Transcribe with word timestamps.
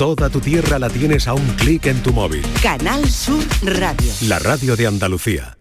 Toda 0.00 0.30
tu 0.30 0.40
tierra 0.40 0.78
la 0.78 0.88
tienes 0.88 1.28
a 1.28 1.34
un 1.34 1.46
clic 1.58 1.84
en 1.84 2.02
tu 2.02 2.14
móvil. 2.14 2.40
Canal 2.62 3.06
Sur 3.06 3.44
Radio. 3.62 4.10
La 4.28 4.38
radio 4.38 4.74
de 4.74 4.86
Andalucía. 4.86 5.58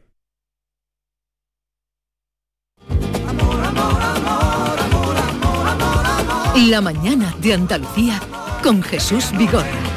La 6.69 6.79
mañana 6.79 7.35
de 7.41 7.53
Andalucía 7.53 8.21
con 8.63 8.81
Jesús 8.81 9.29
Vigorra. 9.37 9.88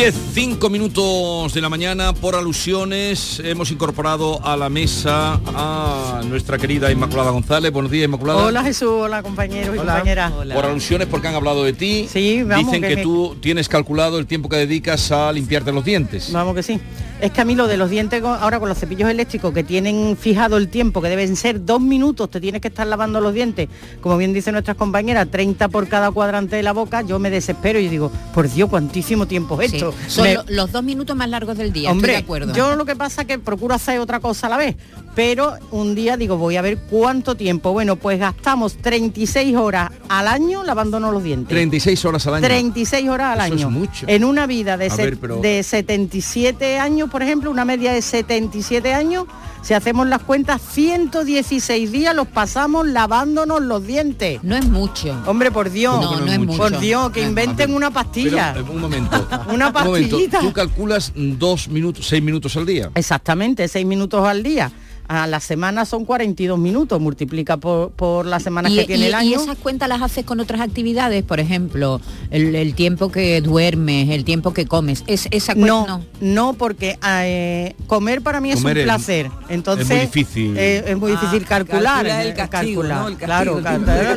10, 0.00 0.14
5 0.32 0.70
minutos 0.70 1.52
de 1.52 1.60
la 1.60 1.68
mañana 1.68 2.14
por 2.14 2.34
alusiones. 2.34 3.38
Hemos 3.44 3.70
incorporado 3.70 4.42
a 4.42 4.56
la 4.56 4.70
mesa 4.70 5.38
a 5.54 6.22
nuestra 6.24 6.56
querida 6.56 6.90
Inmaculada 6.90 7.28
González. 7.32 7.70
Buenos 7.70 7.90
días, 7.90 8.06
Inmaculada. 8.06 8.46
Hola 8.46 8.64
Jesús, 8.64 8.88
hola 8.88 9.22
compañeros 9.22 9.74
y 9.74 9.76
compañeras. 9.76 10.32
Por 10.32 10.64
alusiones 10.64 11.06
porque 11.06 11.28
han 11.28 11.34
hablado 11.34 11.64
de 11.64 11.74
ti. 11.74 12.08
Sí, 12.10 12.42
vamos, 12.42 12.64
Dicen 12.64 12.80
que 12.80 12.88
que, 12.88 12.96
me- 12.96 13.02
tú 13.02 13.36
tienes 13.42 13.68
calculado 13.68 14.18
el 14.18 14.24
tiempo 14.26 14.48
que 14.48 14.56
dedicas 14.56 15.12
a 15.12 15.30
limpiarte 15.32 15.70
los 15.70 15.84
dientes. 15.84 16.32
Vamos 16.32 16.54
que 16.54 16.62
sí. 16.62 16.80
Es 17.20 17.32
que 17.32 17.40
a 17.40 17.44
mí 17.44 17.54
lo 17.54 17.66
de 17.68 17.76
los 17.76 17.90
dientes 17.90 18.22
ahora 18.24 18.58
con 18.58 18.68
los 18.68 18.78
cepillos 18.78 19.10
eléctricos 19.10 19.52
que 19.52 19.62
tienen 19.62 20.16
fijado 20.18 20.56
el 20.56 20.68
tiempo, 20.68 21.02
que 21.02 21.08
deben 21.08 21.36
ser 21.36 21.64
dos 21.66 21.80
minutos, 21.80 22.30
te 22.30 22.40
tienes 22.40 22.62
que 22.62 22.68
estar 22.68 22.86
lavando 22.86 23.20
los 23.20 23.34
dientes, 23.34 23.68
como 24.00 24.16
bien 24.16 24.32
dicen 24.32 24.52
nuestras 24.52 24.76
compañeras, 24.76 25.28
30 25.30 25.68
por 25.68 25.86
cada 25.88 26.10
cuadrante 26.10 26.56
de 26.56 26.62
la 26.62 26.72
boca, 26.72 27.02
yo 27.02 27.18
me 27.18 27.28
desespero 27.30 27.78
y 27.78 27.88
digo, 27.88 28.10
por 28.32 28.48
Dios, 28.50 28.70
cuantísimo 28.70 29.26
tiempo 29.26 29.60
es 29.60 29.70
Sí, 29.70 29.76
esto. 29.76 29.94
Son 30.08 30.24
Me- 30.24 30.36
los 30.48 30.72
dos 30.72 30.82
minutos 30.82 31.14
más 31.14 31.28
largos 31.28 31.58
del 31.58 31.72
día, 31.72 31.90
Hombre, 31.90 32.12
estoy 32.12 32.22
de 32.22 32.24
acuerdo. 32.24 32.54
yo 32.54 32.74
lo 32.76 32.84
que 32.86 32.96
pasa 32.96 33.22
es 33.22 33.28
que 33.28 33.38
procuro 33.38 33.74
hacer 33.74 33.98
otra 34.00 34.20
cosa 34.20 34.46
a 34.46 34.50
la 34.50 34.56
vez, 34.56 34.76
pero 35.14 35.54
un 35.70 35.94
día 35.94 36.16
digo, 36.16 36.36
voy 36.36 36.56
a 36.56 36.62
ver 36.62 36.78
cuánto 36.88 37.34
tiempo. 37.34 37.72
Bueno, 37.72 37.96
pues 37.96 38.18
gastamos 38.18 38.76
36 38.76 39.56
horas 39.56 39.90
al 40.08 40.28
año 40.28 40.62
lavándonos 40.62 41.12
los 41.12 41.22
dientes. 41.22 41.48
36 41.48 42.04
horas 42.04 42.26
al 42.26 42.34
año. 42.34 42.46
36 42.46 43.08
horas 43.08 43.38
al 43.38 43.46
Eso 43.46 43.54
es 43.56 43.60
año. 43.62 43.70
mucho. 43.70 44.06
En 44.08 44.24
una 44.24 44.46
vida 44.46 44.76
de, 44.76 44.88
ver, 44.88 45.16
pero- 45.18 45.36
de 45.40 45.62
77 45.62 46.78
años, 46.78 47.10
por 47.10 47.22
ejemplo, 47.22 47.50
una 47.50 47.64
media 47.64 47.92
de 47.92 48.02
77 48.02 48.94
años, 48.94 49.24
si 49.62 49.74
hacemos 49.74 50.06
las 50.06 50.22
cuentas, 50.22 50.62
116 50.72 51.90
días 51.92 52.14
los 52.14 52.28
pasamos 52.28 52.86
lavándonos 52.86 53.60
los 53.62 53.86
dientes. 53.86 54.42
No 54.42 54.56
es 54.56 54.66
mucho. 54.68 55.14
Hombre, 55.26 55.50
por 55.50 55.70
Dios. 55.70 56.00
No, 56.00 56.20
no 56.20 56.32
es 56.32 56.38
mucho. 56.38 56.56
Por 56.56 56.78
Dios, 56.78 57.10
que 57.10 57.22
inventen 57.22 57.74
una 57.74 57.90
pastilla. 57.90 58.52
Pero, 58.54 58.66
eh, 58.66 58.70
un 58.70 58.80
momento. 58.80 59.28
Una 59.52 59.68
Un 59.68 59.72
momento. 59.72 59.72
pastillita. 59.72 60.40
Tú 60.40 60.52
calculas 60.52 61.12
dos 61.14 61.68
minutos, 61.68 62.06
seis 62.06 62.22
minutos 62.22 62.56
al 62.56 62.64
día. 62.66 62.90
Exactamente, 62.94 63.66
6 63.68 63.84
minutos 63.86 64.26
al 64.26 64.42
día. 64.42 64.70
A 65.12 65.26
la 65.26 65.40
semana 65.40 65.84
son 65.86 66.04
42 66.04 66.56
minutos, 66.56 67.00
multiplica 67.00 67.56
por, 67.56 67.90
por 67.90 68.26
las 68.26 68.44
semanas 68.44 68.70
Y, 68.70 68.76
que 68.76 68.84
tiene 68.84 69.02
y- 69.02 69.06
el 69.06 69.10
y 69.10 69.14
año. 69.14 69.40
esas 69.42 69.56
cuentas 69.58 69.88
las 69.88 70.00
haces 70.02 70.24
con 70.24 70.38
otras 70.38 70.60
actividades, 70.60 71.24
por 71.24 71.40
ejemplo, 71.40 72.00
el, 72.30 72.54
el 72.54 72.74
tiempo 72.76 73.10
que 73.10 73.40
duermes, 73.40 74.08
el 74.10 74.24
tiempo 74.24 74.52
que 74.54 74.66
comes. 74.66 75.02
Es, 75.08 75.26
esa 75.32 75.54
cuenta 75.54 75.66
No, 75.72 75.86
no. 75.88 76.04
no, 76.20 76.52
porque 76.52 76.96
eh, 77.04 77.74
comer 77.88 78.22
para 78.22 78.40
mí 78.40 78.52
es 78.52 78.58
Comer 78.60 78.78
un 78.78 78.84
placer. 78.84 79.30
Entonces 79.48 79.90
es 79.90 79.96
muy 79.96 80.06
difícil. 80.06 80.56
eh, 80.56 80.84
es 80.86 80.96
muy 80.96 81.10
difícil 81.10 81.44
calcular. 81.44 82.04
calcula 82.06 82.22
el 82.22 82.28
eh, 82.28 82.34
castigo, 82.34 82.82
calcular, 82.82 83.00
¿no? 83.02 83.08
El 83.08 83.16
castigo. 83.16 83.58
claro, 83.58 83.60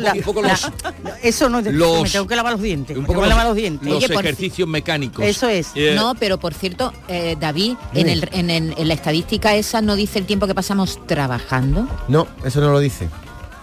la- 0.00 1.16
eso 1.24 1.48
no 1.48 1.60
los- 1.60 2.02
me 2.04 2.08
tengo 2.10 2.28
que 2.28 2.36
lavar 2.36 2.52
los 2.52 2.62
dientes. 2.62 2.96
Un 2.96 3.04
poco 3.04 3.18
los, 3.18 3.28
lavar 3.30 3.46
los 3.48 3.56
dientes. 3.56 3.88
los 3.88 3.96
Oye, 3.98 4.08
por- 4.14 4.24
ejercicios 4.24 4.68
mecánicos. 4.68 5.24
Eso 5.24 5.48
es. 5.48 5.68
Eh, 5.74 5.94
No, 5.96 6.14
pero 6.14 6.38
por 6.38 6.54
cierto, 6.54 6.92
eh, 7.08 7.36
David, 7.40 7.74
en, 7.94 8.08
el, 8.08 8.28
en, 8.30 8.50
el- 8.50 8.74
en 8.78 8.86
la 8.86 8.94
estadística 8.94 9.56
esa 9.56 9.80
no 9.82 9.96
dice 9.96 10.20
el 10.20 10.26
tiempo 10.26 10.46
que 10.46 10.54
pasamos 10.54 10.83
trabajando. 11.06 11.88
No, 12.08 12.26
eso 12.44 12.60
no 12.60 12.70
lo 12.72 12.80
dice. 12.80 13.08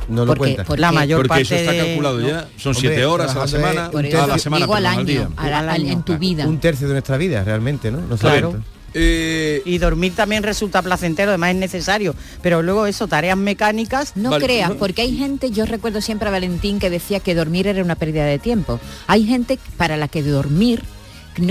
No 0.10 0.22
lo 0.26 0.28
Porque- 0.34 0.40
cuenta. 0.40 0.64
porque- 0.66 0.82
La 0.82 0.92
mayor 0.92 1.20
porque 1.20 1.30
parte 1.30 1.42
eso 1.44 1.56
está 1.56 1.76
calculado 1.78 2.20
ya. 2.22 2.48
Son 2.58 2.76
Hombre, 2.76 2.90
siete 2.90 3.06
horas 3.06 3.36
a 3.36 3.40
la 3.40 3.48
semana. 3.48 3.92
eso 4.04 4.24
a 4.24 4.28
la 4.28 4.38
semana, 4.40 4.66
digo 4.66 4.76
al 4.76 4.86
año, 4.86 5.04
día. 5.06 5.30
al- 5.38 5.54
al- 5.54 5.70
Al 5.70 5.70
año. 5.70 5.94
en 5.94 6.04
tu 6.04 6.18
vida. 6.18 6.46
Un 6.48 6.60
tercio 6.60 6.88
de 6.88 6.94
nuestra 6.96 7.18
vida, 7.18 7.44
realmente, 7.44 7.92
¿no? 7.92 8.02
No 8.02 8.18
Claro. 8.18 8.56
Eh, 8.94 9.62
Y 9.64 9.78
dormir 9.78 10.14
también 10.16 10.44
resulta 10.44 10.82
placentero, 10.82 11.30
además 11.32 11.52
es 11.52 11.56
necesario. 11.56 12.14
Pero 12.42 12.62
luego 12.62 12.88
eso, 12.88 13.08
tareas 13.08 13.38
mecánicas, 13.38 14.18
No 14.18 14.32
Vale, 14.32 14.44
creas, 14.44 14.72
no- 14.72 14.76
porque 14.76 15.04
hay 15.04 15.16
gente, 15.16 15.50
yo 15.52 15.66
recuerdo 15.66 16.02
siempre 16.02 16.28
a 16.28 16.32
Valentín 16.32 16.78
que 16.80 16.90
decía 16.90 17.22
que 17.22 17.34
dormir 17.34 17.68
era 17.68 17.82
una 17.82 17.96
pérdida 17.96 18.26
de 18.26 18.38
tiempo. 18.38 18.82
Hay 19.08 19.26
gente 19.26 19.60
para 19.78 19.96
la 19.96 20.10
que 20.10 20.24
dormir, 20.24 20.84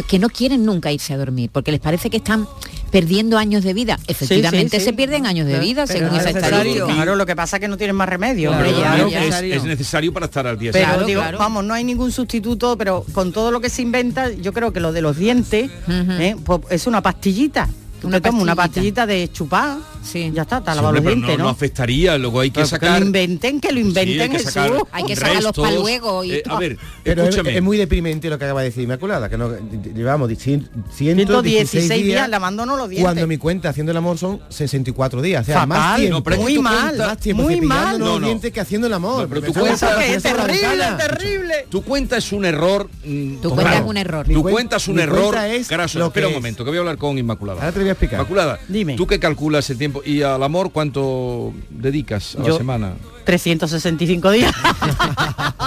que 0.06 0.18
no 0.18 0.28
quieren 0.28 0.66
nunca 0.66 0.92
irse 0.92 1.14
a 1.14 1.16
dormir, 1.16 1.48
porque 1.50 1.70
les 1.70 1.80
parece 1.80 2.10
que 2.10 2.18
están 2.18 2.46
perdiendo 2.90 3.38
años 3.38 3.64
de 3.64 3.72
vida. 3.72 3.98
Efectivamente 4.06 4.78
sí. 4.78 4.84
se 4.86 4.92
pierden 4.92 5.26
años 5.26 5.46
de 5.46 5.58
vida, 5.58 5.84
Pero 5.86 5.98
según 5.98 6.16
es 6.16 6.26
esa 6.26 6.38
estadística. 6.38 6.86
Claro, 6.86 7.16
lo 7.16 7.26
que 7.26 7.36
pasa 7.36 7.56
es 7.56 7.60
que 7.60 7.68
no 7.68 7.76
tienen 7.76 7.96
más 7.96 8.08
remedio. 8.08 8.50
Claro, 8.50 8.68
hombre, 8.68 8.80
claro, 8.80 9.08
ya. 9.08 9.24
es, 9.24 9.30
ya. 9.30 9.56
es 9.56 9.64
necesario 9.64 10.12
para 10.12 10.26
estar 10.26 10.46
al 10.46 10.58
día 10.58 10.72
Pero 10.72 10.84
Claro, 10.86 11.06
digo, 11.06 11.20
claro. 11.20 11.38
vamos, 11.38 11.64
no 11.64 11.74
hay 11.74 11.84
ningún 11.84 12.12
sustituto, 12.12 12.76
pero 12.76 13.04
con 13.12 13.32
todo 13.32 13.50
lo 13.50 13.60
que 13.60 13.70
se 13.70 13.82
inventa, 13.82 14.30
yo 14.30 14.52
creo 14.52 14.72
que 14.72 14.80
lo 14.80 14.92
de 14.92 15.02
los 15.02 15.16
dientes. 15.16 15.70
¿eh? 15.88 16.36
pues 16.44 16.60
es 16.70 16.86
una 16.86 17.02
pastillita. 17.02 17.68
Tú 18.00 18.06
Una 18.08 18.20
te 18.20 18.28
tomas 18.28 18.42
una 18.42 18.54
pastillita. 18.54 19.06
de 19.06 19.30
chupar, 19.32 19.78
Sí. 20.02 20.30
ya 20.34 20.42
está, 20.42 20.60
te 20.62 20.70
has 20.70 20.76
Sí, 20.76 20.82
lavado 20.82 20.96
hombre, 20.98 21.02
los 21.02 21.14
dientes, 21.20 21.38
no, 21.38 21.38
¿no? 21.38 21.44
no 21.44 21.50
afectaría, 21.50 22.16
luego 22.18 22.40
hay 22.40 22.50
que 22.50 22.54
Pero 22.54 22.66
que 22.66 22.70
sacar... 22.70 22.98
lo 23.00 23.06
inventen, 23.06 23.60
que 23.60 23.68
lo 23.72 23.74
Sí, 23.80 23.86
inventen, 23.86 24.20
hay 24.22 24.28
que 24.30 24.38
Jesús. 24.38 24.52
sacar 24.52 24.72
Hay 24.92 25.04
que 25.04 25.16
sacarlos 25.16 25.44
restos. 25.44 25.64
pa' 25.68 25.72
luego 25.72 26.24
y 26.24 26.32
Eh, 26.32 26.42
a 26.48 26.58
ver, 26.58 26.78
Pero 27.04 27.22
es, 27.22 27.28
escúchame. 27.28 27.56
es 27.56 27.62
muy 27.62 27.76
deprimente 27.76 28.30
lo 28.30 28.38
que 28.38 28.44
acaba 28.46 28.60
de 28.62 28.68
decir 28.70 28.82
Inmaculada, 28.84 29.28
que 29.28 29.36
no, 29.36 29.50
llevamos 29.94 30.28
116 30.28 31.26
116 31.26 32.04
días 32.04 32.28
lavándonos 32.28 32.78
los 32.78 32.88
dientes. 32.88 33.04
Cuando 33.04 33.26
mi 33.26 33.36
cuenta 33.36 33.68
haciendo 33.68 33.90
el 33.92 33.98
amor 33.98 34.16
son 34.18 34.40
64 34.48 35.20
días. 35.22 35.42
O 35.42 35.44
sea, 35.46 35.66
más 35.66 35.78
Fatal, 35.78 36.00
tiempo. 36.00 36.20
No, 36.30 36.30
es 36.30 36.36
que 36.36 36.42
muy 36.42 36.58
mal, 36.58 36.96
más 36.98 37.18
tiempo 37.18 37.42
muy 37.42 37.60
mal. 37.60 37.98
No, 37.98 38.06
los 38.06 38.20
no. 38.20 38.26
dientes 38.26 38.52
que 38.52 38.60
haciendo 38.60 38.86
el 38.86 38.92
amor. 38.94 39.28
No, 39.28 39.28
pero 39.40 39.52
sale 39.52 39.72
Eso 39.72 39.86
la 39.86 40.06
es 40.06 40.22
terrible, 40.22 40.84
terrible. 40.98 41.66
Tu 41.68 41.82
cuenta 41.82 42.16
es 42.16 42.32
un 42.32 42.44
error. 42.44 42.88
mm, 43.04 43.36
Tu 43.40 43.50
cuenta 43.50 43.74
es 43.78 43.84
un 43.84 43.96
error. 43.98 44.26
Un 44.28 44.98
error 45.00 45.30
cuenta 45.34 45.48
es 45.48 45.68
graso. 45.68 45.98
lo 45.98 46.06
Espera 46.06 46.26
que 46.26 46.32
un 46.32 46.36
es. 46.36 46.42
momento, 46.42 46.64
que 46.64 46.70
voy 46.70 46.78
a 46.78 46.80
hablar 46.80 46.96
con 46.96 47.18
Inmaculada. 47.18 47.60
Voy 47.90 47.92
a 47.92 47.92
explicar. 47.92 48.20
Inmaculada, 48.20 48.58
Dime. 48.68 48.94
tú 48.96 49.06
que 49.06 49.18
calculas 49.18 49.68
el 49.70 49.78
tiempo 49.78 50.02
y 50.04 50.22
al 50.22 50.42
amor 50.42 50.70
cuánto 50.70 51.52
dedicas 51.70 52.36
a 52.36 52.48
la 52.48 52.56
semana. 52.56 52.94
365 53.24 54.30
días. 54.30 54.54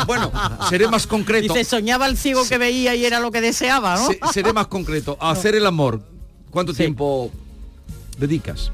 Bueno, 0.08 0.32
seré 0.70 0.88
más 0.90 1.08
concreto. 1.08 1.54
Dice, 1.54 1.64
soñaba 1.64 2.08
el 2.08 2.18
ciego 2.18 2.46
que 2.48 2.58
veía 2.58 2.94
y 2.96 3.06
era 3.06 3.20
lo 3.22 3.32
que 3.32 3.40
deseaba, 3.40 3.96
¿no? 3.96 4.08
Se- 4.08 4.20
seré 4.34 4.52
más 4.52 4.68
concreto. 4.68 5.18
A 5.22 5.32
hacer 5.32 5.56
el 5.56 5.66
amor, 5.66 6.02
¿cuánto 6.50 6.74
Sí. 6.74 6.80
tiempo 6.80 7.32
dedicas? 8.18 8.72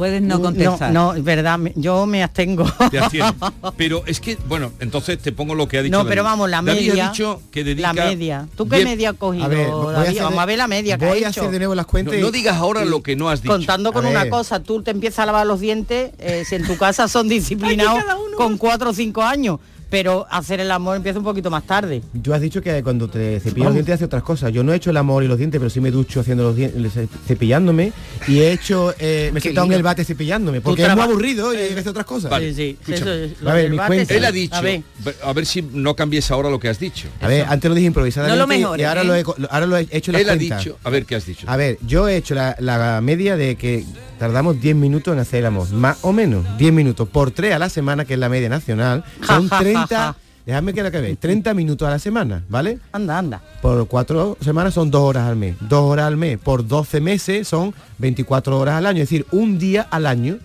Puedes 0.00 0.22
no 0.22 0.40
contestar. 0.40 0.92
No, 0.94 1.12
es 1.12 1.22
verdad, 1.22 1.58
yo 1.74 2.06
me 2.06 2.22
abstengo. 2.22 2.64
Pero 3.76 4.02
es 4.06 4.18
que, 4.18 4.38
bueno, 4.48 4.72
entonces 4.80 5.18
te 5.18 5.30
pongo 5.30 5.54
lo 5.54 5.68
que 5.68 5.76
ha 5.76 5.82
dicho. 5.82 5.92
No, 5.96 6.08
pero 6.08 6.22
David. 6.22 6.30
vamos, 6.32 6.50
la 6.50 6.62
David 6.62 6.88
media. 6.88 7.06
ha 7.06 7.10
dicho 7.10 7.42
que 7.50 7.64
dedica 7.64 7.92
La 7.92 8.04
media. 8.06 8.48
¿Tú 8.56 8.66
qué 8.66 8.76
diez- 8.78 8.84
media 8.84 9.10
has 9.10 9.16
cogido, 9.16 9.44
A 9.44 9.48
ver, 9.48 9.68
voy 9.68 9.88
a 9.88 9.92
David? 9.98 10.08
hacer 10.08 10.22
Vamos 10.22 10.38
a 10.38 10.46
ver 10.46 10.56
la 10.58 10.66
media 10.68 10.96
que 10.96 11.04
Voy 11.06 11.22
ha 11.22 11.26
a 11.26 11.30
hecho. 11.30 11.40
hacer 11.42 11.52
de 11.52 11.58
nuevo 11.58 11.74
las 11.74 11.84
No, 11.86 11.90
cuentas. 11.90 12.14
y- 12.16 12.20
no 12.22 12.30
digas 12.30 12.56
ahora 12.56 12.82
y- 12.84 12.88
lo 12.88 13.02
que 13.02 13.14
no 13.14 13.28
has 13.28 13.42
dicho. 13.42 13.52
Contando 13.52 13.92
con 13.92 14.06
una 14.06 14.28
cosa, 14.30 14.62
tú 14.62 14.82
te 14.82 14.90
empiezas 14.90 15.18
a 15.20 15.26
lavar 15.26 15.46
los 15.46 15.60
dientes, 15.60 16.12
eh, 16.18 16.44
si 16.48 16.54
en 16.54 16.66
tu 16.66 16.78
casa 16.78 17.06
son 17.06 17.28
disciplinados 17.28 18.02
con 18.38 18.56
cuatro 18.56 18.90
o 18.90 18.94
cinco 18.94 19.22
años, 19.22 19.58
pero 19.90 20.26
hacer 20.30 20.60
el 20.60 20.70
amor 20.70 20.96
empieza 20.96 21.18
un 21.18 21.24
poquito 21.24 21.50
más 21.50 21.64
tarde. 21.64 22.00
Tú 22.22 22.32
has 22.32 22.40
dicho 22.40 22.62
que 22.62 22.82
cuando 22.82 23.08
te 23.08 23.40
cepillas 23.40 23.66
los 23.66 23.74
dientes 23.74 23.94
hace 23.96 24.04
otras 24.04 24.22
cosas. 24.22 24.52
Yo 24.52 24.62
no 24.62 24.72
he 24.72 24.76
hecho 24.76 24.90
el 24.90 24.96
amor 24.96 25.24
y 25.24 25.28
los 25.28 25.36
dientes, 25.36 25.58
pero 25.58 25.68
sí 25.68 25.80
me 25.80 25.90
ducho 25.90 26.20
haciendo 26.20 26.44
los 26.44 26.56
dientes, 26.56 26.92
cepillándome 27.26 27.92
y 28.28 28.38
he 28.38 28.52
hecho, 28.52 28.94
eh, 28.98 29.30
me 29.32 29.40
he 29.40 29.42
sentado 29.42 29.66
en 29.66 29.72
el 29.74 29.82
bate 29.82 30.04
cepillándome, 30.04 30.60
porque 30.60 30.84
es 30.84 30.92
muy 30.94 31.02
aburrido 31.02 31.52
y 31.52 31.56
hay 31.58 31.68
que 31.74 31.80
hacer 31.80 31.90
otras 31.90 32.06
cosas. 32.06 32.30
Vale. 32.30 32.54
Sí, 32.54 32.78
sí, 32.86 32.92
eso 32.94 33.12
es- 33.12 33.32
A 33.44 33.52
ver, 33.54 33.70
mi 33.70 33.76
cuenta. 33.76 34.04
sí. 34.06 34.14
Él 34.14 34.24
ha 34.24 34.32
dicho, 34.32 34.54
A 34.54 34.60
ver, 34.60 34.82
a 35.24 35.32
ver 35.32 35.46
si 35.46 35.62
no 35.62 35.94
cambies 35.96 36.30
ahora 36.30 36.48
lo 36.50 36.60
que 36.60 36.68
has 36.68 36.78
dicho. 36.78 37.08
A 37.20 37.28
ver, 37.28 37.44
antes 37.48 37.68
lo 37.68 37.74
dije 37.74 37.86
improvisadamente 37.88 38.36
No 38.38 38.42
lo 38.44 38.46
mejores, 38.48 38.82
y 38.82 38.86
ahora, 38.86 39.02
¿eh? 39.02 39.04
lo 39.04 39.14
he, 39.16 39.24
ahora 39.50 39.66
lo 39.66 39.76
he 39.76 39.88
hecho 39.90 40.12
las 40.12 40.20
Él 40.22 40.30
ha 40.30 40.36
cuentas. 40.36 40.64
dicho, 40.64 40.78
a 40.84 40.90
ver 40.90 41.04
qué 41.04 41.16
has 41.16 41.26
dicho. 41.26 41.46
A 41.50 41.56
ver, 41.56 41.78
yo 41.86 42.08
he 42.08 42.16
hecho 42.16 42.34
la, 42.34 42.54
la 42.60 43.00
media 43.00 43.36
de 43.36 43.56
que 43.56 43.84
tardamos 44.20 44.60
10 44.60 44.76
minutos 44.76 45.14
en 45.14 45.18
hacer 45.18 45.40
el 45.40 45.46
amor, 45.46 45.72
más 45.72 45.96
o 46.02 46.12
menos, 46.12 46.44
10 46.58 46.74
minutos 46.74 47.08
por 47.08 47.30
3 47.30 47.54
a 47.54 47.58
la 47.58 47.70
semana, 47.70 48.04
que 48.04 48.12
es 48.12 48.20
la 48.20 48.28
media 48.28 48.50
nacional, 48.50 49.02
son 49.26 49.48
ja, 49.48 49.56
ja, 49.56 49.62
30, 49.62 49.86
ja. 49.88 50.16
déjame 50.44 50.74
que 50.74 50.82
lo 50.82 50.90
que 50.90 51.00
ve, 51.00 51.16
30 51.16 51.54
minutos 51.54 51.88
a 51.88 51.92
la 51.92 51.98
semana, 51.98 52.44
¿vale? 52.50 52.80
anda, 52.92 53.16
anda. 53.16 53.42
Por 53.62 53.88
4 53.88 54.36
semanas 54.42 54.74
son 54.74 54.90
2 54.90 55.00
horas 55.00 55.26
al 55.26 55.36
mes, 55.36 55.56
2 55.60 55.72
horas 55.72 56.04
al 56.04 56.18
mes, 56.18 56.38
por 56.38 56.68
12 56.68 57.00
meses 57.00 57.48
son 57.48 57.72
24 57.96 58.58
horas 58.58 58.74
al 58.74 58.84
año, 58.84 59.02
es 59.02 59.08
decir, 59.08 59.24
un 59.30 59.58
día 59.58 59.88
al 59.90 60.04
año 60.04 60.36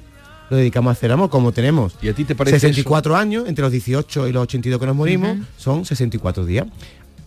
lo 0.50 0.56
dedicamos 0.56 0.92
a 0.92 0.94
hacer 0.94 1.12
amor, 1.12 1.30
como 1.30 1.52
tenemos 1.52 1.98
¿Y 2.02 2.08
a 2.08 2.14
ti 2.14 2.24
te 2.24 2.34
parece 2.34 2.62
64 2.62 3.18
años, 3.18 3.44
entre 3.46 3.62
los 3.62 3.74
18 3.74 4.30
y 4.30 4.32
los 4.32 4.44
82 4.44 4.80
que 4.80 4.86
nos 4.86 4.96
morimos, 4.96 5.38
son 5.58 5.84
64 5.84 6.46
días. 6.46 6.66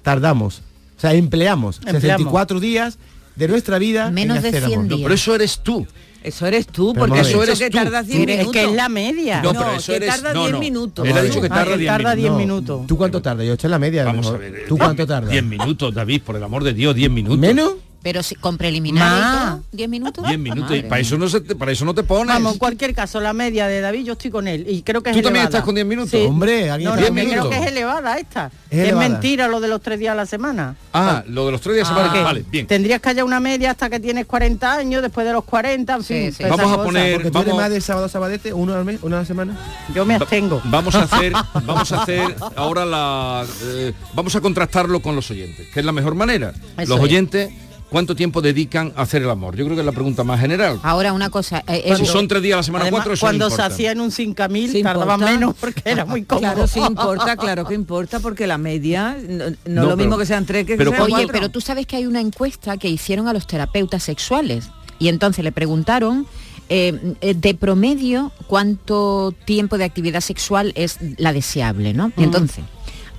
Tardamos, 0.00 0.62
o 0.96 1.00
sea, 1.00 1.12
empleamos, 1.12 1.76
Empleamos. 1.80 2.00
64 2.00 2.58
días 2.58 2.96
de 3.36 3.48
nuestra 3.48 3.78
vida 3.78 4.10
Menos 4.10 4.38
en 4.38 4.42
de 4.44 4.48
hacer 4.48 4.64
100 4.64 4.72
amor. 4.80 4.90
No, 4.90 4.96
pero 5.02 5.14
eso 5.14 5.34
eres 5.34 5.60
tú. 5.62 5.86
Eso 6.22 6.46
eres 6.46 6.66
tú, 6.66 6.92
Pero 6.92 7.06
porque 7.06 7.20
vamos 7.20 7.26
a 7.26 7.30
eso 7.30 7.42
eres 7.44 7.58
que 7.58 7.70
tú. 7.70 7.76
tarda 7.78 8.02
100 8.04 8.20
Es 8.20 8.26
minutos. 8.38 8.52
que 8.52 8.64
es 8.64 8.72
la 8.72 8.88
media. 8.88 9.40
No, 9.42 9.52
No, 9.52 9.60
pero 9.60 9.72
eso 9.76 9.92
que 9.92 9.96
eres. 9.96 10.08
tarda 10.08 10.34
no, 10.34 10.40
10 10.42 10.52
no. 10.52 10.58
minutos. 10.60 11.06
Él 11.08 11.16
ha 11.16 11.22
dicho 11.22 11.40
que 11.40 11.46
Ah, 11.46 11.50
tarda 11.50 11.72
que 11.72 11.78
10 11.78 11.92
tarda 11.92 12.14
10 12.16 12.30
minutos. 12.32 12.46
minutos. 12.46 12.86
¿Tú 12.88 12.96
cuánto 12.96 13.22
tardas? 13.22 13.46
Yo 13.46 13.52
he 13.52 13.54
hecho 13.54 13.68
la 13.68 13.78
media. 13.78 14.02
a 14.02 14.04
Vamos 14.06 14.26
a 14.26 14.32
mejor. 14.32 14.50
ver. 14.52 14.64
¿Tú 14.68 14.76
cuánto 14.78 15.06
tardas? 15.06 15.30
10 15.30 15.44
minutos, 15.44 15.94
David, 15.94 16.22
por 16.22 16.36
el 16.36 16.42
amor 16.42 16.64
de 16.64 16.72
Dios, 16.74 16.94
10 16.94 17.10
minutos. 17.10 17.38
¿Menos? 17.38 17.72
Pero 18.00 18.22
si, 18.22 18.36
con 18.36 18.56
preliminar 18.56 19.18
y 19.18 19.38
todo, 19.50 19.62
10 19.72 19.88
minutos. 19.88 20.26
10 20.26 20.38
minutos. 20.38 20.70
Y 20.70 20.74
Madre 20.76 20.88
para 20.88 21.00
eso, 21.00 21.18
no 21.18 21.28
se 21.28 21.40
te- 21.40 21.56
para 21.56 21.72
eso 21.72 21.84
no 21.84 21.94
te 21.94 22.04
pones. 22.04 22.28
Vamos, 22.28 22.52
en 22.52 22.58
cualquier 22.58 22.94
caso, 22.94 23.20
la 23.20 23.32
media 23.32 23.66
de 23.66 23.80
David 23.80 24.04
yo 24.04 24.12
estoy 24.12 24.30
con 24.30 24.46
él 24.46 24.64
y 24.68 24.82
creo 24.82 25.02
que 25.02 25.10
es 25.10 25.16
¿Tú 25.16 25.22
también 25.22 25.42
elevada. 25.42 25.58
estás 25.58 25.64
con 25.64 25.74
10 25.74 25.86
minutos? 25.86 26.10
Sí. 26.12 26.24
Hombre, 26.24 26.70
alguien 26.70 26.88
No, 26.90 26.94
está 26.96 27.08
no, 27.10 27.14
que 27.14 27.20
creo 27.22 27.30
minutos. 27.34 27.50
que 27.50 27.64
es 27.64 27.72
elevada 27.72 28.18
esta. 28.18 28.46
Es 28.70 28.78
Es, 28.78 28.84
elevada. 28.84 29.08
mentira 29.08 29.48
lo 29.48 29.60
de 29.60 29.68
los 29.68 29.82
tres 29.82 29.98
días 29.98 30.12
a 30.12 30.14
la 30.14 30.26
semana. 30.26 30.76
Ah, 30.92 31.24
lo 31.26 31.46
de 31.46 31.52
los 31.52 31.60
tres 31.60 31.74
días 31.74 31.88
Porque 31.88 32.04
semana. 32.04 32.22
Vale, 32.22 32.44
bien. 32.48 32.66
Tendrías 32.68 33.00
que 33.00 33.08
haya 33.08 33.24
una 33.24 33.40
media 33.40 33.72
hasta 33.72 33.90
que 33.90 33.98
tienes 33.98 34.26
40 34.26 34.74
años, 34.74 35.02
después 35.02 35.26
de 35.26 35.32
los 35.32 35.42
40, 35.44 35.94
en 35.96 36.02
Sí, 36.04 36.14
fin. 36.14 36.32
sí. 36.32 36.44
Vamos 36.44 36.72
a 36.72 36.82
poner- 36.84 37.14
Porque 37.14 37.30
tú 37.32 37.38
eres 37.38 37.46
vamos- 37.48 37.62
más 37.62 37.70
de 37.70 37.80
sábado 37.80 38.08
sabadete, 38.08 38.52
uno 38.52 38.74
al 38.74 38.84
mes, 38.84 39.00
una 39.02 39.16
a 39.16 39.20
la 39.20 39.26
semana. 39.26 39.58
Yo 39.94 40.06
me 40.06 40.14
abstengo. 40.14 40.62
Vamos 40.64 40.94
a 40.94 41.02
hacer, 41.02 41.32
vamos 41.66 41.90
a 41.90 42.02
hacer 42.02 42.36
ahora 42.54 42.86
la, 42.86 43.44
eh, 43.64 43.92
vamos 44.14 44.36
a 44.36 44.40
contrastarlo 44.40 45.00
con 45.00 45.16
los 45.16 45.28
oyentes, 45.32 45.66
que 45.74 45.80
es 45.80 45.84
la 45.86 45.92
mejor 45.92 46.14
manera. 46.14 46.52
Eso 46.76 46.96
los 46.96 47.00
es. 47.00 47.50
¿Cuánto 47.90 48.14
tiempo 48.14 48.40
dedican 48.42 48.92
a 48.96 49.02
hacer 49.02 49.22
el 49.22 49.30
amor? 49.30 49.56
Yo 49.56 49.64
creo 49.64 49.76
que 49.76 49.80
es 49.80 49.86
la 49.86 49.92
pregunta 49.92 50.24
más 50.24 50.40
general. 50.40 50.78
Ahora 50.82 51.12
una 51.12 51.30
cosa. 51.30 51.62
eh, 51.68 51.94
Si 51.96 52.02
es- 52.02 52.08
son 52.08 52.28
tres 52.28 52.42
días 52.42 52.54
a 52.54 52.56
la 52.58 52.62
semana, 52.62 52.82
Además, 52.84 52.98
cuatro, 53.00 53.12
eso 53.14 53.26
no 53.26 53.30
cuando 53.30 53.48
se 53.48 53.54
importa. 53.54 53.74
hacía 53.74 53.92
en 53.92 54.00
un 54.00 54.10
5000 54.10 54.70
Sí 54.72 54.82
tardaba 54.82 55.14
importa. 55.14 55.32
menos 55.32 55.54
porque 55.58 55.82
era 55.84 56.04
muy 56.04 56.24
cómodo. 56.24 56.40
Claro, 56.52 56.66
sí 56.66 56.80
importa, 56.80 57.36
claro 57.36 57.64
que 57.66 57.74
importa, 57.74 58.20
porque 58.20 58.46
la 58.46 58.58
media 58.58 59.16
no, 59.28 59.44
no 59.50 59.56
No, 59.66 59.82
lo 59.82 59.86
pero- 59.88 59.96
mismo 59.96 60.18
que 60.18 60.26
sean 60.26 60.44
tres 60.46 60.64
que, 60.66 60.72
que 60.72 60.78
pero 60.78 60.90
sean 60.90 61.00
¿cuánto- 61.00 61.16
Oye, 61.16 61.24
cuatro. 61.26 61.40
pero 61.40 61.50
tú 61.50 61.60
sabes 61.60 61.86
que 61.86 61.96
hay 61.96 62.06
una 62.06 62.20
encuesta 62.20 62.76
que 62.76 62.88
hicieron 62.88 63.28
a 63.28 63.32
los 63.32 63.46
terapeutas 63.46 64.02
sexuales 64.02 64.68
y 64.98 65.08
entonces 65.08 65.44
le 65.44 65.52
preguntaron 65.52 66.26
eh, 66.70 67.14
eh, 67.22 67.32
de 67.32 67.54
promedio 67.54 68.30
cuánto 68.46 69.32
tiempo 69.46 69.78
de 69.78 69.84
actividad 69.84 70.20
sexual 70.20 70.72
es 70.76 70.98
la 71.16 71.32
deseable, 71.32 71.94
¿no? 71.94 72.12
Y 72.18 72.24
entonces, 72.24 72.62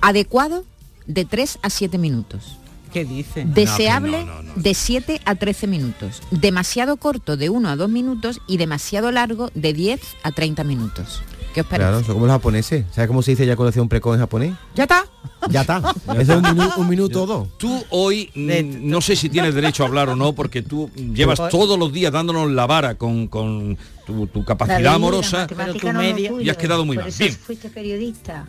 adecuado 0.00 0.64
de 1.06 1.24
3 1.24 1.58
a 1.62 1.68
7 1.70 1.98
minutos. 1.98 2.58
¿Qué 2.92 3.04
dice? 3.04 3.44
Deseable 3.46 4.24
no, 4.24 4.42
no, 4.42 4.42
no. 4.42 4.52
de 4.62 4.74
7 4.74 5.20
a 5.24 5.34
13 5.36 5.66
minutos. 5.66 6.22
Demasiado 6.30 6.96
corto 6.96 7.36
de 7.36 7.48
1 7.50 7.68
a 7.68 7.76
2 7.76 7.88
minutos 7.88 8.40
y 8.46 8.56
demasiado 8.56 9.12
largo 9.12 9.50
de 9.54 9.72
10 9.72 10.00
a 10.22 10.32
30 10.32 10.64
minutos. 10.64 11.22
¿Qué 11.54 11.62
os 11.62 11.66
parece? 11.66 11.88
Claro, 11.90 12.04
son 12.04 12.14
como 12.14 12.26
los 12.26 12.34
japoneses. 12.34 12.84
¿Sabes 12.92 13.08
cómo 13.08 13.22
se 13.22 13.32
dice 13.32 13.42
eyaculación 13.42 13.88
precoz 13.88 14.14
en 14.14 14.20
japonés? 14.20 14.54
¿Ya 14.76 14.84
está? 14.84 15.04
Ya 15.48 15.62
está. 15.62 15.78
Eso 16.18 16.20
es 16.20 16.38
un, 16.38 16.44
minu- 16.44 16.76
un 16.76 16.88
minuto 16.88 17.24
o 17.24 17.26
dos. 17.26 17.48
Tú 17.58 17.84
hoy, 17.90 18.30
mm, 18.36 18.88
no 18.88 19.00
sé 19.00 19.16
si 19.16 19.28
tienes 19.28 19.54
derecho 19.54 19.82
a 19.82 19.86
hablar 19.88 20.08
o 20.10 20.14
no, 20.16 20.32
porque 20.32 20.62
tú 20.62 20.88
llevas 20.94 21.40
todos 21.50 21.76
los 21.76 21.92
días 21.92 22.12
dándonos 22.12 22.50
la 22.52 22.66
vara 22.66 22.94
con, 22.96 23.26
con 23.26 23.76
tu, 24.06 24.28
tu 24.28 24.44
capacidad 24.44 24.76
David, 24.80 24.94
amorosa. 24.96 25.36
la 25.38 25.42
matemática 25.42 25.78
Pero 25.80 25.92
tu 25.92 25.98
media- 26.04 26.28
tuyo, 26.30 26.40
y 26.40 26.50
has 26.50 26.56
quedado 26.56 26.84
muy 26.84 26.96
por 26.96 27.04
mal. 27.04 27.08
eso 27.08 27.18
Bien. 27.24 27.34
fuiste 27.34 27.68
periodista. 27.68 28.46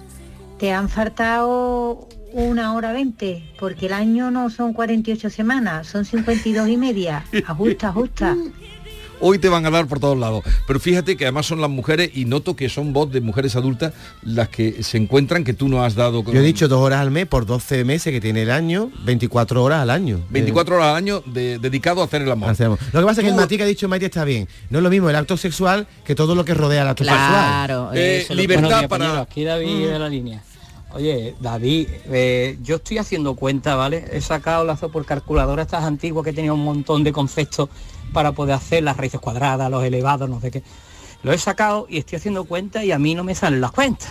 Te 0.60 0.72
han 0.72 0.88
faltado 0.88 2.08
una 2.34 2.74
hora 2.74 2.94
veinte, 2.94 3.44
porque 3.60 3.88
el 3.88 3.94
año 3.94 4.32
no 4.32 4.50
son 4.50 4.74
48 4.74 5.30
semanas, 5.30 5.88
son 5.88 6.06
52 6.06 6.68
y 6.70 6.78
media. 6.78 7.26
Ajusta, 7.48 7.90
ajusta. 7.90 8.36
Hoy 9.24 9.38
te 9.38 9.50
van 9.50 9.64
a 9.68 9.70
dar 9.70 9.86
por 9.86 10.00
todos 10.00 10.18
lados. 10.18 10.44
Pero 10.66 10.80
fíjate 10.80 11.16
que 11.16 11.26
además 11.26 11.46
son 11.46 11.62
las 11.62 11.70
mujeres, 11.70 12.10
y 12.16 12.26
noto 12.26 12.56
que 12.56 12.70
son 12.70 12.92
voz 12.92 13.12
de 13.12 13.22
mujeres 13.22 13.56
adultas 13.56 13.94
las 14.24 14.50
que 14.50 14.82
se 14.82 14.98
encuentran 14.98 15.44
que 15.44 15.54
tú 15.54 15.68
no 15.70 15.84
has 15.84 15.94
dado. 15.94 16.24
con- 16.24 16.34
Yo 16.34 16.40
he 16.40 16.44
dicho 16.44 16.68
dos 16.68 16.80
horas 16.82 17.02
al 17.02 17.12
mes 17.12 17.28
por 17.28 17.46
12 17.46 17.84
meses 17.86 18.12
que 18.12 18.20
tiene 18.20 18.42
el 18.42 18.50
año, 18.50 18.90
24 19.06 19.64
horas 19.64 19.84
al 19.84 19.92
año. 19.92 20.22
24 20.32 20.76
horas 20.78 20.88
al 20.88 20.96
año 20.96 21.22
de- 21.28 21.60
dedicado 21.60 22.02
a 22.02 22.06
hacer 22.06 22.24
el 22.24 22.32
amor. 22.32 22.50
Eh, 22.50 22.54
hacemos. 22.54 22.80
Lo 22.92 23.00
que 23.00 23.06
pasa 23.06 23.22
es 23.22 23.26
que 23.26 23.30
el 23.30 23.36
matiz 23.36 23.58
que 23.60 23.64
ha 23.64 23.68
dicho 23.68 23.88
Maite 23.88 24.08
está 24.08 24.26
bien. 24.26 24.48
No 24.72 24.80
es 24.80 24.84
lo 24.84 24.90
mismo 24.90 25.08
el 25.12 25.16
acto 25.16 25.38
sexual 25.38 25.86
que 26.04 26.16
todo 26.16 26.34
lo 26.34 26.44
que 26.44 26.56
rodea 26.56 26.82
el 26.82 26.88
acto 26.88 27.04
sexual. 27.04 27.30
Claro, 27.30 27.92
Eh, 27.94 28.26
libertad 28.32 28.88
para-. 28.90 29.22
Aquí 29.22 29.44
David 29.44 29.86
de 29.88 30.00
la 30.00 30.10
línea. 30.10 30.42
Oye, 30.94 31.36
David, 31.40 31.88
eh, 32.12 32.58
yo 32.62 32.76
estoy 32.76 32.98
haciendo 32.98 33.36
cuenta, 33.36 33.76
¿vale? 33.76 34.06
He 34.12 34.20
sacado 34.22 34.66
lazo 34.66 34.90
por 34.90 35.06
calculadora 35.06 35.62
estas 35.64 35.84
antiguas 35.86 36.26
que 36.26 36.34
tenía 36.34 36.52
un 36.54 36.64
montón 36.64 37.04
de 37.04 37.14
conceptos 37.14 37.70
para 38.12 38.34
poder 38.34 38.56
hacer 38.56 38.84
las 38.84 38.98
raíces 38.98 39.20
cuadradas, 39.22 39.72
los 39.72 39.84
elevados, 39.86 40.30
no 40.30 40.42
sé 40.42 40.52
qué. 40.52 40.64
Lo 41.24 41.32
he 41.32 41.38
sacado 41.38 41.86
y 41.90 41.98
estoy 41.98 42.18
haciendo 42.18 42.44
cuenta 42.44 42.84
y 42.84 42.92
a 42.92 43.00
mí 43.00 43.16
no 43.16 43.24
me 43.24 43.36
salen 43.36 43.62
las 43.62 43.72
cuentas. 43.72 44.10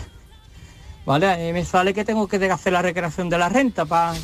¿Vale? 1.05 1.31
A 1.31 1.37
mí 1.37 1.53
me 1.53 1.65
sale 1.65 1.93
que 1.93 2.05
tengo 2.05 2.29
que 2.29 2.37
hacer 2.51 2.73
la 2.73 2.83
recreación 2.83 3.29
de 3.29 3.37
la 3.39 3.49
renta 3.49 3.85
para 3.85 4.15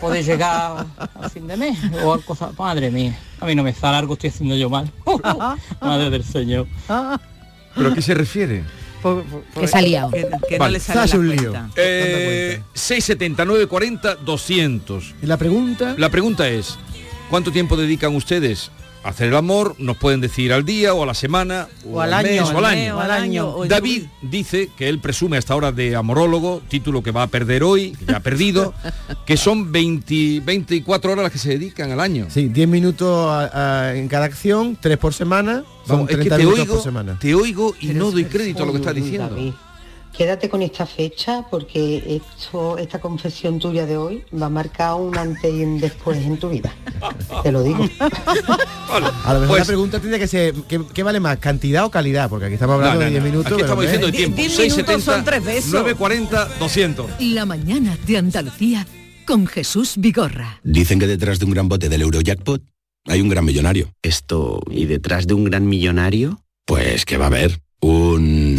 poder 0.00 0.24
llegar 0.24 0.86
a 0.98 1.28
fin 1.28 1.46
de 1.46 1.56
mes. 1.56 1.78
O 2.04 2.12
algo, 2.12 2.24
cosa- 2.24 2.52
madre 2.56 2.90
mía, 2.90 3.18
a 3.40 3.44
mí 3.46 3.54
no 3.54 3.62
me 3.62 3.72
sale 3.74 3.96
algo, 3.98 4.14
estoy 4.14 4.30
haciendo 4.30 4.56
yo 4.56 4.70
mal. 4.70 4.90
Madre 5.80 6.10
del 6.10 6.22
Señor. 6.24 6.66
¿Pero 7.74 7.88
a 7.90 7.94
qué 7.94 8.02
se 8.02 8.14
refiere? 8.14 8.62
Por- 9.14 9.24
por- 9.24 9.60
Que 9.62 9.68
se 9.68 9.78
ha 9.78 9.82
liado. 9.82 10.10
Que, 10.10 10.26
que 10.48 10.58
Vale. 10.58 10.72
no 10.72 10.78
le 10.78 10.80
sale 10.80 11.18
un 11.18 11.28
lío. 11.28 11.52
Eh, 11.76 12.60
670, 12.74 13.44
940, 13.44 14.14
200. 14.16 15.14
Y 15.22 15.26
la 15.26 15.36
pregunta... 15.36 15.94
La 15.96 16.08
pregunta 16.10 16.48
es, 16.48 16.76
¿cuánto 17.30 17.52
tiempo 17.52 17.76
dedican 17.76 18.14
ustedes 18.16 18.70
hacer 19.08 19.28
el 19.28 19.36
amor? 19.36 19.74
Nos 19.78 19.96
pueden 19.96 20.20
decir 20.20 20.52
al 20.52 20.64
día 20.64 20.92
o 20.94 21.02
a 21.02 21.06
la 21.06 21.14
semana 21.14 21.68
o, 21.88 21.94
O 21.96 22.00
al 22.00 22.10
mes 22.22 22.40
año, 22.40 22.44
o 22.46 22.58
al 22.58 22.64
al 23.00 23.10
año. 23.10 23.62
al 23.62 23.68
David 23.68 24.04
dice 24.22 24.70
que 24.76 24.88
él 24.88 24.98
presume 25.00 25.36
hasta 25.36 25.54
ahora 25.54 25.72
de 25.72 25.94
amorólogo, 25.96 26.62
título 26.68 27.02
que 27.02 27.10
va 27.10 27.22
a 27.24 27.26
perder 27.26 27.62
hoy, 27.64 27.92
que 27.92 28.04
ya 28.06 28.16
ha 28.16 28.20
perdido, 28.20 28.74
que 29.26 29.36
son 29.36 29.70
20, 29.72 30.40
24 30.44 31.12
horas 31.12 31.22
las 31.24 31.32
que 31.32 31.38
se 31.38 31.50
dedican 31.50 31.90
al 31.92 32.00
año. 32.00 32.26
Sí, 32.30 32.48
10 32.48 32.68
minutos 32.68 33.28
a- 33.28 33.88
a- 33.88 33.96
en 33.96 34.08
cada 34.08 34.24
acción, 34.26 34.76
3 34.80 34.98
por 34.98 35.14
semana. 35.14 35.64
Son 35.86 35.98
Vamos, 35.98 36.10
es 36.10 36.16
que 36.16 36.22
30 36.24 36.36
te 36.36 36.42
minutos 36.42 36.60
oigo, 36.62 36.74
por 36.74 36.82
semana. 36.82 37.18
te 37.20 37.34
oigo 37.34 37.74
y 37.80 37.86
no 37.88 38.10
doy 38.10 38.24
crédito 38.24 38.62
a 38.62 38.66
lo 38.66 38.72
que 38.72 38.78
estás 38.78 38.94
diciendo. 38.94 39.28
David, 39.30 39.52
quédate 40.16 40.48
con 40.48 40.62
esta 40.62 40.86
fecha 40.86 41.44
porque 41.50 42.20
esto, 42.22 42.78
esta 42.78 43.00
confesión 43.00 43.58
tuya 43.58 43.86
de 43.86 43.96
hoy 43.96 44.24
va 44.40 44.46
a 44.46 44.50
marcar 44.50 44.94
un 44.94 45.16
antes 45.16 45.52
y 45.52 45.62
un 45.62 45.78
después 45.78 46.18
en 46.18 46.38
tu 46.38 46.48
vida. 46.48 46.72
Te 47.42 47.52
lo 47.52 47.62
digo. 47.62 47.88
Vale, 48.88 49.06
A 49.24 49.34
lo 49.34 49.40
mejor 49.40 49.48
pues, 49.48 49.60
la 49.60 49.64
pregunta 49.66 50.00
tiene 50.00 50.18
que 50.18 50.26
ser, 50.26 50.54
¿qué, 50.68 50.80
qué 50.94 51.02
vale 51.02 51.20
más, 51.20 51.38
cantidad 51.38 51.84
o 51.84 51.90
calidad? 51.90 52.30
Porque 52.30 52.46
aquí 52.46 52.54
estamos 52.54 52.76
hablando 52.76 53.00
no, 53.00 53.00
no, 53.00 53.04
de 53.04 53.10
10 53.10 53.22
no. 53.22 53.28
minutos. 53.28 53.52
Aquí 53.52 53.62
estamos 53.62 53.82
diciendo 53.84 54.06
de 54.06 54.12
tiempo. 54.12 54.36
Diez 54.36 54.58
minutos 54.58 54.74
670, 54.74 55.12
son 55.12 55.24
tres 55.24 55.44
besos. 55.44 55.72
940, 55.72 56.48
200. 56.58 57.06
La 57.20 57.44
mañana 57.44 57.98
de 58.06 58.16
Andalucía 58.16 58.86
con 59.26 59.46
Jesús 59.46 59.94
Vigorra. 59.96 60.60
Dicen 60.62 60.98
que 60.98 61.06
detrás 61.06 61.38
de 61.38 61.44
un 61.44 61.50
gran 61.50 61.68
bote 61.68 61.88
del 61.88 62.02
Eurojackpot 62.02 62.62
hay 63.06 63.20
un 63.20 63.28
gran 63.28 63.44
millonario. 63.44 63.92
Esto, 64.02 64.60
¿y 64.70 64.86
detrás 64.86 65.26
de 65.26 65.34
un 65.34 65.44
gran 65.44 65.66
millonario? 65.66 66.40
Pues 66.64 67.04
que 67.04 67.16
va 67.16 67.26
a 67.26 67.28
haber 67.28 67.60
un... 67.80 68.58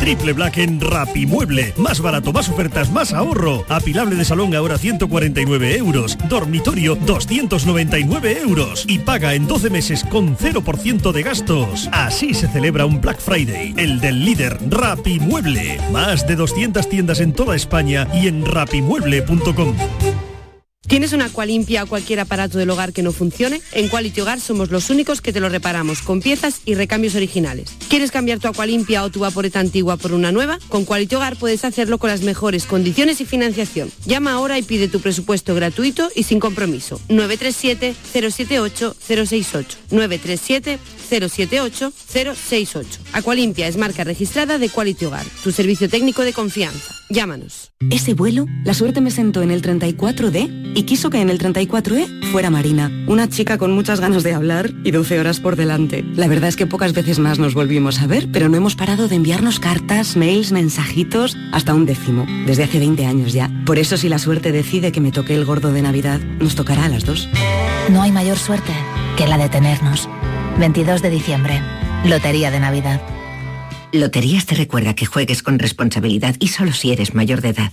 Triple 0.00 0.32
Black 0.32 0.58
en 0.58 0.80
Rapimueble. 0.80 1.74
Más 1.76 2.00
barato, 2.00 2.32
más 2.32 2.48
ofertas, 2.48 2.90
más 2.90 3.12
ahorro. 3.12 3.64
Apilable 3.68 4.16
de 4.16 4.24
salón 4.24 4.54
ahora 4.54 4.78
149 4.78 5.76
euros. 5.76 6.16
Dormitorio 6.28 6.94
299 6.94 8.40
euros. 8.42 8.84
Y 8.88 8.98
paga 9.00 9.34
en 9.34 9.46
12 9.46 9.70
meses 9.70 10.04
con 10.04 10.36
0% 10.36 11.12
de 11.12 11.22
gastos. 11.22 11.88
Así 11.92 12.34
se 12.34 12.48
celebra 12.48 12.86
un 12.86 13.00
Black 13.00 13.20
Friday. 13.20 13.74
El 13.76 14.00
del 14.00 14.24
líder 14.24 14.58
Rapimueble. 14.68 15.78
Más 15.92 16.26
de 16.26 16.36
200 16.36 16.88
tiendas 16.88 17.20
en 17.20 17.32
toda 17.32 17.56
España 17.56 18.06
y 18.14 18.28
en 18.28 18.44
rapimueble.com. 18.44 20.27
¿Tienes 20.86 21.12
una 21.12 21.24
Aqualimpia 21.26 21.82
o 21.82 21.88
cualquier 21.88 22.20
aparato 22.20 22.56
del 22.56 22.70
hogar 22.70 22.92
que 22.92 23.02
no 23.02 23.10
funcione? 23.12 23.60
En 23.72 23.88
Quality 23.88 24.20
Hogar 24.20 24.38
somos 24.40 24.70
los 24.70 24.90
únicos 24.90 25.20
que 25.20 25.32
te 25.32 25.40
lo 25.40 25.48
reparamos 25.48 26.02
con 26.02 26.22
piezas 26.22 26.60
y 26.64 26.76
recambios 26.76 27.16
originales. 27.16 27.70
¿Quieres 27.88 28.12
cambiar 28.12 28.38
tu 28.38 28.46
Aqualimpia 28.46 29.02
o 29.02 29.10
tu 29.10 29.18
vaporeta 29.20 29.58
antigua 29.58 29.96
por 29.96 30.12
una 30.12 30.30
nueva? 30.30 30.60
Con 30.68 30.84
Quality 30.84 31.16
Hogar 31.16 31.34
puedes 31.36 31.64
hacerlo 31.64 31.98
con 31.98 32.10
las 32.10 32.22
mejores 32.22 32.64
condiciones 32.64 33.20
y 33.20 33.24
financiación. 33.26 33.90
Llama 34.06 34.30
ahora 34.32 34.56
y 34.56 34.62
pide 34.62 34.86
tu 34.86 35.00
presupuesto 35.00 35.52
gratuito 35.54 36.10
y 36.14 36.22
sin 36.22 36.38
compromiso. 36.38 37.00
937-078-068. 37.08 39.66
937-078-068. 39.90 42.84
Aqualimpia 43.12 43.66
es 43.66 43.76
marca 43.76 44.04
registrada 44.04 44.58
de 44.58 44.68
Quality 44.68 45.06
Hogar, 45.06 45.26
tu 45.42 45.50
servicio 45.50 45.88
técnico 45.88 46.22
de 46.22 46.32
confianza. 46.32 46.94
Llámanos. 47.10 47.72
Ese 47.90 48.14
vuelo, 48.14 48.46
la 48.64 48.74
suerte 48.74 49.00
me 49.00 49.10
sentó 49.10 49.42
en 49.42 49.50
el 49.50 49.60
34D 49.62 50.67
y 50.74 50.84
quiso 50.84 51.10
que 51.10 51.20
en 51.20 51.30
el 51.30 51.38
34E 51.38 52.30
fuera 52.30 52.50
Marina, 52.50 52.90
una 53.06 53.28
chica 53.28 53.58
con 53.58 53.72
muchas 53.72 54.00
ganas 54.00 54.22
de 54.22 54.34
hablar 54.34 54.70
y 54.84 54.90
12 54.90 55.20
horas 55.20 55.40
por 55.40 55.56
delante. 55.56 56.04
La 56.14 56.28
verdad 56.28 56.48
es 56.48 56.56
que 56.56 56.66
pocas 56.66 56.92
veces 56.92 57.18
más 57.18 57.38
nos 57.38 57.54
volvimos 57.54 58.00
a 58.00 58.06
ver, 58.06 58.28
pero 58.32 58.48
no 58.48 58.56
hemos 58.56 58.76
parado 58.76 59.08
de 59.08 59.16
enviarnos 59.16 59.60
cartas, 59.60 60.16
mails, 60.16 60.52
mensajitos, 60.52 61.36
hasta 61.52 61.74
un 61.74 61.86
décimo, 61.86 62.26
desde 62.46 62.64
hace 62.64 62.78
20 62.78 63.06
años 63.06 63.32
ya. 63.32 63.50
Por 63.66 63.78
eso 63.78 63.96
si 63.96 64.08
la 64.08 64.18
suerte 64.18 64.52
decide 64.52 64.92
que 64.92 65.00
me 65.00 65.12
toque 65.12 65.34
el 65.34 65.44
gordo 65.44 65.72
de 65.72 65.82
Navidad, 65.82 66.20
nos 66.40 66.54
tocará 66.54 66.84
a 66.84 66.88
las 66.88 67.04
dos. 67.04 67.28
No 67.90 68.02
hay 68.02 68.12
mayor 68.12 68.38
suerte 68.38 68.72
que 69.16 69.26
la 69.26 69.38
de 69.38 69.48
tenernos. 69.48 70.08
22 70.58 71.02
de 71.02 71.10
diciembre, 71.10 71.62
Lotería 72.04 72.50
de 72.50 72.60
Navidad. 72.60 73.00
Loterías 73.92 74.44
te 74.44 74.54
recuerda 74.54 74.94
que 74.94 75.06
juegues 75.06 75.42
con 75.42 75.58
responsabilidad 75.58 76.36
y 76.40 76.48
solo 76.48 76.72
si 76.72 76.92
eres 76.92 77.14
mayor 77.14 77.40
de 77.40 77.50
edad. 77.50 77.72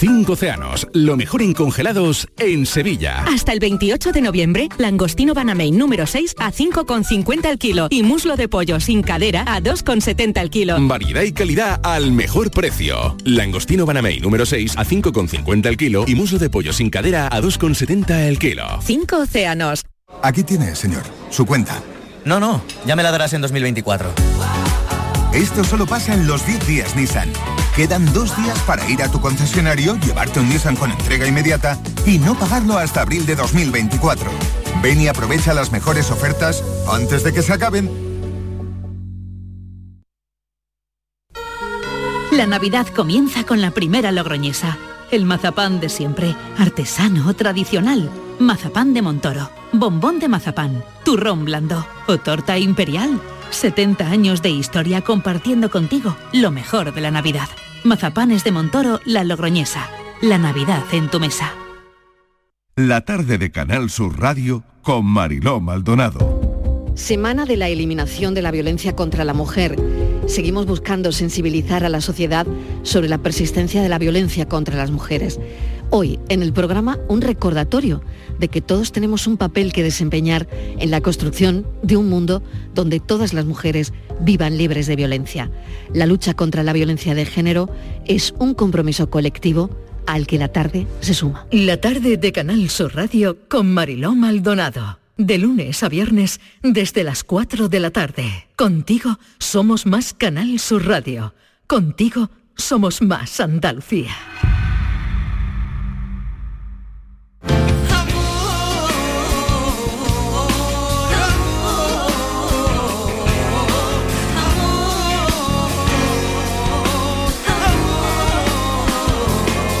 Cinco 0.00 0.32
océanos, 0.32 0.88
lo 0.94 1.14
mejor 1.18 1.42
en 1.42 1.52
congelados 1.52 2.26
en 2.38 2.64
Sevilla. 2.64 3.22
Hasta 3.24 3.52
el 3.52 3.60
28 3.60 4.12
de 4.12 4.22
noviembre, 4.22 4.70
langostino 4.78 5.34
Banamey 5.34 5.72
número 5.72 6.06
6 6.06 6.36
a 6.38 6.50
5,50 6.50 7.44
el 7.44 7.58
kilo 7.58 7.86
y 7.90 8.02
muslo 8.02 8.36
de 8.36 8.48
pollo 8.48 8.80
sin 8.80 9.02
cadera 9.02 9.44
a 9.46 9.60
2,70 9.60 10.40
el 10.40 10.48
kilo. 10.48 10.76
Variedad 10.80 11.20
y 11.20 11.32
calidad 11.32 11.80
al 11.82 12.12
mejor 12.12 12.50
precio. 12.50 13.14
Langostino 13.24 13.84
Banamey 13.84 14.20
número 14.20 14.46
6 14.46 14.78
a 14.78 14.86
5,50 14.86 15.66
el 15.66 15.76
kilo 15.76 16.04
y 16.08 16.14
muslo 16.14 16.38
de 16.38 16.48
pollo 16.48 16.72
sin 16.72 16.88
cadera 16.88 17.26
a 17.26 17.42
2,70 17.42 18.20
el 18.20 18.38
kilo. 18.38 18.64
Cinco 18.82 19.18
océanos. 19.18 19.84
Aquí 20.22 20.44
tiene, 20.44 20.76
señor, 20.76 21.02
su 21.28 21.44
cuenta. 21.44 21.82
No, 22.24 22.40
no, 22.40 22.62
ya 22.86 22.96
me 22.96 23.02
la 23.02 23.10
darás 23.10 23.34
en 23.34 23.42
2024. 23.42 24.14
Esto 25.34 25.62
solo 25.62 25.84
pasa 25.84 26.14
en 26.14 26.26
los 26.26 26.46
10 26.46 26.66
días 26.66 26.96
Nissan. 26.96 27.28
Quedan 27.80 28.04
dos 28.12 28.36
días 28.36 28.58
para 28.66 28.86
ir 28.90 29.02
a 29.02 29.10
tu 29.10 29.22
concesionario, 29.22 29.96
llevarte 30.00 30.38
un 30.38 30.50
Nissan 30.50 30.76
con 30.76 30.90
entrega 30.90 31.26
inmediata 31.26 31.78
y 32.04 32.18
no 32.18 32.34
pagarlo 32.34 32.76
hasta 32.76 33.00
abril 33.00 33.24
de 33.24 33.36
2024. 33.36 34.30
Ven 34.82 35.00
y 35.00 35.08
aprovecha 35.08 35.54
las 35.54 35.72
mejores 35.72 36.10
ofertas 36.10 36.62
antes 36.92 37.24
de 37.24 37.32
que 37.32 37.40
se 37.40 37.54
acaben. 37.54 37.90
La 42.30 42.44
Navidad 42.46 42.86
comienza 42.88 43.44
con 43.44 43.62
la 43.62 43.70
primera 43.70 44.12
logroñesa. 44.12 44.76
El 45.10 45.24
mazapán 45.24 45.80
de 45.80 45.88
siempre, 45.88 46.36
artesano, 46.58 47.32
tradicional. 47.32 48.10
Mazapán 48.38 48.92
de 48.92 49.00
Montoro, 49.00 49.48
bombón 49.72 50.18
de 50.18 50.28
mazapán, 50.28 50.84
turrón 51.02 51.46
blando 51.46 51.86
o 52.08 52.18
torta 52.18 52.58
imperial. 52.58 53.18
70 53.48 54.06
años 54.06 54.42
de 54.42 54.50
historia 54.50 55.00
compartiendo 55.00 55.70
contigo 55.70 56.14
lo 56.34 56.50
mejor 56.50 56.92
de 56.92 57.00
la 57.00 57.10
Navidad. 57.10 57.48
Mazapanes 57.82 58.44
de 58.44 58.52
Montoro, 58.52 59.00
la 59.06 59.24
logroñesa. 59.24 59.88
La 60.20 60.36
Navidad 60.36 60.84
en 60.92 61.08
tu 61.08 61.18
mesa. 61.18 61.54
La 62.76 63.06
tarde 63.06 63.38
de 63.38 63.50
Canal 63.50 63.88
Sur 63.88 64.20
Radio 64.20 64.64
con 64.82 65.06
Mariló 65.06 65.60
Maldonado. 65.60 66.92
Semana 66.94 67.46
de 67.46 67.56
la 67.56 67.70
eliminación 67.70 68.34
de 68.34 68.42
la 68.42 68.50
violencia 68.50 68.94
contra 68.94 69.24
la 69.24 69.32
mujer. 69.32 69.76
Seguimos 70.26 70.66
buscando 70.66 71.10
sensibilizar 71.10 71.82
a 71.82 71.88
la 71.88 72.02
sociedad 72.02 72.46
sobre 72.82 73.08
la 73.08 73.16
persistencia 73.16 73.82
de 73.82 73.88
la 73.88 73.98
violencia 73.98 74.46
contra 74.46 74.76
las 74.76 74.90
mujeres. 74.90 75.40
Hoy, 75.92 76.20
en 76.28 76.42
el 76.42 76.52
programa, 76.52 76.98
un 77.08 77.20
recordatorio 77.20 78.00
de 78.38 78.46
que 78.46 78.60
todos 78.60 78.92
tenemos 78.92 79.26
un 79.26 79.36
papel 79.36 79.72
que 79.72 79.82
desempeñar 79.82 80.46
en 80.78 80.92
la 80.92 81.00
construcción 81.00 81.66
de 81.82 81.96
un 81.96 82.08
mundo 82.08 82.44
donde 82.74 83.00
todas 83.00 83.34
las 83.34 83.44
mujeres 83.44 83.92
vivan 84.20 84.56
libres 84.56 84.86
de 84.86 84.94
violencia. 84.94 85.50
La 85.92 86.06
lucha 86.06 86.34
contra 86.34 86.62
la 86.62 86.72
violencia 86.72 87.16
de 87.16 87.26
género 87.26 87.68
es 88.06 88.32
un 88.38 88.54
compromiso 88.54 89.10
colectivo 89.10 89.68
al 90.06 90.28
que 90.28 90.38
la 90.38 90.48
tarde 90.48 90.86
se 91.00 91.12
suma. 91.12 91.48
La 91.50 91.80
tarde 91.80 92.16
de 92.16 92.30
Canal 92.30 92.70
Sur 92.70 92.94
Radio 92.94 93.36
con 93.48 93.74
Mariló 93.74 94.14
Maldonado. 94.14 95.00
De 95.16 95.38
lunes 95.38 95.82
a 95.82 95.88
viernes 95.88 96.40
desde 96.62 97.02
las 97.02 97.24
4 97.24 97.68
de 97.68 97.80
la 97.80 97.90
tarde. 97.90 98.46
Contigo 98.54 99.18
somos 99.38 99.86
más 99.86 100.14
Canal 100.14 100.60
Sur 100.60 100.86
Radio. 100.86 101.34
Contigo 101.66 102.30
somos 102.54 103.02
más 103.02 103.40
Andalucía. 103.40 104.12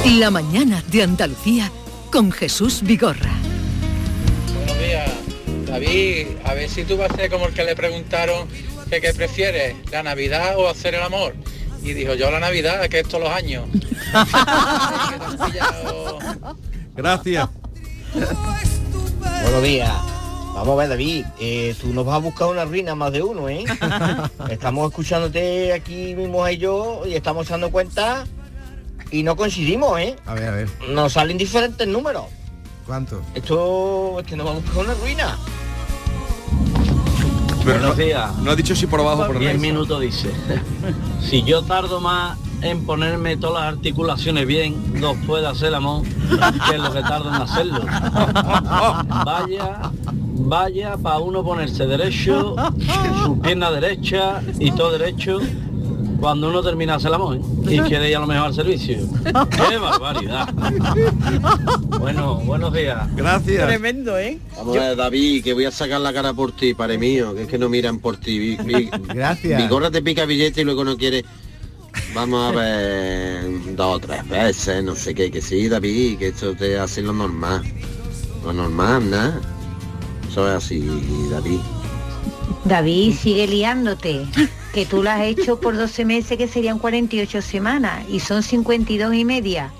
La 0.06 0.30
mañana 0.30 0.82
de 0.90 1.02
Andalucía 1.02 1.70
con 2.10 2.32
Jesús 2.32 2.80
Vigorra. 2.82 3.32
Buenos 4.54 4.78
días, 4.78 5.10
David. 5.66 6.28
A 6.44 6.54
ver 6.54 6.70
si 6.70 6.84
tú 6.84 6.96
vas 6.96 7.10
a 7.10 7.16
ser 7.16 7.30
como 7.30 7.46
el 7.46 7.52
que 7.52 7.64
le 7.64 7.76
preguntaron 7.76 8.48
que 8.88 9.02
qué 9.02 9.12
prefieres, 9.12 9.76
la 9.92 10.02
Navidad 10.02 10.56
o 10.56 10.70
hacer 10.70 10.94
el 10.94 11.02
amor. 11.02 11.34
Y 11.82 11.92
dijo 11.92 12.14
yo 12.14 12.30
la 12.30 12.40
Navidad, 12.40 12.88
que 12.88 13.00
es 13.00 13.08
todos 13.08 13.24
los 13.24 13.32
años. 13.32 13.68
Gracias. 16.96 17.48
Buenos 19.42 19.62
días. 19.62 19.92
Vamos 20.54 20.70
a 20.70 20.76
ver, 20.76 20.88
David, 20.88 21.26
eh, 21.38 21.74
tú 21.78 21.92
nos 21.92 22.06
vas 22.06 22.14
a 22.16 22.18
buscar 22.18 22.48
una 22.48 22.64
ruina 22.64 22.94
más 22.94 23.12
de 23.12 23.22
uno, 23.22 23.50
¿eh? 23.50 23.66
estamos 24.50 24.88
escuchándote 24.90 25.74
aquí 25.74 26.14
mismo 26.14 26.48
y 26.48 26.56
yo 26.56 27.02
y 27.06 27.14
estamos 27.14 27.48
dando 27.48 27.70
cuenta 27.70 28.24
y 29.10 29.22
no 29.22 29.36
coincidimos, 29.36 29.98
¿eh? 30.00 30.16
A 30.26 30.34
ver, 30.34 30.48
a 30.48 30.52
ver. 30.52 30.68
Nos 30.90 31.12
salen 31.14 31.36
diferentes 31.38 31.86
números. 31.86 32.24
¿Cuánto? 32.86 33.20
Esto 33.34 34.18
es 34.20 34.26
que 34.26 34.36
nos 34.36 34.46
va 34.46 34.50
a 34.52 34.54
buscar 34.54 34.78
una 34.84 34.94
ruina. 34.94 35.36
Pero 37.64 37.78
Buenos 37.78 37.96
no, 37.98 38.04
días. 38.04 38.36
no 38.38 38.50
ha 38.50 38.56
dicho 38.56 38.74
si 38.74 38.86
por 38.86 39.00
abajo 39.00 39.22
o 39.22 39.26
por 39.26 39.38
Diez 39.38 39.50
arriba. 39.50 39.62
minutos 39.62 40.00
dice. 40.00 40.30
Si 41.20 41.42
yo 41.44 41.62
tardo 41.62 42.00
más 42.00 42.38
en 42.62 42.84
ponerme 42.86 43.36
todas 43.36 43.62
las 43.64 43.74
articulaciones 43.74 44.46
bien, 44.46 44.98
nos 45.00 45.16
puede 45.26 45.46
hacer 45.46 45.68
el 45.68 45.74
amor, 45.76 46.02
que 46.02 46.74
es 46.74 46.80
lo 46.80 46.92
que 46.92 47.00
tardo 47.02 47.28
en 47.28 47.34
hacerlo. 47.34 47.80
Vaya, 49.24 49.90
vaya 50.42 50.96
para 50.96 51.18
uno 51.18 51.44
ponerse 51.44 51.86
derecho, 51.86 52.56
su 53.24 53.38
pierna 53.40 53.70
derecha 53.70 54.40
y 54.58 54.72
todo 54.72 54.92
derecho 54.98 55.38
cuando 56.20 56.50
uno 56.50 56.62
termina 56.62 56.92
de 56.92 56.96
hacer 56.98 57.08
el 57.08 57.14
amor 57.14 57.36
¿eh? 57.36 57.40
y 57.68 57.80
quiere 57.80 58.10
ir 58.10 58.16
a 58.16 58.20
lo 58.20 58.26
mejor 58.26 58.46
al 58.48 58.54
servicio. 58.54 58.98
¡Qué 59.24 59.78
barbaridad! 59.78 60.52
Bueno, 61.98 62.36
buenos 62.36 62.72
días. 62.72 63.08
Gracias. 63.16 63.66
Tremendo, 63.66 64.18
¿eh? 64.18 64.38
Vamos 64.56 64.76
a 64.76 64.80
ver, 64.80 64.96
David, 64.96 65.42
que 65.42 65.54
voy 65.54 65.64
a 65.64 65.70
sacar 65.70 66.00
la 66.00 66.12
cara 66.12 66.34
por 66.34 66.52
ti, 66.52 66.74
padre 66.74 66.98
mío, 66.98 67.34
que 67.34 67.42
es 67.42 67.48
que 67.48 67.58
no 67.58 67.68
miran 67.68 67.98
por 67.98 68.18
ti. 68.18 68.56
Gracias. 69.08 69.62
Mi 69.62 69.68
gorra 69.68 69.90
te 69.90 70.02
pica 70.02 70.26
billete 70.26 70.60
y 70.60 70.64
luego 70.64 70.84
no 70.84 70.96
quiere. 70.96 71.24
Vamos 72.14 72.52
a 72.52 72.56
ver 72.56 73.74
dos 73.74 73.96
o 73.96 73.98
tres 73.98 74.28
veces, 74.28 74.84
no 74.84 74.94
sé 74.94 75.14
qué, 75.14 75.30
que 75.30 75.40
sí, 75.40 75.68
David, 75.68 76.18
que 76.18 76.28
esto 76.28 76.54
te 76.54 76.78
hace 76.78 77.02
lo 77.02 77.12
normal. 77.12 77.62
Lo 78.44 78.52
normal, 78.52 79.10
¿no? 79.10 79.32
Eso 80.28 80.48
es 80.48 80.54
así, 80.54 80.88
David. 81.30 81.60
David, 82.64 83.14
sigue 83.14 83.46
liándote. 83.46 84.26
Que 84.72 84.86
tú 84.86 85.02
lo 85.02 85.10
has 85.10 85.22
hecho 85.22 85.60
por 85.60 85.76
12 85.76 86.04
meses 86.04 86.38
que 86.38 86.46
serían 86.46 86.78
48 86.78 87.42
semanas 87.42 88.04
y 88.08 88.20
son 88.20 88.42
52 88.42 89.14
y 89.14 89.24
media. 89.24 89.72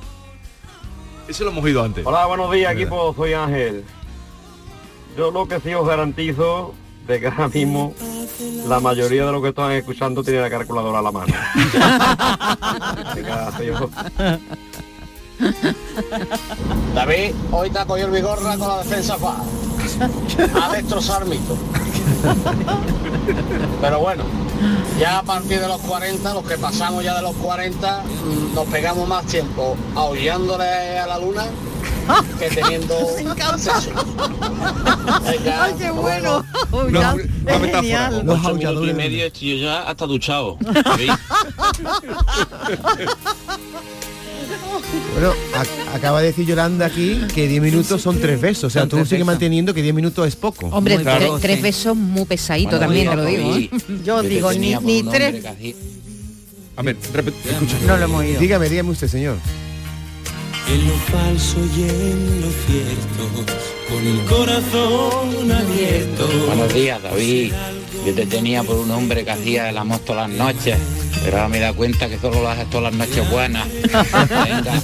Ese 1.28 1.44
lo 1.44 1.50
hemos 1.50 1.64
oído 1.64 1.84
antes. 1.84 2.04
Hola, 2.04 2.26
buenos 2.26 2.50
días 2.50 2.72
equipo, 2.72 3.14
soy 3.14 3.34
Ángel. 3.34 3.84
Yo 5.16 5.30
lo 5.30 5.46
que 5.46 5.60
sí 5.60 5.72
os 5.74 5.86
garantizo 5.86 6.74
de 7.06 7.20
que 7.20 7.28
ahora 7.28 7.48
mismo 7.48 7.94
la 8.66 8.80
mayoría 8.80 9.26
de 9.26 9.32
los 9.32 9.42
que 9.42 9.50
están 9.50 9.70
escuchando 9.72 10.24
tiene 10.24 10.40
la 10.40 10.50
calculadora 10.50 10.98
a 10.98 11.02
la 11.02 11.12
mano. 11.12 11.32
David, 16.94 17.34
hoy 17.50 17.70
te 17.70 17.78
ha 17.78 17.86
cogido 17.86 18.08
el 18.08 18.12
bigorra 18.12 18.58
con 18.58 18.68
la 18.68 18.78
defensa 18.78 19.16
fa. 19.16 19.36
A 20.62 20.72
destrozar 20.72 21.24
mito. 21.26 21.56
Pero 23.80 24.00
bueno, 24.00 24.24
ya 24.98 25.18
a 25.18 25.22
partir 25.22 25.60
de 25.60 25.68
los 25.68 25.80
40, 25.80 26.34
los 26.34 26.44
que 26.44 26.58
pasamos 26.58 27.02
ya 27.04 27.14
de 27.16 27.22
los 27.22 27.34
40, 27.36 28.02
mm, 28.02 28.54
nos 28.54 28.66
pegamos 28.68 29.08
más 29.08 29.24
tiempo 29.26 29.76
aullándole 29.94 30.98
a 30.98 31.06
la 31.06 31.18
luna 31.18 31.44
que 32.38 32.48
teniendo 32.50 32.94
sexo. 33.58 33.90
Venga, 35.22 35.64
Ay, 35.64 35.74
qué 35.78 35.90
bueno. 35.90 36.44
Una- 36.72 37.14
Una 37.14 37.54
es 37.54 37.74
genial. 37.74 38.24
Minutos 38.24 38.88
y 38.88 38.92
medio 38.94 39.26
estoy 39.26 39.58
yo 39.58 39.64
ya 39.66 39.82
hasta 39.82 40.06
duchado. 40.06 40.56
Bueno, 45.12 45.32
a- 45.54 45.96
acaba 45.96 46.20
de 46.20 46.28
decir 46.28 46.46
Yolanda 46.46 46.86
aquí 46.86 47.20
que 47.34 47.46
10 47.48 47.62
minutos 47.62 48.00
son 48.02 48.20
tres 48.20 48.40
besos. 48.40 48.64
O 48.64 48.70
sea, 48.70 48.86
tú 48.86 49.04
sigues 49.04 49.24
manteniendo 49.26 49.74
que 49.74 49.82
10 49.82 49.94
minutos 49.94 50.26
es 50.28 50.36
poco. 50.36 50.66
Hombre, 50.68 50.98
tre- 50.98 51.38
tres 51.40 51.62
besos 51.62 51.96
muy 51.96 52.24
pesaditos 52.24 52.78
Bueno, 52.78 52.86
también, 52.86 53.10
te 53.10 53.16
lo 53.16 53.24
digo. 53.24 53.56
¿eh? 53.56 53.70
Yo 54.04 54.22
digo, 54.22 54.52
ni, 54.52 54.74
ni 54.76 55.02
tres. 55.02 55.44
A 56.76 56.82
ver, 56.82 56.96
repite, 57.12 57.36
escucha. 57.50 57.76
No 57.86 57.96
lo 57.96 58.04
hemos 58.04 58.20
oído. 58.20 58.40
Dígame, 58.40 58.68
dígame 58.68 58.90
usted, 58.90 59.08
señor. 59.08 59.36
En 60.68 60.86
lo 60.88 60.94
falso 60.94 61.56
y 61.76 61.82
en 61.82 62.40
lo 62.42 62.48
cierto, 62.66 63.44
con 63.88 64.06
el 64.06 64.20
corazón 64.24 65.50
abierto. 65.52 66.28
Buenos 66.46 66.72
días, 66.72 67.02
David. 67.02 67.52
Yo 68.04 68.14
te 68.14 68.26
tenía 68.26 68.62
por 68.62 68.76
un 68.76 68.90
hombre 68.90 69.24
que 69.24 69.30
hacía 69.30 69.68
el 69.68 69.78
amor 69.78 70.00
todas 70.00 70.28
las 70.28 70.38
noches, 70.38 70.78
pero 71.24 71.36
ahora 71.36 71.48
me 71.48 71.60
da 71.60 71.72
cuenta 71.72 72.08
que 72.08 72.18
solo 72.18 72.40
lo 72.42 72.48
haces 72.48 72.68
todas 72.70 72.92
las 72.92 73.08
noches 73.08 73.30
buenas. 73.30 73.68
Venga. 73.72 74.82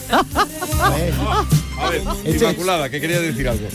A 1.79 1.91
ver, 1.91 2.03
Inmaculada, 2.25 2.89
que 2.91 3.01
quería 3.01 3.21
decir 3.21 3.49
algo. 3.49 3.69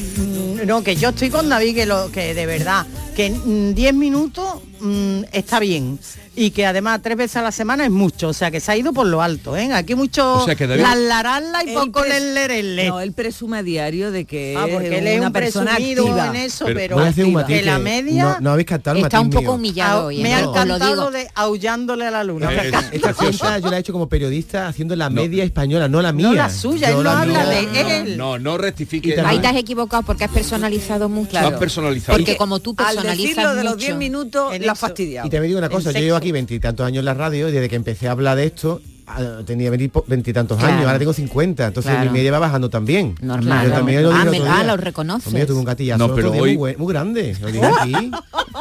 No, 0.66 0.84
que 0.84 0.96
yo 0.96 1.10
estoy 1.10 1.30
con 1.30 1.50
David, 1.50 1.76
que, 1.76 1.86
lo, 1.86 2.12
que 2.12 2.34
de 2.34 2.46
verdad, 2.46 2.86
que 3.15 3.30
mm, 3.30 3.74
10 3.74 3.94
minutos 3.94 4.46
mm, 4.80 5.22
está 5.32 5.60
bien. 5.60 6.00
Y 6.34 6.51
que 6.51 6.65
además 6.65 7.01
tres 7.03 7.18
veces 7.18 7.36
a 7.36 7.41
la 7.41 7.51
semana 7.51 7.84
es 7.84 7.91
mucho, 7.91 8.30
o 8.30 8.34
sea 8.34 8.50
que 8.51 8.62
se 8.62 8.72
ha 8.72 8.77
ido 8.77 8.94
por 8.94 9.06
lo 9.06 9.22
alto, 9.22 9.58
¿eh? 9.58 9.74
Aquí 9.74 9.96
mucho 9.96 10.36
O 10.36 10.46
sea 10.46 10.56
que 10.56 10.65
David- 10.65 10.82
la 10.82 10.96
larala 10.96 11.62
y 11.65 11.74
poco 11.74 12.06
lerele. 12.06 12.88
No, 12.88 13.01
él 13.01 13.12
presume 13.12 13.58
a 13.58 13.63
diario 13.63 14.12
de 14.12 14.24
que 14.24 14.56
Ah, 14.58 14.65
porque 14.72 14.98
él 15.00 15.08
es 15.08 15.18
una 15.18 15.27
un 15.27 15.34
persona 15.34 15.75
presumido 15.75 16.03
activa. 16.08 16.27
en 16.27 16.36
eso, 16.38 16.65
Pero 16.68 16.96
pero, 16.98 17.46
que 17.48 17.62
la 17.63 17.80
media 17.80 18.24
no- 18.24 18.39
no 18.39 18.51
habéis 18.51 18.65
captado 18.68 18.98
el 18.98 19.03
Está 19.03 19.20
un 19.20 19.30
poco 19.30 19.41
mío. 19.41 19.51
humillado 19.56 20.03
Ah, 20.03 20.06
hoy, 20.06 20.24
me 20.24 20.30
¿eh? 20.32 20.34
ha 20.36 20.39
digo. 20.39 20.96
lo 20.96 21.12
de 21.12 21.27
aullándole 21.36 22.08
a 22.08 22.12
la 22.12 22.24
luna. 22.24 22.50
Esta, 22.63 22.80
esta 22.94 23.13
cuenta 23.13 23.60
yo 23.60 23.70
la 23.70 23.75
he 23.75 23.80
hecho 23.82 23.91
como 23.91 24.08
periodista 24.08 24.70
haciendo 24.70 24.96
la 24.96 25.10
media 25.10 25.44
española, 25.44 25.89
no 25.89 26.01
la 26.01 26.13
mía. 26.13 26.27
No 26.27 26.34
la 26.34 26.50
suya, 26.50 26.91
él 26.91 26.96
no 26.96 27.03
la 27.03 27.22
habla 27.22 27.46
de 27.46 27.98
él. 28.03 28.18
No, 28.18 28.39
no 28.39 28.58
rectifique. 28.58 29.20
Ahí 29.20 29.39
te 29.39 29.48
has 29.48 29.58
equivocado 29.58 30.03
porque 30.03 30.24
has 30.24 30.32
personalizado 30.32 31.10
mucho. 31.10 31.38
Has 31.38 31.51
personalizado. 31.60 32.18
Porque 32.18 32.38
como 32.38 32.60
tú 32.60 32.74
Al 32.77 33.00
personalizas 33.01 33.36
decirlo 33.36 33.55
de 33.55 33.63
los 33.63 33.74
mucho- 33.74 33.86
10 33.86 33.98
minutos, 33.98 34.53
En 34.53 34.65
la 34.65 34.75
fastidiado. 34.75 35.27
Y 35.27 35.29
te 35.29 35.41
digo 35.41 35.58
una 35.58 35.70
cosa, 35.70 35.91
yo 35.91 36.00
llevo 36.00 36.17
aquí 36.17 36.31
veintitantos 36.31 36.86
años 36.86 37.00
en 37.00 37.05
la 37.05 37.13
radio 37.13 37.50
y 37.50 37.51
desde 37.51 37.70
que 37.70 37.75
empecé 37.75 38.08
a 38.08 38.12
hablar 38.12 38.38
de 38.38 38.46
esto 38.46 38.81
ah, 39.08 39.41
tenía 39.46 39.70
veinti- 39.70 39.91
veintitantos 40.08 40.58
Claro. 40.58 40.74
años, 40.74 40.86
ahora 40.88 40.98
tengo 41.00 41.12
50, 41.12 41.67
entonces 41.67 41.91
Claro. 41.91 42.10
mi 42.12 42.17
media 42.17 42.31
va 42.31 42.39
bajando 42.39 42.70
también. 42.70 43.15
Normal. 43.22 43.67
Yo 43.67 43.74
también 43.74 44.03
lo 44.03 44.10
dije 44.12 44.22
Ah, 44.25 44.31
me- 44.31 44.39
ah, 44.48 44.63
lo 44.63 44.77
reconoces. 44.77 45.34
Yo 45.34 45.46
tuve 45.48 45.60
un 45.60 45.65
gatillazo 45.65 46.08
No, 46.08 46.15
pero 46.15 46.31
hoy- 46.31 46.58
muy, 46.58 46.93
grande, 46.93 47.36
lo 47.41 47.48
dije 47.48 47.65
aquí, 47.65 48.12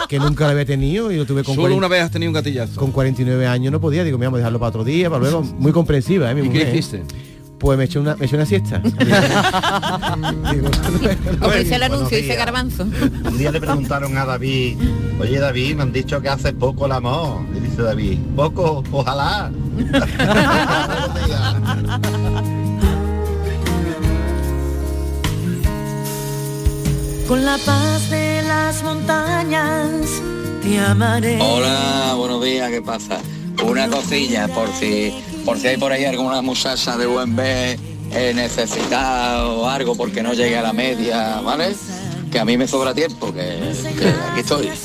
que 0.09 0.19
nunca 0.19 0.47
lo 0.47 0.51
había 0.51 0.65
tenido 0.67 1.13
y 1.13 1.17
lo 1.17 1.25
tuve 1.25 1.45
con 1.45 1.55
Solo 1.55 1.69
40 1.69 1.79
una 1.79 1.89
vez 1.89 2.03
has 2.03 2.11
tenido 2.11 2.31
un 2.31 2.35
gatillazo. 2.35 2.81
con 2.81 2.91
49 2.91 3.47
años 3.47 3.71
no 3.71 3.81
podía, 3.81 4.03
digo, 4.03 4.19
me 4.19 4.27
vamos 4.27 4.39
a 4.39 4.41
dejarlo 4.41 4.59
para 4.59 4.71
otro 4.71 4.83
día, 4.85 5.09
para 5.09 5.21
luego, 5.23 5.43
muy 5.43 5.71
comprensiva, 5.71 6.29
¿eh? 6.31 6.35
Mi 6.35 6.47
¿Y 6.49 6.51
qué 6.51 6.69
hiciste? 6.71 7.05
Pues 7.61 7.77
me 7.77 7.85
eché 7.85 7.99
una, 7.99 8.17
me 8.17 8.25
eché 8.25 8.37
una 8.37 8.47
siesta. 8.47 8.81
El 11.71 11.83
anuncio, 11.83 12.17
dice. 12.17 12.35
Garbanzo. 12.35 12.85
Un 12.85 13.37
día 13.37 13.53
le 13.53 13.61
preguntaron 13.61 14.17
a 14.17 14.25
David, 14.25 14.79
oye 15.21 15.39
David, 15.39 15.77
me 15.77 15.83
han 15.83 15.93
dicho 15.93 16.23
que 16.23 16.31
hace 16.31 16.55
poco 16.55 16.87
el 16.87 16.93
amor. 16.93 17.43
Y 17.55 17.61
dice 17.61 17.83
David, 17.83 18.19
poco, 18.35 18.83
ojalá. 18.91 19.53
Con 27.29 27.45
la 27.45 27.59
paz 27.59 28.11
de 28.11 28.43
las 28.43 28.83
montañas 28.83 29.91
te 30.63 30.79
amaré. 30.79 31.39
Hola, 31.43 32.15
buenos 32.17 32.43
días, 32.43 32.71
¿qué 32.71 32.81
pasa? 32.81 33.19
Una 33.63 33.87
cosilla, 33.87 34.49
por 34.49 34.73
si 34.73 35.13
por 35.45 35.59
si 35.59 35.69
hay 35.69 35.77
por 35.77 35.93
ahí 35.93 36.05
alguna 36.05 36.43
muchacha 36.43 36.97
de 36.97 37.07
buen 37.07 37.35
ver 37.37 37.79
eh, 38.13 38.33
necesitada 38.35 39.47
o 39.47 39.67
algo 39.69 39.95
porque 39.97 40.23
no 40.23 40.33
llegue 40.33 40.57
a 40.59 40.63
la 40.63 40.73
media, 40.73 41.41
¿vale? 41.41 41.75
Que 42.31 42.39
a 42.39 42.45
mí 42.45 42.57
me 42.57 42.67
sobra 42.69 42.95
tiempo, 42.95 43.33
que, 43.33 43.41
que 43.99 44.09
aquí 44.31 44.41
estoy. 44.41 44.71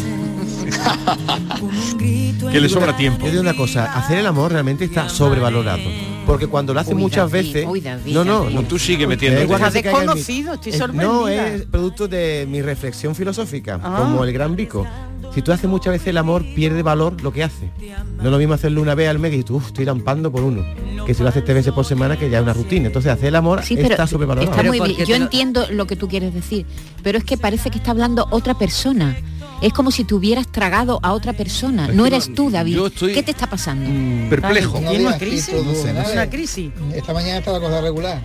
Que 2.51 2.61
le 2.61 2.69
sobra 2.69 2.95
tiempo. 2.95 3.25
Yo 3.25 3.31
digo 3.31 3.41
una 3.41 3.55
cosa, 3.55 3.85
hacer 3.97 4.19
el 4.19 4.27
amor 4.27 4.51
realmente 4.51 4.85
está 4.85 5.09
sobrevalorado. 5.09 5.81
Porque 6.25 6.47
cuando 6.47 6.73
lo 6.73 6.79
hace 6.79 6.93
Uy, 6.95 7.01
muchas 7.01 7.29
David, 7.31 7.53
veces. 7.53 7.65
uy, 7.69 7.81
David, 7.81 8.13
no, 8.13 8.23
no, 8.23 8.43
David. 8.43 8.55
no. 8.55 8.63
Tú 8.63 8.79
sigue 8.79 9.05
metiendo. 9.07 9.41
igual 9.41 9.61
mi- 9.61 9.69
desconocido, 9.81 10.53
estoy 10.53 10.71
es- 10.71 10.79
No, 10.79 10.85
sorprendida. 10.87 11.47
es 11.49 11.61
producto 11.65 12.07
de 12.07 12.47
mi 12.49 12.61
reflexión 12.61 13.13
filosófica, 13.13 13.79
Ah. 13.83 13.95
como 13.99 14.23
el 14.23 14.31
gran 14.33 14.55
bico. 14.55 14.87
Si 15.33 15.41
tú 15.41 15.51
haces 15.51 15.69
muchas 15.69 15.91
veces 15.93 16.07
el 16.07 16.17
amor, 16.17 16.45
pierde 16.55 16.81
valor 16.81 17.21
lo 17.21 17.33
que 17.33 17.43
hace. 17.43 17.69
No 18.17 18.23
es 18.23 18.31
lo 18.31 18.37
mismo 18.37 18.53
hacerlo 18.53 18.81
una 18.81 18.95
vez 18.95 19.09
al 19.09 19.19
mes 19.19 19.33
y 19.33 19.43
tú 19.43 19.57
"Uf, 19.57 19.67
estoy 19.67 19.83
rampando 19.85 20.31
por 20.31 20.43
uno. 20.43 20.63
Que 21.05 21.13
si 21.13 21.23
lo 21.23 21.29
haces 21.29 21.43
tres 21.43 21.55
veces 21.57 21.73
por 21.73 21.83
semana, 21.85 22.17
que 22.17 22.29
ya 22.29 22.37
es 22.37 22.43
una 22.43 22.53
rutina. 22.53 22.87
Entonces 22.87 23.11
hacer 23.11 23.27
el 23.27 23.35
amor 23.35 23.61
Sí, 23.63 23.75
pero 23.75 23.89
está 23.89 24.07
sobrevalorado. 24.07 24.51
está 24.55 24.63
muy 24.67 24.79
bien. 24.79 25.05
Yo 25.05 25.15
entiendo 25.15 25.65
lo 25.71 25.85
que 25.87 25.95
tú 25.97 26.07
quieres 26.07 26.33
decir, 26.33 26.65
pero 27.03 27.17
es 27.17 27.23
que 27.25 27.37
parece 27.37 27.69
que 27.69 27.77
está 27.79 27.91
hablando 27.91 28.27
otra 28.31 28.53
persona. 28.57 29.15
Es 29.61 29.71
como 29.73 29.91
si 29.91 30.03
te 30.03 30.13
hubieras 30.15 30.47
tragado 30.51 30.99
a 31.03 31.13
otra 31.13 31.33
persona. 31.33 31.87
Es 31.87 31.95
No 31.95 32.05
eres 32.05 32.33
tú, 32.33 32.49
David. 32.49 32.75
yo 32.75 32.87
estoy- 32.87 33.13
¿Qué 33.13 33.23
te 33.23 33.31
está 33.31 33.47
pasando? 33.49 33.89
Perplejo. 34.29 34.79
Tiene 34.79 35.05
una 35.07 35.17
crisis, 35.17 35.53
No 35.53 35.73
sé, 35.73 35.93
no 35.93 36.05
sé. 36.05 36.13
una 36.13 36.29
crisis. 36.29 36.71
Esta 36.93 37.13
mañana 37.13 37.39
está 37.39 37.51
la 37.51 37.59
cosa 37.59 37.81
regular. 37.81 38.21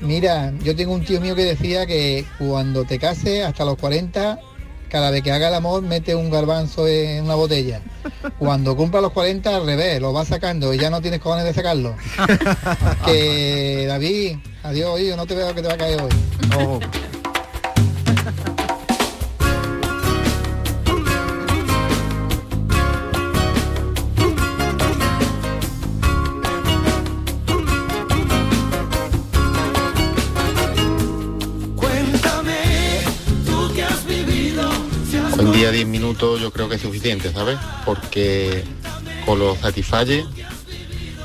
Mira, 0.00 0.52
yo 0.62 0.74
tengo 0.76 0.94
un 0.94 1.04
tío 1.04 1.20
mío 1.20 1.34
que 1.34 1.44
decía 1.44 1.84
que 1.86 2.24
cuando 2.38 2.84
te 2.84 2.98
cases 2.98 3.44
hasta 3.44 3.64
los 3.64 3.76
40, 3.76 4.38
cada 4.88 5.10
vez 5.10 5.22
que 5.22 5.32
haga 5.32 5.48
el 5.48 5.54
amor 5.54 5.82
mete 5.82 6.14
un 6.14 6.30
garbanzo 6.30 6.86
en 6.88 7.24
una 7.24 7.34
botella. 7.34 7.80
Cuando 8.38 8.76
cumpla 8.76 9.00
los 9.00 9.12
40 9.12 9.56
al 9.56 9.66
revés, 9.66 10.00
lo 10.00 10.12
vas 10.12 10.28
sacando 10.28 10.72
y 10.74 10.78
ya 10.78 10.90
no 10.90 11.00
tienes 11.00 11.20
cojones 11.20 11.44
de 11.44 11.54
sacarlo. 11.54 11.94
que 13.04 13.86
David, 13.86 14.36
adiós, 14.62 15.00
hijo, 15.00 15.16
no 15.16 15.26
te 15.26 15.34
veo 15.34 15.54
que 15.54 15.62
te 15.62 15.68
va 15.68 15.74
a 15.74 15.78
caer 15.78 16.00
hoy. 16.00 16.10
Oh. 16.58 16.80
Día 35.58 35.72
10 35.72 35.88
minutos 35.88 36.40
yo 36.40 36.52
creo 36.52 36.68
que 36.68 36.76
es 36.76 36.82
suficiente, 36.82 37.32
¿sabes? 37.32 37.58
Porque 37.84 38.62
con 39.26 39.40
los 39.40 39.58
satisfalle, 39.58 40.24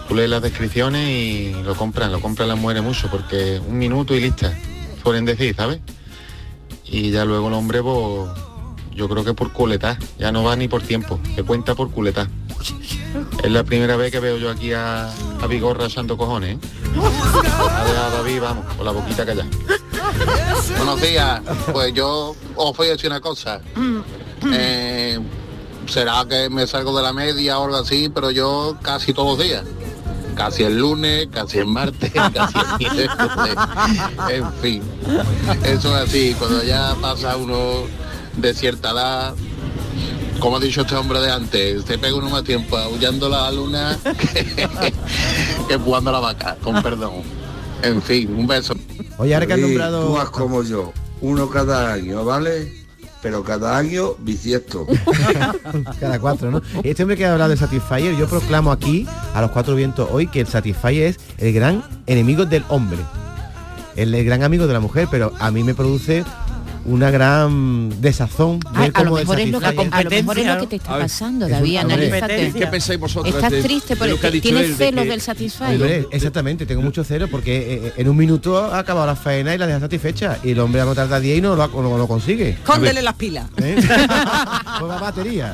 tú 0.08 0.16
lees 0.16 0.28
las 0.28 0.42
descripciones 0.42 1.08
y 1.08 1.54
lo 1.64 1.76
compran, 1.76 2.12
lo 2.12 2.20
compran 2.20 2.48
las 2.48 2.58
mujeres 2.58 2.82
mucho, 2.82 3.12
porque 3.12 3.62
un 3.64 3.78
minuto 3.78 4.16
y 4.16 4.22
lista, 4.22 4.52
suelen 5.04 5.26
decir, 5.26 5.56
¿sabes? 5.56 5.82
Y 6.84 7.12
ya 7.12 7.26
luego 7.26 7.50
el 7.50 7.54
hombre, 7.54 7.84
pues, 7.84 8.28
yo 8.96 9.08
creo 9.08 9.24
que 9.24 9.36
por 9.36 9.52
culetá, 9.54 10.00
ya 10.18 10.32
no 10.32 10.44
va 10.44 10.56
ni 10.56 10.68
por 10.68 10.82
tiempo, 10.82 11.20
se 11.36 11.44
cuenta 11.44 11.76
por 11.76 11.92
culetá. 11.92 12.28
Es 13.44 13.52
la 13.52 13.64
primera 13.64 13.98
vez 13.98 14.12
que 14.12 14.20
veo 14.20 14.38
yo 14.38 14.50
aquí 14.50 14.74
a, 14.74 15.12
a 15.12 15.48
Vigorra 15.48 15.92
santo 15.92 16.18
cojones, 16.18 16.56
¿eh? 16.56 16.60
A 17.70 17.84
ver, 17.84 17.98
a 17.98 18.10
David, 18.10 18.42
vamos, 18.42 18.66
con 18.74 18.84
la 18.84 18.94
boquita 18.94 19.28
callada. 19.28 19.48
Buenos 20.78 21.02
días, 21.02 21.42
pues 21.72 21.94
yo 21.94 22.36
os 22.56 22.78
voy 22.78 22.88
a 22.88 22.92
decir 22.92 23.10
una 23.10 23.20
cosa. 23.20 23.62
Eh, 24.52 25.20
será 25.88 26.26
que 26.28 26.50
me 26.50 26.66
salgo 26.68 26.96
de 26.96 27.04
la 27.04 27.14
media 27.14 27.60
o 27.60 27.66
algo 27.66 27.78
así, 27.78 28.10
pero 28.14 28.32
yo 28.32 28.78
casi 28.82 29.14
todos 29.14 29.38
los 29.38 29.46
días. 29.48 29.64
Casi 30.36 30.64
el 30.64 30.80
lunes, 30.80 31.28
casi 31.32 31.60
el 31.60 31.68
martes, 31.68 32.12
casi 32.34 32.58
el 32.58 32.94
miércoles. 32.94 33.56
En 34.30 34.54
fin, 34.62 34.84
eso 35.64 35.96
es 35.98 36.10
así. 36.10 36.36
Cuando 36.40 36.64
ya 36.64 36.96
pasa 37.00 37.38
uno 37.38 37.84
de 38.38 38.54
cierta 38.56 38.92
edad, 38.92 39.36
como 40.40 40.58
ha 40.58 40.60
dicho 40.60 40.82
este 40.82 40.96
hombre 40.96 41.20
de 41.20 41.32
antes, 41.32 41.86
se 41.86 41.98
pega 42.00 42.16
uno 42.16 42.30
más 42.30 42.44
tiempo 42.44 42.76
aullando 42.78 43.30
la 43.30 43.52
luna 43.52 43.98
que, 44.04 44.68
que 45.68 45.78
jugando 45.78 46.10
a 46.10 46.14
la 46.14 46.20
vaca, 46.20 46.58
con 46.64 46.82
perdón. 46.82 47.22
En 47.84 48.02
fin, 48.02 48.34
un 48.36 48.48
beso. 48.48 48.74
Oye, 49.18 49.36
ahora 49.36 49.46
que 49.46 49.54
han 49.54 49.60
Sí, 49.60 49.66
nombrado. 49.68 50.16
Tú 50.16 50.32
como 50.32 50.64
yo, 50.64 50.92
uno 51.22 51.50
cada 51.50 51.94
año, 51.94 52.26
¿vale? 52.26 52.83
Pero 53.24 53.44
cada 53.44 53.78
año 53.78 54.16
bisiesto. 54.20 54.86
Cada 56.00 56.20
cuatro, 56.20 56.52
¿no? 56.52 56.62
Este 56.84 57.04
hombre 57.04 57.18
que 57.18 57.26
ha 57.26 57.32
hablado 57.32 57.50
del 57.50 57.58
Satisfyer, 57.58 58.16
yo 58.18 58.28
proclamo 58.28 58.72
aquí, 58.72 59.08
a 59.34 59.42
los 59.42 59.52
cuatro 59.52 59.76
vientos 59.76 60.10
hoy, 60.12 60.28
que 60.28 60.42
el 60.42 60.48
Satisfyer 60.48 61.08
es 61.08 61.20
el 61.38 61.54
gran 61.54 61.84
enemigo 62.06 62.46
del 62.46 62.66
hombre. 62.68 63.00
El 63.96 64.26
gran 64.26 64.44
amigo 64.44 64.68
de 64.68 64.74
la 64.74 64.82
mujer, 64.82 65.08
pero 65.10 65.32
a 65.40 65.52
mí 65.52 65.64
me 65.64 65.74
produce 65.74 66.26
una 66.86 67.10
gran 67.12 68.02
desazón 68.02 68.60
de 68.60 68.68
Ah, 68.74 68.84
a 68.84 68.88
lo 68.88 68.94
cómo 69.12 69.18
el 69.18 69.24
mejor 69.26 69.40
es 69.40 69.50
lo 69.52 69.60
que 69.60 69.66
Satisfyer- 69.66 69.90
a 69.94 70.04
lo 70.04 70.10
mejor 70.10 70.40
es 70.40 70.48
lo 70.48 70.58
que 70.60 70.68
te 70.68 70.76
está 70.78 71.00
pasando, 71.00 71.48
David, 71.48 71.78
analízate. 71.78 72.54
¿Qué 72.54 72.68
pensáis 72.68 73.00
vosotras 73.00 73.36
Estás 73.36 73.52
de- 73.52 73.62
triste 73.64 73.94
de 73.94 74.00
porque 74.00 74.12
lo 74.14 74.20
que 74.20 74.42
tienes 74.42 74.62
él, 74.64 74.78
de 74.78 74.86
celos 74.86 75.04
que- 75.04 75.10
del 75.10 75.22
Satisfyer. 75.22 75.72
Hombre, 75.74 76.08
exactamente, 76.12 76.66
tengo 76.66 76.82
mucho 76.82 77.04
cero 77.04 77.28
porque 77.32 77.74
eh, 77.88 77.94
en 77.98 78.10
un 78.10 78.18
minuto 78.18 78.58
ha 78.58 78.80
acabado 78.80 79.06
la 79.08 79.16
faena 79.16 79.56
y 79.56 79.58
la 79.58 79.68
deja 79.68 79.80
satisfecha. 79.80 80.38
Y 80.44 80.52
el 80.52 80.60
hombre 80.60 80.84
va 80.84 80.92
a 80.92 80.96
tardar 80.96 81.22
10 81.22 81.38
y 81.38 81.42
no 81.42 81.56
lo, 81.56 81.68
no 81.68 81.98
lo 81.98 82.08
consigue. 82.08 82.58
Cóndele 82.66 83.02
las 83.02 83.16
pilas. 83.16 83.48
¿Eh? 83.58 83.76
Pues 84.80 84.92
va 84.92 85.00
batería. 85.00 85.54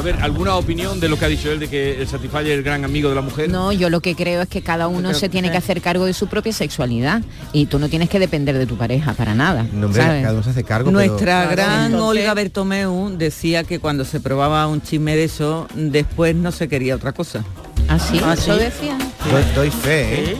A 0.00 0.02
ver, 0.02 0.16
¿alguna 0.22 0.56
opinión 0.56 0.98
de 0.98 1.10
lo 1.10 1.18
que 1.18 1.26
ha 1.26 1.28
dicho 1.28 1.52
él 1.52 1.60
de 1.60 1.68
que 1.68 2.00
el 2.00 2.08
Satisfyer 2.08 2.46
es 2.46 2.56
el 2.56 2.62
gran 2.62 2.86
amigo 2.86 3.10
de 3.10 3.14
la 3.14 3.20
mujer? 3.20 3.50
No, 3.50 3.70
yo 3.70 3.90
lo 3.90 4.00
que 4.00 4.14
creo 4.14 4.40
es 4.40 4.48
que 4.48 4.62
cada 4.62 4.88
uno 4.88 5.10
creo 5.10 5.20
se 5.20 5.28
tiene 5.28 5.50
que 5.50 5.58
hacer 5.58 5.82
cargo 5.82 6.06
de 6.06 6.14
su 6.14 6.26
propia 6.26 6.54
sexualidad 6.54 7.20
y 7.52 7.66
tú 7.66 7.78
no 7.78 7.90
tienes 7.90 8.08
que 8.08 8.18
depender 8.18 8.56
de 8.56 8.64
tu 8.64 8.78
pareja 8.78 9.12
para 9.12 9.34
nada. 9.34 9.66
No, 9.74 9.88
hombre, 9.88 10.00
¿sabes? 10.02 10.22
cada 10.22 10.32
uno 10.32 10.42
se 10.42 10.50
hace 10.50 10.64
cargo. 10.64 10.90
Nuestra 10.90 11.40
pero- 11.50 11.50
gran 11.50 11.92
Entonces- 11.92 12.22
Olga 12.22 12.32
Bertomeu 12.32 13.10
decía 13.18 13.64
que 13.64 13.78
cuando 13.78 14.06
se 14.06 14.20
probaba 14.20 14.66
un 14.68 14.80
chisme 14.80 15.16
de 15.16 15.24
eso, 15.24 15.68
después 15.74 16.34
no 16.34 16.50
se 16.50 16.66
quería 16.66 16.96
otra 16.96 17.12
cosa. 17.12 17.44
¿Ah, 17.86 17.98
sí? 17.98 18.22
¿Ah, 18.24 18.32
¿Eso 18.32 18.54
sí? 18.54 18.58
decía? 18.58 18.96
Doy, 19.30 19.42
doy 19.54 19.70
fe, 19.70 20.30
¿eh? 20.30 20.36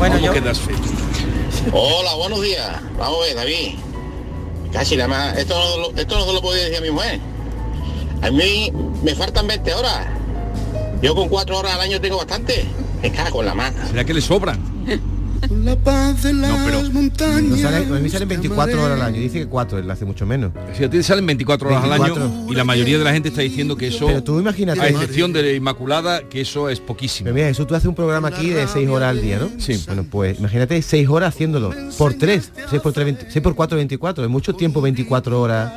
Bueno, 0.00 0.16
¿Cómo 0.16 0.26
yo, 0.26 0.32
quedas 0.32 0.58
fe? 0.58 0.72
Hola, 1.70 2.14
buenos 2.14 2.42
días. 2.42 2.72
Vamos 2.98 3.18
a 3.22 3.24
ver, 3.24 3.36
David. 3.36 3.74
Casi 4.72 4.96
nada 4.96 5.08
más. 5.08 5.38
Esto 5.38 5.54
no, 5.78 5.96
esto 5.96 6.18
no 6.18 6.26
se 6.26 6.32
lo 6.32 6.42
podía 6.42 6.62
decir 6.64 6.78
a 6.78 6.80
mi 6.80 6.90
mujer. 6.90 7.20
A 8.22 8.30
mí 8.30 8.72
me 9.02 9.14
faltan 9.14 9.46
20 9.46 9.74
horas. 9.74 10.06
Yo 11.02 11.14
con 11.14 11.28
4 11.28 11.58
horas 11.58 11.74
al 11.74 11.80
año 11.80 12.00
tengo 12.00 12.16
bastante. 12.18 12.64
Me 13.02 13.10
cago 13.10 13.40
en 13.40 13.46
la 13.46 13.54
mano. 13.54 13.76
¿Será 13.88 14.04
que 14.04 14.14
le 14.14 14.20
sobran? 14.20 14.60
La 15.50 15.74
paz 15.74 16.22
de 16.22 16.32
las 16.34 16.50
No, 16.50 16.64
pero- 16.64 16.90
montañas. 16.92 17.42
No 17.42 17.56
sale- 17.56 17.76
a 17.96 17.98
mí 18.00 18.08
salen 18.08 18.28
24 18.28 18.80
horas 18.84 19.00
al 19.00 19.06
año. 19.08 19.20
Dice 19.20 19.40
que 19.40 19.46
4, 19.48 19.78
él 19.80 19.90
hace 19.90 20.04
mucho 20.04 20.24
menos. 20.24 20.52
Si 20.72 20.84
a 20.84 20.88
ti 20.88 20.98
te 20.98 21.02
salen 21.02 21.26
24 21.26 21.68
horas 21.68 21.82
al 21.82 21.90
24. 21.90 22.24
año 22.26 22.46
y 22.52 22.54
la 22.54 22.62
mayoría 22.62 22.96
de 22.96 23.02
la 23.04 23.12
gente 23.12 23.28
está 23.30 23.40
diciendo 23.42 23.76
que 23.76 23.88
eso, 23.88 24.06
Pero 24.06 24.22
tú 24.22 24.38
imagínate. 24.38 24.80
a 24.80 24.88
excepción 24.88 25.32
de 25.32 25.56
Inmaculada, 25.56 26.22
que 26.28 26.42
eso 26.42 26.68
es 26.68 26.78
poquísimo. 26.78 27.24
Pero 27.24 27.34
mira, 27.34 27.48
eso 27.48 27.66
tú 27.66 27.74
haces 27.74 27.88
un 27.88 27.96
programa 27.96 28.28
aquí 28.28 28.50
de 28.50 28.68
6 28.68 28.88
horas 28.88 29.10
al 29.10 29.20
día, 29.20 29.40
¿no? 29.40 29.50
Sí. 29.58 29.82
Bueno, 29.86 30.06
pues 30.08 30.38
imagínate 30.38 30.80
6 30.80 31.08
horas 31.08 31.34
haciéndolo. 31.34 31.72
Por 31.98 32.14
3, 32.14 32.52
6 32.70 32.80
por 32.80 32.92
3, 32.92 33.04
20 33.06 33.26
6 33.28 33.42
por 33.42 33.56
4, 33.56 33.76
24. 33.76 34.22
Es 34.22 34.30
mucho 34.30 34.54
tiempo 34.54 34.80
24 34.80 35.40
horas 35.40 35.72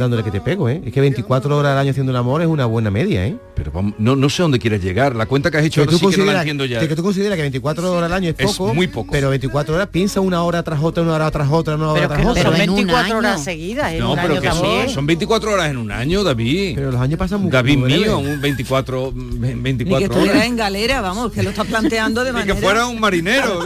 dándole 0.00 0.24
que 0.24 0.30
te 0.30 0.40
pego, 0.40 0.68
¿eh? 0.68 0.82
Es 0.84 0.92
que 0.92 1.00
24 1.00 1.56
horas 1.56 1.72
al 1.72 1.78
año 1.78 1.90
haciendo 1.90 2.10
el 2.10 2.16
amor 2.16 2.42
es 2.42 2.48
una 2.48 2.66
buena 2.66 2.90
media, 2.90 3.26
¿eh? 3.26 3.36
Pero 3.60 3.72
vamos, 3.72 3.92
no, 3.98 4.16
no 4.16 4.30
sé 4.30 4.40
dónde 4.42 4.58
quieres 4.58 4.82
llegar. 4.82 5.14
La 5.14 5.26
cuenta 5.26 5.50
que 5.50 5.58
has 5.58 5.64
hecho 5.66 5.82
Que 5.82 5.88
tú, 5.88 5.98
sí 5.98 5.98
que 5.98 6.04
no 6.04 6.08
la 6.08 6.16
consideras, 6.16 6.40
entiendo 6.40 6.64
ya. 6.64 6.80
que 6.88 6.96
tú 6.96 7.02
consideras 7.02 7.36
que 7.36 7.42
24 7.42 7.92
horas 7.92 8.10
al 8.10 8.12
año 8.16 8.30
es 8.30 8.34
Es 8.38 8.56
poco, 8.56 8.72
muy 8.72 8.86
poco. 8.88 9.12
pero 9.12 9.28
24 9.28 9.74
horas 9.74 9.88
piensa 9.88 10.20
una 10.20 10.42
hora 10.44 10.62
tras 10.62 10.82
otra, 10.82 11.02
una 11.02 11.12
hora 11.16 11.30
tras 11.30 11.48
otra, 11.50 11.74
una 11.74 11.90
hora 11.92 12.08
pero 12.08 12.14
tras 12.14 12.26
otra. 12.26 12.42
son 12.42 12.52
Pero 12.52 12.62
en 12.64 12.70
un 12.70 12.76
24 12.76 13.18
horas 13.18 13.44
seguidas, 13.44 13.92
en 13.92 13.98
No, 13.98 14.12
un 14.12 14.16
pero 14.18 14.32
año 14.32 14.40
que 14.40 14.50
son, 14.50 14.88
son 14.88 15.06
24 15.06 15.52
horas 15.52 15.70
en 15.70 15.76
un 15.76 15.92
año, 15.92 16.24
David. 16.24 16.72
Pero 16.74 16.90
los 16.90 17.00
años 17.02 17.18
pasan 17.18 17.42
muy 17.42 17.50
David 17.50 17.76
muy 17.76 17.92
mío, 17.92 18.18
un 18.18 18.40
24, 18.40 19.12
mm, 19.14 19.40
Ni 19.40 19.48
que 19.48 19.54
24 19.56 20.04
estuviera 20.06 20.32
horas. 20.36 20.46
en 20.46 20.56
galera, 20.56 21.00
vamos, 21.02 21.30
que 21.30 21.42
lo 21.42 21.50
está 21.50 21.64
planteando 21.64 22.24
de 22.24 22.32
Ni 22.32 22.38
que 22.40 22.46
manera... 22.54 22.60
fuera 22.66 22.86
un 22.86 22.98
marinero. 22.98 23.60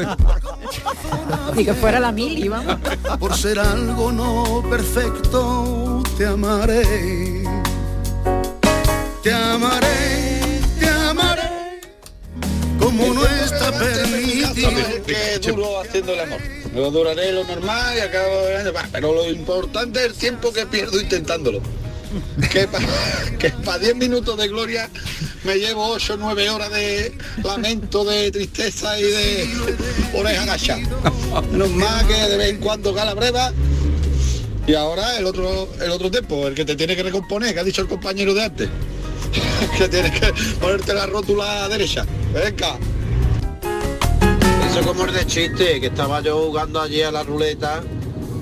Ni 1.55 1.65
que 1.65 1.75
fuera 1.75 2.01
la 2.01 2.11
mili, 2.11 2.49
vamos. 2.49 2.77
Por 3.21 3.37
ser 3.37 3.61
algo 3.61 4.11
no 4.11 4.65
perfecto, 4.69 6.03
te 6.19 6.27
amaré. 6.27 7.44
Te 9.25 9.33
amaré, 9.33 10.61
te 10.79 10.87
amaré. 10.87 11.81
Como 12.79 13.15
no 13.15 13.25
está 13.25 13.73
permitido. 13.73 14.71
que 15.07 15.39
duro 15.39 15.81
haciendo 15.81 16.13
el 16.13 16.21
amor. 16.21 16.41
Lo 16.75 16.91
duraré 16.91 17.33
lo 17.33 17.43
normal 17.45 17.97
y 17.97 18.01
acabo 18.01 18.37
de. 18.43 18.73
Pero 18.93 19.15
lo 19.15 19.31
importante 19.31 20.01
es 20.01 20.07
el 20.09 20.13
tiempo 20.13 20.53
que 20.53 20.67
pierdo 20.67 21.01
intentándolo. 21.01 21.63
Que 22.53 22.69
para 23.65 23.79
10 23.81 23.97
minutos 23.97 24.37
de 24.37 24.47
gloria 24.47 24.91
me 25.45 25.55
llevo 25.55 25.87
8 25.87 26.15
o 26.15 26.17
9 26.19 26.51
horas 26.51 26.71
de 26.71 27.17
lamento, 27.43 28.05
de 28.05 28.31
tristeza 28.31 29.01
y 29.01 29.05
de 29.05 29.49
oreja 30.13 30.43
agachada. 30.43 30.83
Menos 31.51 31.71
más 31.71 32.05
que 32.05 32.13
de 32.13 32.37
vez 32.37 32.51
en 32.51 32.59
cuando 32.59 32.93
gala 32.93 33.15
breva. 33.15 33.55
Y 34.67 34.75
ahora 34.75 35.17
el 35.17 35.25
otro, 35.25 35.67
el 35.81 35.91
otro 35.91 36.11
tiempo, 36.11 36.47
el 36.47 36.55
que 36.55 36.67
te 36.67 36.77
tiene 36.77 36.95
que 36.95 37.05
recomponer, 37.05 37.55
que 37.55 37.61
ha 37.61 37.65
dicho 37.65 37.81
el 37.81 37.89
compañero 37.89 38.35
de 38.35 38.45
antes. 38.45 38.69
que 39.79 39.89
tienes 39.89 40.19
que 40.19 40.33
ponerte 40.61 40.95
la 40.95 41.07
rótula 41.07 41.69
derecha. 41.69 42.07
Venga. 42.33 42.79
Eso 44.71 44.87
como 44.87 45.07
es 45.07 45.15
de 45.15 45.27
chiste, 45.27 45.81
que 45.81 45.87
estaba 45.87 46.21
yo 46.21 46.47
jugando 46.47 46.81
allí 46.81 47.03
a 47.03 47.13
la 47.13 47.23
ruleta 47.23 47.83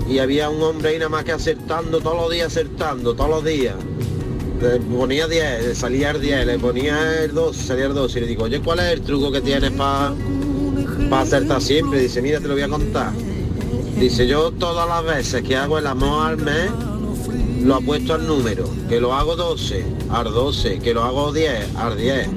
y 0.08 0.18
había 0.18 0.48
un 0.48 0.62
hombre 0.62 0.90
ahí 0.90 0.98
nada 0.98 1.08
más 1.08 1.24
que 1.24 1.32
acertando 1.32 2.00
todos 2.00 2.16
los 2.16 2.30
días, 2.30 2.48
acertando 2.48 3.14
todos 3.14 3.30
los 3.30 3.44
días. 3.44 3.74
Le 4.60 4.78
ponía 4.78 5.26
10, 5.26 5.76
salía 5.76 6.10
el 6.10 6.20
10, 6.20 6.46
le 6.46 6.58
ponía 6.58 7.24
el 7.24 7.34
2, 7.34 7.56
salía 7.56 7.86
el 7.86 7.94
2 7.94 8.16
y 8.16 8.20
le 8.20 8.26
digo, 8.26 8.44
oye, 8.44 8.60
¿cuál 8.60 8.78
es 8.80 8.92
el 8.92 9.02
truco 9.02 9.32
que 9.32 9.40
tienes 9.40 9.72
para 9.72 10.12
acertar 11.20 11.60
siempre? 11.60 12.00
Dice, 12.00 12.22
mira, 12.22 12.40
te 12.40 12.48
lo 12.48 12.54
voy 12.54 12.62
a 12.62 12.68
contar. 12.68 13.12
Dice, 13.98 14.26
yo 14.26 14.52
todas 14.52 14.88
las 14.88 15.04
veces 15.04 15.42
que 15.42 15.56
hago 15.56 15.78
el 15.78 15.86
amor 15.86 16.28
al 16.28 16.36
mes, 16.36 16.70
lo 17.64 17.76
apuesto 17.76 18.14
al 18.14 18.26
número, 18.26 18.68
que 18.88 19.00
lo 19.00 19.14
hago 19.14 19.36
12, 19.36 19.84
al 20.10 20.24
12, 20.24 20.78
que 20.80 20.94
lo 20.94 21.04
hago 21.04 21.32
10, 21.32 21.76
al 21.76 21.96
10. 21.96 22.28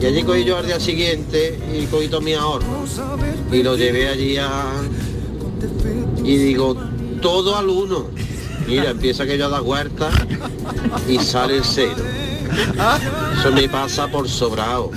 Y 0.00 0.06
allí 0.06 0.22
cogí 0.22 0.44
yo 0.44 0.56
al 0.56 0.66
día 0.66 0.80
siguiente 0.80 1.58
y 1.72 1.86
cogí 1.86 2.08
todos 2.08 2.22
mis 2.22 2.36
ahorros. 2.36 3.00
Y 3.50 3.62
lo 3.62 3.76
llevé 3.76 4.08
allí 4.08 4.36
a... 4.36 4.72
Y 6.24 6.36
digo, 6.36 6.76
todo 7.20 7.56
al 7.56 7.68
uno. 7.68 8.06
Mira, 8.66 8.90
empieza 8.90 9.24
aquello 9.24 9.46
a 9.46 9.48
dar 9.48 9.62
vueltas 9.62 10.14
y 11.08 11.18
sale 11.18 11.56
el 11.56 11.64
cero. 11.64 12.21
Eso 13.38 13.50
me 13.52 13.68
pasa 13.68 14.08
por 14.08 14.28
sobrado. 14.28 14.90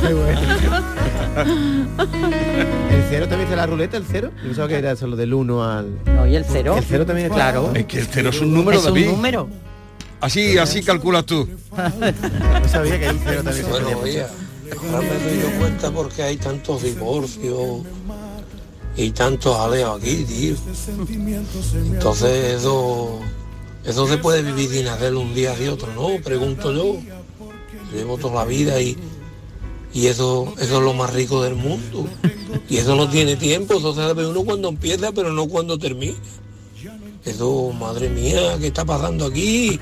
Qué 0.00 0.14
bueno. 0.14 0.40
¿El 2.90 3.04
cero 3.08 3.26
también 3.28 3.42
está 3.42 3.56
la 3.56 3.66
ruleta, 3.66 3.96
el 3.96 4.04
cero? 4.10 4.30
Yo 4.36 4.42
pensaba 4.44 4.68
que 4.68 4.76
era 4.76 4.96
solo 4.96 5.16
del 5.16 5.32
1 5.34 5.64
al... 5.64 6.04
No, 6.04 6.26
y 6.26 6.36
el 6.36 6.44
cero. 6.44 6.74
El 6.76 6.84
cero 6.84 7.06
también 7.06 7.26
está. 7.26 7.36
Claro. 7.36 7.72
Es 7.74 7.86
que 7.86 8.00
el 8.00 8.06
cero 8.06 8.30
es 8.30 8.40
un 8.40 8.52
número, 8.54 8.78
Es 8.78 8.84
un 8.86 8.94
David. 8.94 9.06
número. 9.10 9.48
Así, 10.20 10.56
así 10.58 10.82
calculas 10.82 11.24
tú. 11.26 11.48
No 11.76 12.68
sabía 12.68 12.98
que 12.98 13.06
el 13.08 13.18
cero 13.24 13.42
también 13.44 13.64
se 13.64 13.70
Buenos 13.70 13.92
podía 13.92 14.12
días. 14.12 14.30
Ahora 14.92 15.00
me 15.02 15.30
doy 15.30 15.40
yo 15.42 15.50
cuenta 15.58 15.90
porque 15.90 16.22
hay 16.22 16.36
tantos 16.38 16.82
divorcios 16.82 17.82
y 18.96 19.10
tantos 19.10 19.56
aleos 19.58 20.00
aquí, 20.00 20.24
tío. 20.24 20.56
Entonces 21.92 22.54
eso, 22.54 23.20
eso 23.86 24.08
se 24.08 24.18
puede 24.18 24.42
vivir 24.42 24.70
sin 24.70 24.86
hacerlo 24.88 25.20
un 25.20 25.34
día 25.34 25.54
y 25.60 25.68
otro, 25.68 25.92
¿no? 25.92 26.22
Pregunto 26.22 26.72
yo. 26.72 27.00
Llevo 27.94 28.18
toda 28.18 28.34
la 28.36 28.44
vida 28.44 28.80
y, 28.80 28.96
y 29.92 30.06
eso, 30.06 30.52
eso 30.58 30.78
es 30.78 30.82
lo 30.82 30.94
más 30.94 31.12
rico 31.12 31.42
del 31.42 31.54
mundo. 31.54 32.08
Y 32.68 32.78
eso 32.78 32.96
no 32.96 33.08
tiene 33.08 33.36
tiempo, 33.36 33.74
eso 33.74 33.94
sabe 33.94 34.26
uno 34.26 34.42
cuando 34.42 34.68
empieza, 34.68 35.12
pero 35.12 35.32
no 35.32 35.46
cuando 35.46 35.78
termina. 35.78 36.14
Eso, 37.24 37.72
madre 37.72 38.08
mía, 38.10 38.58
¿qué 38.58 38.66
está 38.66 38.84
pasando 38.84 39.26
aquí? 39.26 39.80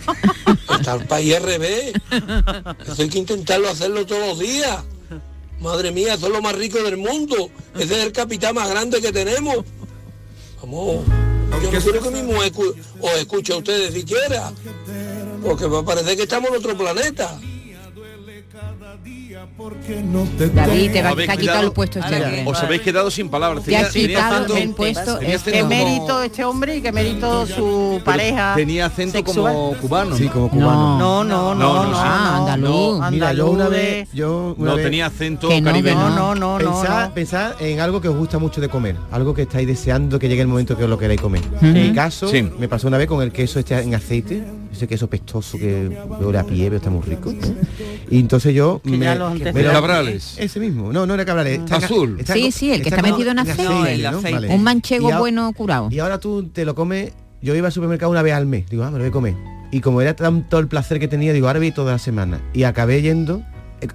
Está 0.78 0.94
el 0.94 1.06
país 1.06 1.34
al 1.34 1.42
revés. 1.42 1.92
Eso 2.86 3.02
hay 3.02 3.08
que 3.08 3.18
intentarlo 3.18 3.68
hacerlo 3.68 4.06
todos 4.06 4.28
los 4.28 4.38
días. 4.38 4.84
Madre 5.60 5.90
mía, 5.90 6.14
eso 6.14 6.26
es 6.26 6.32
lo 6.32 6.42
más 6.42 6.54
rico 6.54 6.82
del 6.82 6.96
mundo. 6.96 7.50
Ese 7.74 7.98
es 7.98 8.06
el 8.06 8.12
capital 8.12 8.54
más 8.54 8.68
grande 8.68 9.00
que 9.00 9.12
tenemos. 9.12 9.64
Vamos, 10.60 11.04
yo 11.60 11.70
no 11.70 11.80
quiero 11.80 12.00
que 12.00 12.10
mi 12.10 12.22
mujer 12.22 12.52
os 13.00 13.12
escuche 13.18 13.52
a 13.52 13.56
ustedes 13.56 13.94
siquiera. 13.94 14.52
Porque 15.42 15.66
va 15.66 15.80
a 15.80 15.84
parecer 15.84 16.16
que 16.16 16.22
estamos 16.22 16.50
en 16.50 16.56
otro 16.56 16.76
planeta. 16.76 17.38
David, 20.54 20.92
te, 20.92 21.02
va, 21.02 21.14
te 21.14 21.22
ha 21.24 21.26
quitado 21.26 21.36
quedado- 21.38 21.62
el 21.62 21.72
puesto 21.72 21.98
este 21.98 22.14
hombre. 22.16 22.42
Os 22.46 22.62
habéis 22.62 22.82
quedado 22.82 23.10
sin 23.10 23.28
palabras. 23.28 23.64
Te 23.64 23.76
ha 23.76 23.88
quitado 23.88 24.46
acento- 24.46 24.56
el 24.56 24.70
puesto. 24.74 25.18
Qué 25.18 25.38
como- 25.60 25.68
mérito 25.68 26.22
este 26.22 26.44
hombre 26.44 26.76
y 26.76 26.82
qué 26.82 26.92
mérito 26.92 27.46
su 27.46 28.00
pareja. 28.04 28.54
Tenía 28.54 28.86
acento 28.86 29.18
sexual. 29.18 29.52
como 29.54 29.74
cubano. 29.78 30.16
Sí, 30.16 30.28
como 30.28 30.48
cubano. 30.48 30.98
No, 30.98 31.24
no, 31.24 31.54
no, 31.54 31.62
No, 31.62 31.84
no, 31.84 31.90
no, 31.90 31.96
Ah, 31.96 32.34
no. 32.38 32.46
andaluz. 32.48 33.10
Mira, 33.10 33.32
yo 33.32 33.50
una 33.50 33.68
vez, 33.68 34.08
yo 34.12 34.54
una 34.56 34.70
No 34.70 34.76
vez 34.76 34.84
tenía 34.84 35.06
acento 35.06 35.48
Que 35.48 35.60
no, 35.60 35.70
caribeño. 35.70 36.10
No, 36.10 36.34
no, 36.34 36.34
no, 36.34 36.58
no, 36.58 36.80
pensad, 36.80 37.08
no. 37.08 37.14
pensad 37.14 37.62
en 37.62 37.80
algo 37.80 38.00
que 38.00 38.08
os 38.08 38.16
gusta 38.16 38.38
mucho 38.38 38.60
de 38.60 38.68
comer, 38.68 38.96
algo 39.10 39.34
que 39.34 39.42
estáis 39.42 39.66
deseando 39.66 40.18
que 40.18 40.28
llegue 40.28 40.42
el 40.42 40.48
momento 40.48 40.76
que 40.76 40.84
os 40.84 40.90
lo 40.90 40.98
queráis 40.98 41.20
comer. 41.20 41.42
En 41.60 41.72
mi 41.74 41.92
caso, 41.92 42.28
Sí. 42.28 42.42
me 42.58 42.68
pasó 42.68 42.88
una 42.88 42.98
vez 42.98 43.06
con 43.08 43.22
el 43.22 43.32
queso 43.32 43.58
este 43.58 43.78
en 43.80 43.94
aceite, 43.94 44.42
ese 44.72 44.88
queso 44.88 45.08
pestoso 45.08 45.58
que 45.58 45.88
huele 46.20 46.38
a 46.38 46.44
pie, 46.44 46.64
pero 46.64 46.76
está 46.76 46.90
muy 46.90 47.02
rico. 47.02 47.32
Y 48.10 48.18
entonces 48.18 48.54
yo 48.54 48.80
Que 48.82 48.90
me, 48.90 48.98
me. 49.52 49.62
Cabrales. 49.64 50.36
Ese 50.38 50.58
mismo, 50.60 50.92
no, 50.92 51.06
no 51.06 51.14
era 51.14 51.24
Cabrales. 51.24 51.58
está 51.60 51.76
Azul. 51.76 52.16
está 52.18 52.32
Sí, 52.34 52.50
sí, 52.50 52.72
el 52.72 52.82
que 52.82 52.88
está 52.88 53.02
metido 53.02 53.30
en 53.30 53.38
aceite. 53.40 53.64
No, 53.64 53.86
el 53.86 54.02
¿no? 54.02 54.08
aceite. 54.08 54.32
Vale. 54.32 54.48
Un 54.54 54.62
manchego 54.62 55.12
a- 55.12 55.18
bueno 55.18 55.52
curado. 55.52 55.88
Y 55.90 55.98
ahora 55.98 56.18
tú 56.18 56.48
te 56.48 56.64
lo 56.64 56.74
comes, 56.74 57.12
yo 57.42 57.54
iba 57.54 57.66
al 57.66 57.72
supermercado 57.72 58.10
una 58.10 58.22
vez 58.22 58.34
al 58.34 58.46
mes, 58.46 58.68
digo, 58.70 58.82
ah, 58.84 58.90
me 58.90 58.98
lo 58.98 59.04
voy 59.04 59.08
a 59.08 59.12
comer. 59.12 59.34
Y 59.70 59.80
como 59.80 60.00
era 60.02 60.14
tanto 60.14 60.58
el 60.58 60.68
placer 60.68 60.98
que 61.00 61.08
tenía, 61.08 61.32
digo, 61.32 61.46
ahora 61.46 61.58
voy 61.58 61.72
toda 61.72 61.92
la 61.92 61.98
semana. 61.98 62.40
Y 62.52 62.64
acabé 62.64 63.00
yendo 63.02 63.42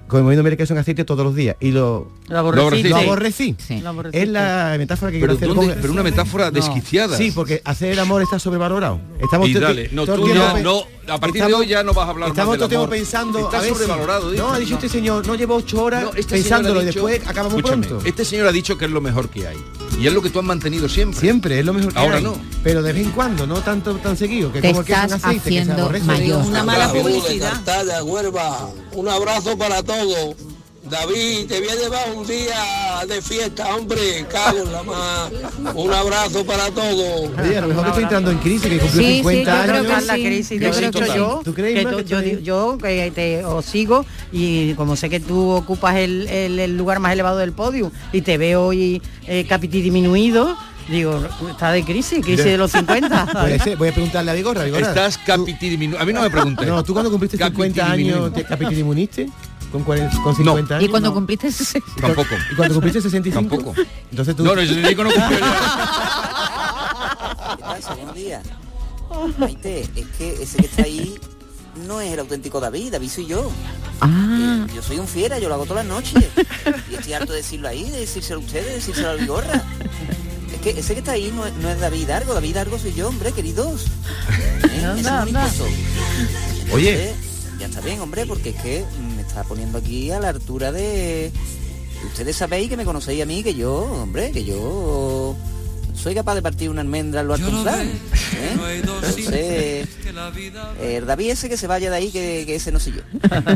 comiendo 0.06 0.44
queso 0.56 0.72
en 0.74 0.78
aceite 0.80 1.04
todos 1.04 1.24
los 1.24 1.34
días 1.34 1.56
y 1.60 1.70
lo, 1.70 2.08
Lo 2.28 2.38
aborrecí. 2.38 2.82
lo 2.88 2.98
Sí. 2.98 3.04
aborrecí. 3.04 3.56
Lo 3.82 3.88
aborrecí. 3.90 4.18
Es 4.18 4.28
la 4.28 4.74
metáfora 4.78 5.12
que 5.12 5.20
Pero 5.20 5.36
quiero 5.36 5.52
hacer. 5.52 5.56
¿dónde- 5.56 5.72
con- 5.74 5.80
pero 5.82 5.92
una 5.92 6.02
metáfora 6.02 6.50
desquiciada. 6.50 7.16
Sí, 7.16 7.30
porque 7.32 7.62
hacer 7.64 7.92
el 7.92 7.98
amor 7.98 8.22
está 8.22 8.38
sobrevalorado. 8.38 9.00
Estamos 9.20 9.48
Y 9.48 9.54
dale, 9.54 9.88
no, 9.92 10.04
tú 10.06 10.28
ya 10.28 10.54
no- 10.62 10.82
a 11.08 11.18
partir 11.18 11.44
de 11.44 11.54
hoy 11.54 11.66
ya 11.66 11.82
no 11.82 11.94
vas 11.94 12.06
a 12.06 12.10
hablar 12.10 12.28
más 12.28 12.36
Estamos 12.36 12.52
del 12.52 12.58
todo 12.58 12.64
el 12.66 12.68
tiempo 12.70 12.84
amor. 12.84 12.96
pensando. 12.96 13.38
Está 13.38 13.58
a 13.58 13.60
ver 13.60 13.68
si- 13.70 13.74
sobrevalorado. 13.76 14.32
No, 14.32 14.52
ha 14.52 14.58
dicho 14.58 14.70
No. 14.72 14.76
este 14.76 14.88
señor, 14.88 15.26
no 15.26 15.34
lleva 15.34 15.54
ocho 15.54 15.82
horas 15.82 16.04
No, 16.04 16.10
este 16.14 16.34
pensándolo 16.36 16.82
y 16.82 16.86
después 16.86 17.20
acaba 17.26 17.48
muy 17.48 17.58
Escúchame, 17.60 17.86
pronto. 17.86 18.06
Este 18.06 18.24
señor 18.24 18.46
ha 18.46 18.52
dicho 18.52 18.76
que 18.76 18.84
es 18.84 18.90
lo 18.90 19.00
mejor 19.00 19.28
que 19.30 19.46
hay. 19.48 19.56
Y 19.98 20.06
es 20.06 20.12
lo 20.12 20.22
que 20.22 20.30
tú 20.30 20.38
has 20.38 20.44
mantenido 20.44 20.88
siempre. 20.88 21.18
Siempre, 21.20 21.58
es 21.58 21.64
lo 21.64 21.72
mejor 21.72 21.92
que 21.92 21.98
Ahora 21.98 22.18
hay. 22.18 22.22
no. 22.24 22.36
Pero 22.62 22.82
de 22.82 22.92
vez 22.92 23.04
en 23.06 23.12
cuando, 23.12 23.46
no 23.46 23.56
tanto 23.62 23.94
tan 23.96 24.16
seguido. 24.16 24.52
Que 24.52 24.60
Te 24.60 24.68
como 24.68 24.82
estás 24.82 25.12
aceite, 25.12 25.44
que 25.50 25.64
se 25.64 25.70
haciendo 25.72 25.90
mayor. 26.04 26.44
Una 26.44 26.62
mala 26.62 26.92
publicidad. 26.92 27.62
Un 28.98 29.08
abrazo 29.08 29.56
para 29.56 29.80
todos. 29.82 30.34
David, 30.90 31.46
te 31.48 31.60
voy 31.60 31.68
a 31.68 31.74
llevar 31.76 32.12
un 32.16 32.26
día 32.26 33.04
de 33.06 33.20
fiesta, 33.22 33.76
hombre. 33.76 34.24
Cago 34.28 34.58
en 34.64 34.72
la 34.72 34.82
más. 34.82 35.30
Un 35.74 35.92
abrazo 35.92 36.44
para 36.44 36.70
todos. 36.70 37.30
Oye, 37.40 37.58
a 37.58 37.60
lo 37.60 37.68
mejor 37.68 37.82
que 37.84 37.88
estoy 37.90 38.02
entrando 38.04 38.30
en 38.32 38.38
crisis, 38.38 38.62
que 38.70 38.78
cumplió 38.78 39.02
Sí, 39.02 39.14
50 39.18 39.52
sí, 39.52 39.56
yo 39.58 39.62
creo 39.62 39.76
años. 39.76 39.86
que 39.92 39.98
es 39.98 40.06
la 40.06 40.14
crisis. 40.14 40.60
Yo 40.60 40.70
creo 40.70 40.90
que 40.90 41.16
yo, 41.16 41.40
¿Tú 41.44 41.54
crees, 41.54 41.78
que 41.84 41.90
tú- 41.90 41.96
que 41.98 42.04
yo, 42.04 42.20
yo 42.40 42.78
que 42.78 43.12
te 43.14 43.44
os 43.44 43.64
sigo 43.66 44.04
y 44.32 44.72
como 44.74 44.96
sé 44.96 45.08
que 45.10 45.20
tú 45.20 45.50
ocupas 45.50 45.96
el, 45.96 46.26
el- 46.28 46.58
el 46.58 46.76
lugar 46.76 46.98
más 47.00 47.12
elevado 47.12 47.36
del 47.38 47.52
podio 47.52 47.92
y 48.12 48.22
te 48.22 48.38
veo 48.38 48.66
hoy 48.66 49.02
eh, 49.26 49.44
capiti 49.48 49.82
disminuido, 49.82 50.56
digo, 50.88 51.20
está 51.50 51.72
de 51.72 51.84
crisis, 51.84 52.20
crisis 52.24 52.44
de 52.44 52.56
los 52.58 52.70
50. 52.72 53.26
Puede 53.32 53.58
ser, 53.58 53.76
voy 53.76 53.88
a 53.88 53.92
preguntarle 53.92 54.30
a 54.30 54.34
Vigorra. 54.34 54.64
Vigorra. 54.64 54.88
Estás 54.88 55.18
capiti 55.18 55.70
diminu- 55.76 55.96
A 55.98 56.04
mí 56.04 56.12
no 56.12 56.22
me 56.22 56.30
preguntes. 56.30 56.66
No, 56.66 56.82
tú 56.82 56.92
cuando 56.92 57.10
cumpliste 57.10 57.36
50 57.38 57.90
años 57.90 58.32
te 58.32 58.44
capitilimuniste 58.44 59.28
con, 59.70 59.84
40 59.84 60.22
con 60.22 60.34
50 60.34 60.74
años. 60.76 60.84
Y 60.84 60.88
cuando 60.90 61.12
cumpliste 61.14 61.48
ese- 61.48 61.82
Tampoco. 62.00 62.34
¿Y 62.52 62.56
cuando 62.56 62.74
cumpliste 62.74 63.00
65? 63.02 63.56
Tampoco. 63.56 63.74
Entonces 64.10 64.36
tú... 64.36 64.44
No, 64.44 64.54
no, 64.54 64.62
yo 64.62 64.74
digo 64.74 65.04
no 65.04 65.10
cumplió 65.10 65.38
¿Qué 65.38 65.44
pasa? 67.62 67.94
Buenos 67.94 68.14
días. 68.14 68.42
Maite, 69.38 69.88
es 69.96 70.06
que 70.18 70.42
ese 70.42 70.58
que 70.58 70.66
está 70.66 70.82
ahí 70.82 71.18
no 71.86 72.00
es 72.00 72.12
el 72.12 72.18
auténtico 72.20 72.60
David, 72.60 72.92
David 72.92 73.08
soy 73.08 73.26
yo. 73.26 73.50
Ah. 74.00 74.66
Eh, 74.68 74.72
Yo 74.74 74.82
soy 74.82 74.98
un 74.98 75.08
fiera, 75.08 75.38
yo 75.38 75.48
lo 75.48 75.54
hago 75.54 75.64
todas 75.64 75.86
las 75.86 75.94
noches. 75.94 76.24
Y 76.90 76.94
estoy 76.94 77.12
harto 77.14 77.32
de 77.32 77.38
decirlo 77.38 77.68
ahí, 77.68 77.88
de 77.90 78.00
decírselo 78.00 78.40
a 78.40 78.44
ustedes, 78.44 78.66
de 78.66 78.72
decírselo 78.74 79.08
a 79.10 79.14
Vigorra. 79.14 79.62
Es 80.58 80.74
que 80.74 80.80
ese 80.80 80.94
que 80.94 80.98
está 81.00 81.12
ahí 81.12 81.32
no 81.32 81.46
es, 81.46 81.54
no 81.54 81.70
es 81.70 81.78
David 81.78 82.10
Argo, 82.10 82.34
David 82.34 82.56
Argo 82.56 82.78
soy 82.80 82.92
yo, 82.92 83.08
hombre, 83.08 83.30
queridos. 83.30 83.86
¿Eh? 84.64 84.94
Ese 84.98 85.08
es 85.08 85.60
un. 85.60 86.72
Oye. 86.72 87.14
Ya 87.60 87.66
está 87.66 87.80
bien, 87.80 88.00
hombre, 88.00 88.26
porque 88.26 88.50
es 88.50 88.62
que 88.62 88.84
me 89.16 89.22
está 89.22 89.44
poniendo 89.44 89.78
aquí 89.78 90.10
a 90.10 90.20
la 90.20 90.28
altura 90.28 90.70
de... 90.70 91.32
Ustedes 92.06 92.36
sabéis 92.36 92.68
que 92.68 92.76
me 92.76 92.84
conocéis 92.84 93.22
a 93.22 93.26
mí, 93.26 93.42
que 93.42 93.54
yo, 93.54 93.82
hombre, 93.82 94.30
que 94.30 94.44
yo 94.44 95.36
soy 96.00 96.14
capaz 96.14 96.34
de 96.36 96.42
partir 96.42 96.70
una 96.70 96.80
almendra 96.80 97.20
en 97.22 97.26
lo 97.28 97.34
alto 97.34 97.48
un 97.50 97.62
plan, 97.62 97.86
¿eh? 97.88 98.76
Entonces, 98.76 99.88
el 100.80 101.06
David 101.06 101.30
ese 101.30 101.48
que 101.48 101.56
se 101.56 101.66
vaya 101.66 101.90
de 101.90 101.96
ahí, 101.96 102.10
que, 102.10 102.44
que 102.46 102.54
ese 102.54 102.70
no 102.72 102.78
soy 102.80 102.94
yo. 102.94 103.02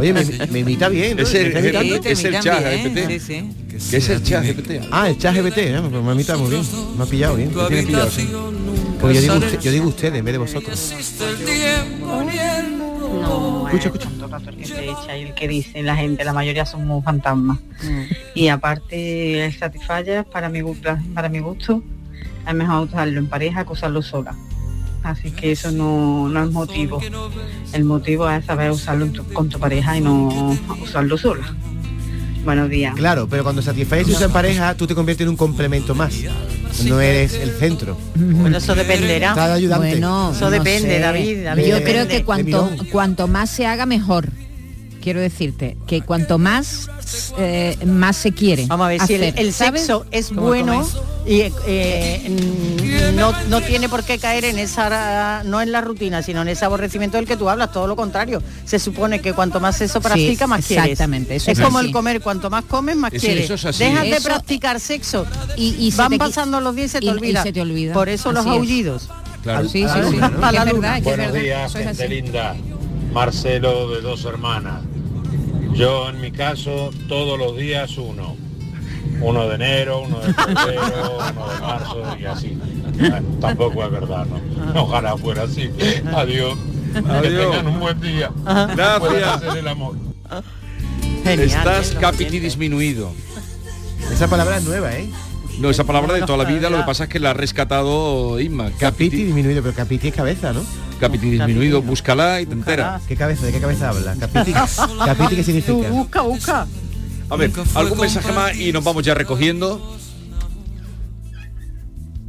Oye, 0.01 0.13
me, 0.13 0.25
me 0.51 0.59
imita 0.61 0.89
bien. 0.89 1.17
¿no? 1.17 1.23
Es 1.23 1.35
el- 1.35 1.57
es 1.57 2.25
el 2.25 2.41
chat 2.41 2.63
GPT. 2.63 3.07
Sí, 3.09 3.21
sí. 3.21 3.51
¿Qué 3.91 3.97
es 3.97 4.09
el 4.09 4.23
chat 4.23 4.45
GPT? 4.45 4.89
Ah, 4.91 5.09
el 5.09 5.19
chat 5.19 5.35
GPT, 5.37 5.59
¿eh? 5.59 5.81
Pues 5.91 6.03
me 6.03 6.13
imita 6.13 6.37
muy 6.37 6.51
bien. 6.51 6.63
Me 6.97 7.05
ha 7.05 7.07
pillado 7.07 7.37
bien. 7.37 7.55
Me 7.55 7.67
tiene 7.69 7.83
pillado, 7.85 8.11
sí. 8.11 8.29
Porque 9.01 9.15
yo 9.17 9.21
digo, 9.21 9.35
usted- 9.37 9.61
yo 9.61 9.71
digo 9.73 9.89
ustedes 9.89 10.15
en 10.19 10.25
vez 10.25 10.33
de 10.35 10.39
vosotros. 10.39 10.95
No, 13.21 13.69
Escucha, 13.69 13.89
es 13.95 13.99
tanto 14.01 14.27
rato 14.27 14.51
el 14.51 14.57
que 14.57 14.65
se 14.67 14.85
echa 14.85 15.17
y 15.17 15.23
el 15.23 15.35
que 15.35 15.49
dice 15.49 15.83
la 15.83 15.97
gente, 15.97 16.25
la 16.25 16.33
mayoría 16.33 16.67
somos 16.67 17.05
fantasmas. 17.05 17.59
Y 18.35 18.49
aparte 18.49 19.45
el 19.45 19.57
Satisfyer, 19.57 20.25
para 20.25 20.49
mi, 20.49 20.61
para 21.15 21.29
mi 21.29 21.39
gusto, 21.41 21.83
es 22.47 22.55
mejor 22.55 22.87
usarlo 22.89 23.19
en 23.19 23.27
pareja 23.27 23.65
que 23.65 23.73
usarlo 23.73 24.03
sola. 24.03 24.35
Así 25.03 25.31
que 25.33 25.53
eso 25.53 25.71
no, 25.73 26.29
no 26.29 26.45
es 26.45 26.51
motivo. 26.53 27.01
El 27.73 27.85
motivo 27.85 28.31
es 28.31 28.45
saber 28.45 28.71
usarlo 28.71 29.07
tu- 29.09 29.25
con 29.33 29.49
tu 29.49 29.59
pareja 29.59 29.97
y 29.97 30.01
no 30.01 30.57
usarlo 30.81 31.19
sola. 31.19 31.55
Buenos 32.45 32.69
días. 32.71 32.95
Claro, 32.97 33.29
pero 33.29 33.43
cuando 33.45 33.63
Satisfyer 33.63 34.05
se 34.05 34.13
usa 34.13 34.27
en 34.27 34.33
pareja, 34.33 34.75
tú 34.77 34.87
te 34.87 34.95
conviertes 34.95 35.25
en 35.25 35.31
un 35.31 35.37
complemento 35.37 35.95
más. 35.95 36.13
No 36.85 37.01
eres 37.01 37.35
el 37.35 37.51
centro. 37.51 37.97
Bueno, 38.17 38.59
eso 38.59 38.75
dependerá. 38.75 39.31
Está 39.31 39.49
de 39.49 39.55
ayudante. 39.55 39.89
Bueno, 39.91 40.33
Eso 40.33 40.45
no 40.47 40.51
depende, 40.51 40.89
sé. 40.89 40.99
David, 41.01 41.45
David, 41.45 41.63
Yo 41.67 41.75
depende. 41.77 41.93
creo 41.93 42.09
que 42.09 42.25
cuanto, 42.25 42.71
cuanto 42.91 43.29
más 43.29 43.51
se 43.51 43.67
haga, 43.67 43.87
mejor. 43.87 44.29
Quiero 45.03 45.21
decirte 45.21 45.77
que 45.87 46.01
cuanto 46.03 46.38
más 46.38 46.88
eh, 47.38 47.77
más 47.85 48.17
se 48.17 48.33
quiere. 48.33 48.67
Vamos 48.67 48.87
a 48.87 48.88
ver, 48.88 49.01
si 49.07 49.15
el, 49.15 49.53
sexo 49.53 50.07
es 50.11 50.33
bueno 50.33 50.88
y 51.27 51.43
eh, 51.67 53.12
no, 53.17 53.33
no 53.49 53.61
tiene 53.61 53.88
por 53.88 54.05
qué 54.05 54.19
caer 54.19 54.45
en 54.45 54.59
esa, 54.59 55.43
no 55.45 55.61
en 55.61 55.73
la 55.73 55.81
rutina, 55.81 56.23
sino 56.23 56.43
en 56.43 56.49
ese 56.49 56.65
aborrecimiento 56.65 57.17
del 57.17 57.27
que 57.27 57.37
tú 57.37 57.49
hablas, 57.49 57.73
todo 57.73 57.87
lo 57.87 57.97
contrario. 57.97 58.43
Se 58.65 58.79
supone 58.79 59.21
que 59.21 59.33
cuanto 59.33 59.61
más 59.61 59.77
sexo 59.77 60.01
practica, 60.01 60.47
más 60.47 60.65
quieres. 60.67 60.93
exactamente, 60.93 61.37
eso 61.37 61.51
es 61.51 61.59
es 61.59 61.65
como 61.65 61.79
así. 61.79 61.88
el 61.88 61.93
comer, 61.93 62.21
cuanto 62.21 62.49
más 62.49 62.65
comes, 62.65 62.97
más 62.97 63.12
Eso- 63.12 63.27
quieres. 63.27 63.45
eso 63.45 63.55
es 63.55 63.65
así. 63.65 63.85
Dejas 63.85 64.03
de 64.05 64.11
Eso- 64.11 64.29
practicar 64.29 64.81
sexo 64.81 65.27
y, 65.57 65.75
y 65.79 65.91
se 65.91 65.99
van 65.99 66.17
pasando 66.19 66.61
los 66.61 66.75
días 66.77 66.87
y 66.87 66.93
se 66.93 66.99
te 67.01 67.07
y- 67.07 67.09
y 67.09 67.12
olvida. 67.12 67.43
se 67.43 67.53
te 67.53 67.61
olvida. 67.61 67.93
Por 67.93 68.09
eso 68.09 68.33
los 68.33 68.47
es. 68.47 68.51
aullidos. 68.53 69.09
Claro. 69.43 69.69
Sí, 69.69 69.85
sí, 69.93 70.19
Buenos 71.03 71.33
días, 71.35 71.71
eso 71.71 71.79
gente 71.79 72.05
así. 72.05 72.09
linda. 72.09 72.55
Marcelo 73.12 73.91
de 73.91 74.01
dos 74.01 74.25
hermanas. 74.25 74.81
Yo 75.75 76.09
en 76.09 76.21
mi 76.21 76.31
caso 76.31 76.91
todos 77.09 77.39
los 77.39 77.57
días 77.57 77.97
uno. 77.99 78.37
Uno 79.21 79.49
de 79.49 79.55
enero, 79.55 80.01
uno 80.01 80.19
de 80.19 80.35
febrero, 80.35 81.19
uno 81.35 81.53
de 81.53 81.61
marzo 81.61 82.17
y 82.19 82.25
así. 82.25 82.59
Bueno, 82.99 83.29
tampoco 83.41 83.85
es 83.85 83.91
verdad, 83.91 84.27
¿no? 84.27 84.83
Ojalá 84.83 85.17
fuera 85.17 85.45
así. 85.45 85.71
Adiós. 86.15 86.59
Que 86.93 86.99
Adiós. 86.99 87.51
tengan 87.53 87.67
un 87.69 87.81
buen 87.81 88.01
día. 88.01 88.31
Gracias. 88.45 89.25
Hacer 89.25 89.59
el 89.59 89.69
amor. 89.69 89.97
Estás 91.25 91.97
capiti 92.01 92.39
disminuido. 92.41 93.13
Esa 94.13 94.29
palabra 94.29 94.59
es 94.59 94.65
nueva, 94.65 94.93
¿eh? 94.95 95.09
No, 95.59 95.71
esa 95.71 95.85
palabra 95.85 96.15
de 96.15 96.23
toda 96.23 96.38
la 96.38 96.45
vida, 96.45 96.71
lo 96.71 96.79
que 96.79 96.85
pasa 96.85 97.05
es 97.05 97.11
que 97.11 97.21
la 97.21 97.31
ha 97.31 97.35
rescatado 97.35 98.41
Isma. 98.41 98.71
Capiti 98.79 99.25
disminuido, 99.25 99.62
pero 99.62 99.75
capiti 99.75 100.09
es 100.09 100.15
cabeza, 100.15 100.53
¿no? 100.53 100.62
Capiti 100.99 101.31
disminuido, 101.31 101.83
búscala 101.83 102.41
y 102.41 102.47
te 102.47 102.53
enteras. 102.55 103.03
¿Qué 103.07 103.17
cabeza? 103.17 103.47
¿De 103.47 103.53
qué 103.53 103.61
cabeza 103.61 103.91
habla? 103.91 104.15
Capiti, 104.19 104.53
capiti 105.05 105.37
¿qué 105.37 105.43
Tú 105.43 105.45
significa? 105.45 105.88
busca, 105.91 106.21
busca. 106.23 106.67
A 107.29 107.37
ver, 107.37 107.51
algún 107.75 107.99
mensaje 108.01 108.33
más 108.33 108.57
y 108.57 108.73
nos 108.73 108.85
vamos 108.85 109.05
ya 109.05 109.15
recogiendo. 109.15 109.97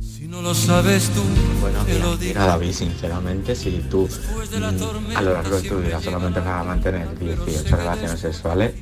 Si 0.02 0.28
no 0.28 0.42
lo 0.42 0.54
sabes 0.54 1.10
tú, 1.10 1.22
digo. 1.22 2.18
Mira 2.20 2.46
David, 2.46 2.72
sinceramente, 2.72 3.56
si 3.56 3.72
tú 3.90 4.08
mm, 4.08 5.16
a 5.16 5.22
lo 5.22 5.34
largo 5.34 5.62
de 5.62 5.70
tu 5.70 5.80
vida 5.80 6.02
solamente 6.02 6.40
vas 6.40 6.62
a 6.62 6.64
mantener 6.64 7.08
18 7.20 7.76
relaciones 7.76 8.20
sexuales, 8.20 8.74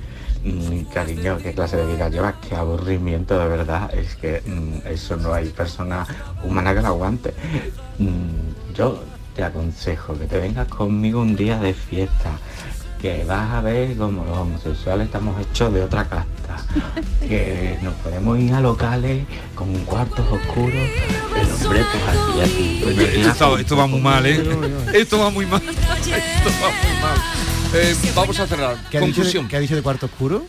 mm, 0.44 0.92
cariño, 0.94 1.38
¿qué 1.42 1.54
clase 1.54 1.78
de 1.78 1.86
vida 1.86 2.10
llevas? 2.10 2.36
Qué 2.48 2.56
aburrimiento, 2.56 3.38
de 3.40 3.48
verdad. 3.48 3.94
Es 3.94 4.16
que 4.16 4.42
mm, 4.46 4.88
eso 4.88 5.18
no 5.18 5.34
hay 5.34 5.50
persona 5.50 6.06
humana 6.44 6.74
que 6.74 6.82
lo 6.82 6.88
aguante. 6.88 7.34
Mm, 8.00 8.74
yo 8.76 9.04
te 9.36 9.44
aconsejo 9.44 10.18
que 10.18 10.26
te 10.26 10.40
vengas 10.40 10.68
conmigo 10.68 11.22
un 11.22 11.36
día 11.36 11.58
de 11.60 11.74
fiesta, 11.74 12.32
que 13.02 13.24
vas 13.24 13.52
a 13.54 13.62
ver 13.62 13.96
como 13.98 14.26
los 14.26 14.38
homosexuales 14.38 15.08
estamos 15.08 15.40
hechos 15.42 15.74
de 15.74 15.84
otra 15.84 16.04
casta, 16.08 16.66
que 17.28 17.78
nos 17.82 17.94
podemos 17.96 18.38
ir 18.40 18.54
a 18.54 18.60
locales 18.62 19.26
con 19.56 19.74
cuartos 19.86 20.26
oscuros, 20.32 20.88
pero 21.34 21.56
hombre, 21.56 21.84
pues 21.92 22.04
así, 22.08 22.42
así. 22.42 22.80
pues, 22.84 22.98
Esto, 23.28 23.58
esto 23.58 23.78
va 23.78 23.88
muy 23.88 24.02
mal, 24.02 24.26
¿eh? 24.26 24.44
Esto 24.94 25.18
va 25.20 25.30
muy 25.30 25.46
mal. 25.46 25.62
Esto 25.68 26.50
va 26.62 26.70
muy 26.70 27.02
mal. 27.02 27.51
Eh, 27.74 27.96
vamos 28.14 28.38
a 28.40 28.48
cerrar. 28.48 28.76
¿Qué 28.90 28.98
ha, 28.98 29.02
dicho 29.02 29.08
de, 29.08 29.14
Conclusión. 29.14 29.48
qué 29.48 29.56
ha 29.56 29.60
dicho 29.60 29.76
de 29.76 29.82
cuarto 29.82 30.08
oscuro? 30.08 30.46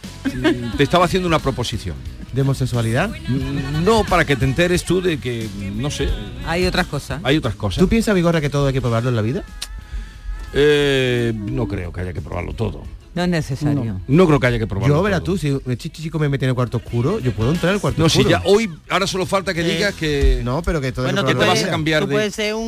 Te 0.76 0.82
estaba 0.82 1.04
haciendo 1.04 1.28
una 1.28 1.38
proposición. 1.38 1.94
¿De 2.32 2.40
homosexualidad? 2.42 3.10
Mm, 3.28 3.84
No, 3.84 4.04
para 4.04 4.24
que 4.24 4.34
te 4.36 4.44
enteres 4.44 4.84
tú 4.84 5.00
de 5.00 5.18
que, 5.18 5.48
no 5.76 5.90
sé, 5.90 6.08
Hay 6.46 6.66
otras 6.66 6.86
cosas. 6.86 7.20
hay 7.22 7.36
otras 7.36 7.54
cosas. 7.54 7.78
¿Tú 7.78 7.88
piensas, 7.88 8.14
Vigorra, 8.14 8.40
que 8.40 8.50
todo 8.50 8.66
hay 8.66 8.72
que 8.72 8.80
probarlo 8.80 9.10
en 9.10 9.16
la 9.16 9.22
vida? 9.22 9.44
Eh, 10.54 11.32
no 11.34 11.68
creo 11.68 11.92
que 11.92 12.00
haya 12.00 12.12
que 12.12 12.20
probarlo 12.20 12.54
todo. 12.54 12.82
No 13.14 13.22
es 13.24 13.28
necesario. 13.28 14.00
No 14.08 14.26
creo 14.26 14.40
que 14.40 14.46
haya 14.46 14.58
que 14.58 14.66
probarlo 14.66 14.96
Yo, 14.96 15.02
verás 15.02 15.20
todo. 15.22 15.34
tú, 15.34 15.38
si 15.38 15.48
el 15.48 15.76
chichi 15.78 16.02
chico 16.04 16.18
me 16.18 16.28
mete 16.28 16.46
en 16.46 16.50
el 16.50 16.54
cuarto 16.54 16.78
oscuro, 16.78 17.18
yo 17.18 17.32
puedo 17.32 17.50
entrar 17.52 17.74
al 17.74 17.80
cuarto 17.80 18.00
No, 18.02 18.08
si 18.08 18.20
oscuro. 18.20 18.38
ya 18.38 18.42
hoy, 18.46 18.70
ahora 18.88 19.06
solo 19.06 19.26
falta 19.26 19.52
que 19.52 19.62
digas 19.62 19.94
que... 19.94 20.40
No, 20.42 20.62
pero 20.62 20.80
que 20.80 20.92
todo 20.92 21.04
Bueno, 21.04 21.28
en 21.28 21.38
vas 21.38 21.62
a 21.64 21.68
cambiar 21.68 22.02
Tú 22.04 22.08
de- 22.08 22.14
puedes 22.14 22.34
ser 22.34 22.54
un, 22.54 22.62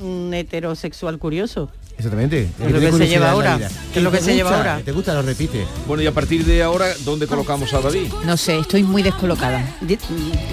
un 0.00 0.30
heterosexual 0.32 1.18
curioso. 1.18 1.70
Exactamente. 1.96 2.48
Es 2.60 2.72
lo 2.72 2.80
que 2.80 2.92
se 2.92 3.06
lleva 3.08 3.30
ahora. 3.30 3.60
Es 3.94 4.02
lo 4.02 4.10
que 4.10 4.20
se 4.20 4.34
lleva 4.34 4.56
ahora. 4.56 4.80
¿Te 4.84 4.90
gusta? 4.90 5.14
Lo 5.14 5.22
repite. 5.22 5.64
Bueno, 5.86 6.02
y 6.02 6.06
a 6.08 6.12
partir 6.12 6.44
de 6.44 6.60
ahora, 6.62 6.86
¿dónde 7.04 7.28
colocamos 7.28 7.72
a 7.72 7.80
David? 7.80 8.08
No 8.26 8.36
sé, 8.36 8.58
estoy 8.58 8.82
muy 8.82 9.02
descolocada. 9.04 9.64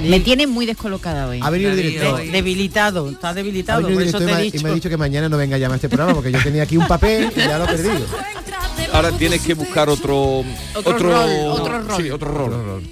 Me 0.07 0.19
tiene 0.19 0.45
muy 0.45 0.67
descolocada 0.67 1.27
hoy. 1.27 1.39
Ha 1.41 1.49
venido 1.49 1.71
el 1.71 1.77
director. 1.77 2.19
De- 2.19 2.29
debilitado, 2.31 3.09
está 3.09 3.33
debilitado, 3.33 3.81
por 3.89 4.03
eso 4.03 4.19
te 4.19 4.25
y 4.25 4.27
he 4.27 4.29
me 4.29 4.33
ha- 4.33 4.43
y 4.45 4.51
dicho. 4.51 4.63
me 4.63 4.69
ha 4.69 4.73
dicho 4.75 4.89
que 4.89 4.97
mañana 4.97 5.29
no 5.29 5.37
venga 5.37 5.55
a 5.55 5.59
llamar 5.59 5.73
a 5.73 5.77
este 5.77 5.89
programa 5.89 6.13
porque 6.13 6.31
yo 6.31 6.39
tenía 6.43 6.61
aquí 6.63 6.77
un 6.77 6.87
papel 6.87 7.31
y 7.35 7.39
ya 7.39 7.57
lo 7.57 7.63
he 7.63 7.67
perdido. 7.69 7.95
ahora 8.93 9.11
tienes 9.11 9.41
que 9.41 9.53
buscar 9.53 9.89
otro 9.89 10.43
Otro 10.75 10.97
rol, 10.97 11.29
otro 11.47 11.81
rol. 11.81 12.01
Sí, 12.03 12.09
otro 12.09 12.31
rol. 12.31 12.83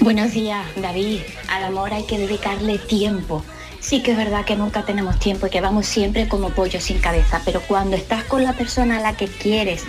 Buenos 0.00 0.32
días, 0.32 0.64
David. 0.76 1.20
Al 1.48 1.64
amor 1.64 1.92
hay 1.92 2.04
que 2.04 2.18
dedicarle 2.18 2.78
tiempo. 2.78 3.44
Sí 3.80 4.02
que 4.02 4.12
es 4.12 4.16
verdad 4.16 4.44
que 4.44 4.56
nunca 4.56 4.84
tenemos 4.84 5.18
tiempo 5.18 5.46
y 5.46 5.50
que 5.50 5.60
vamos 5.60 5.86
siempre 5.86 6.28
como 6.28 6.50
pollo 6.50 6.80
sin 6.80 6.98
cabeza, 6.98 7.40
pero 7.44 7.60
cuando 7.62 7.96
estás 7.96 8.24
con 8.24 8.42
la 8.42 8.52
persona 8.52 8.98
a 8.98 9.00
la 9.00 9.16
que 9.16 9.28
quieres, 9.28 9.84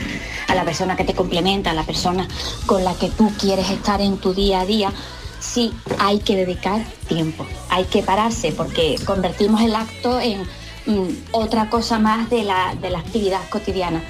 a 0.48 0.56
la 0.56 0.64
persona 0.64 0.96
que 0.96 1.04
te 1.04 1.16
complementa, 1.16 1.72
a 1.72 1.74
la 1.74 1.84
persona 1.84 2.28
con 2.66 2.84
la 2.84 2.94
que 2.94 3.10
tú 3.10 3.32
quieres 3.40 3.70
estar 3.70 4.00
en 4.02 4.18
tu 4.18 4.34
día 4.34 4.62
a 4.62 4.66
día, 4.66 4.94
sí 5.40 5.74
hay 5.98 6.20
que 6.20 6.36
dedicar 6.36 6.84
tiempo. 7.08 7.46
Hay 7.70 7.86
que 7.86 8.04
pararse 8.04 8.52
porque 8.52 8.96
convertimos 9.06 9.62
el 9.62 9.76
acto 9.76 10.20
en 10.20 10.44
otra 11.32 11.70
cosa 11.70 12.00
más 12.00 12.30
de 12.30 12.44
la, 12.44 12.76
de 12.82 12.96
actividad 12.96 13.42
cotidiana. 13.50 14.02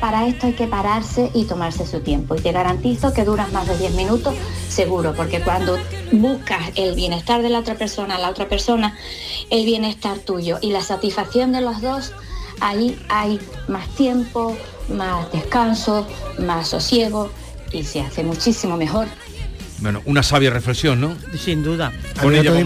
Para 0.00 0.28
esto 0.28 0.46
hay 0.46 0.52
que 0.52 0.68
pararse 0.68 1.30
y 1.34 1.44
tomarse 1.44 1.84
su 1.84 2.00
tiempo. 2.00 2.36
Y 2.36 2.40
te 2.40 2.52
garantizo 2.52 3.12
que 3.12 3.24
duras 3.24 3.52
más 3.52 3.66
de 3.66 3.76
10 3.76 3.94
minutos 3.94 4.34
seguro, 4.68 5.12
porque 5.14 5.40
cuando 5.40 5.76
buscas 6.12 6.70
el 6.76 6.94
bienestar 6.94 7.42
de 7.42 7.48
la 7.48 7.58
otra 7.58 7.74
persona, 7.74 8.18
la 8.18 8.30
otra 8.30 8.48
persona, 8.48 8.96
el 9.50 9.64
bienestar 9.64 10.18
tuyo 10.18 10.58
y 10.60 10.70
la 10.70 10.82
satisfacción 10.82 11.50
de 11.52 11.62
los 11.62 11.80
dos, 11.80 12.12
ahí 12.60 12.96
hay 13.08 13.40
más 13.66 13.88
tiempo, 13.88 14.56
más 14.88 15.30
descanso, 15.32 16.06
más 16.38 16.68
sosiego 16.68 17.30
y 17.72 17.82
se 17.82 18.00
hace 18.00 18.22
muchísimo 18.22 18.76
mejor. 18.76 19.08
Bueno, 19.80 20.02
una 20.06 20.22
sabia 20.24 20.50
reflexión, 20.50 21.00
¿no? 21.00 21.16
Sin 21.38 21.62
duda. 21.62 21.92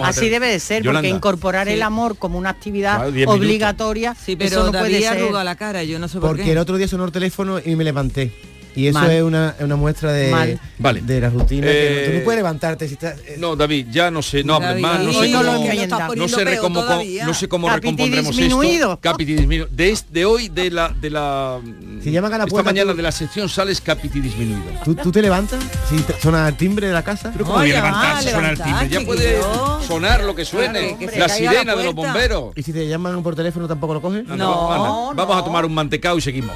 Así 0.03 0.29
debe 0.31 0.49
de 0.49 0.59
ser, 0.61 0.83
Yolanda. 0.83 1.01
porque 1.09 1.15
incorporar 1.17 1.69
el 1.69 1.83
amor 1.83 2.17
como 2.17 2.39
una 2.39 2.51
actividad 2.51 3.11
Claro, 3.13 3.31
obligatoria, 3.33 4.15
Sí, 4.15 4.35
pero 4.37 4.49
eso 4.49 4.67
no 4.67 4.73
David 4.73 4.97
puede 4.99 5.09
ser. 5.31 5.45
la 5.45 5.55
cara, 5.57 5.85
yo 5.85 5.99
no 5.99 6.09
sé 6.09 6.19
por 6.19 6.31
Porque 6.31 6.45
qué. 6.45 6.53
el 6.53 6.59
otro 6.59 6.77
día 6.79 6.89
sonó 6.89 7.05
el 7.05 7.13
teléfono 7.13 7.59
y 7.65 7.77
me 7.77 7.85
levanté. 7.85 8.33
Y 8.75 8.87
eso 8.87 8.99
Mal. 8.99 9.11
es 9.11 9.23
una, 9.23 9.55
una 9.61 9.77
muestra 9.77 10.13
de, 10.13 10.31
Mal. 10.31 10.61
Vale. 10.79 11.01
de 11.03 11.21
la 11.21 11.29
rutina. 11.31 11.67
que 11.67 12.05
Eh, 12.05 12.09
tú 12.11 12.19
no 12.19 12.25
puedes 12.25 12.39
levantarte 12.39 12.89
si 12.89 12.95
estás... 12.95 13.19
eh, 13.27 13.37
No, 13.39 13.55
David, 13.55 13.89
ya 13.91 14.11
no 14.11 14.23
sé, 14.23 14.43
no 14.45 14.55
hables 14.55 14.81
más, 14.81 15.01
no 15.01 15.13
sé 15.13 15.29
no 15.29 15.39
cómo, 15.43 15.57
enmiendas. 15.57 16.17
no 16.17 16.29
sé, 16.29 16.59
cómo- 16.59 16.83
no 17.27 17.35
sé 17.35 17.49
cómo 17.49 17.69
recompondremos 17.69 18.35
disminuido. 18.37 18.93
esto. 18.93 19.01
Capiti 19.03 19.35
disminuido. 19.35 19.69
De, 19.71 19.99
de 20.11 20.25
hoy, 20.25 20.49
de 20.49 20.71
la, 20.71 20.89
de 20.89 21.11
la 21.11 21.61
Si 22.03 22.11
llaman 22.11 22.33
a 22.33 22.39
la 22.39 22.45
esta 22.45 22.51
puerta, 22.51 22.71
mañana 22.71 22.93
tú- 22.93 22.97
de 22.97 23.03
la 23.03 23.13
sección 23.13 23.49
sales 23.49 23.81
capiti 23.81 24.21
disminuido. 24.21 24.73
¿tú, 24.85 24.95
tú 24.95 25.13
te 25.13 25.21
levantas 25.21 25.63
si 25.91 25.97
te- 26.03 26.19
suena 26.21 26.49
el 26.49 26.57
timbre 26.57 26.87
de 26.87 26.93
la 26.95 27.03
casa? 27.05 27.31
Pero 27.33 27.45
cómo 27.45 27.59
voy 27.59 27.71
a 27.71 27.75
levantarse, 27.75 28.31
suena 28.31 28.51
el 28.51 28.59
timbre. 28.63 28.89
Ya 28.89 29.01
puede 29.03 29.39
sonar 29.87 30.25
lo 30.25 30.35
que 30.35 30.45
suene. 30.45 30.97
Claro, 30.97 30.99
que 30.99 31.09
se 31.09 31.19
la 31.19 31.29
sirena 31.29 31.65
la 31.65 31.77
de 31.77 31.85
los 31.85 31.95
bomberos. 31.95 32.53
¿Y 32.57 32.63
si 32.63 32.73
te 32.73 32.87
llaman 32.89 33.23
por 33.23 33.35
teléfono 33.35 33.69
tampoco 33.69 33.95
lo 33.95 34.01
coges? 34.01 34.21
Anda, 34.23 34.37
No, 34.37 35.11
no. 35.11 35.15
Vamos 35.15 35.37
a 35.37 35.45
tomar 35.45 35.65
un 35.67 35.75
mantecado 35.75 36.17
y 36.17 36.21
seguimos. 36.23 36.55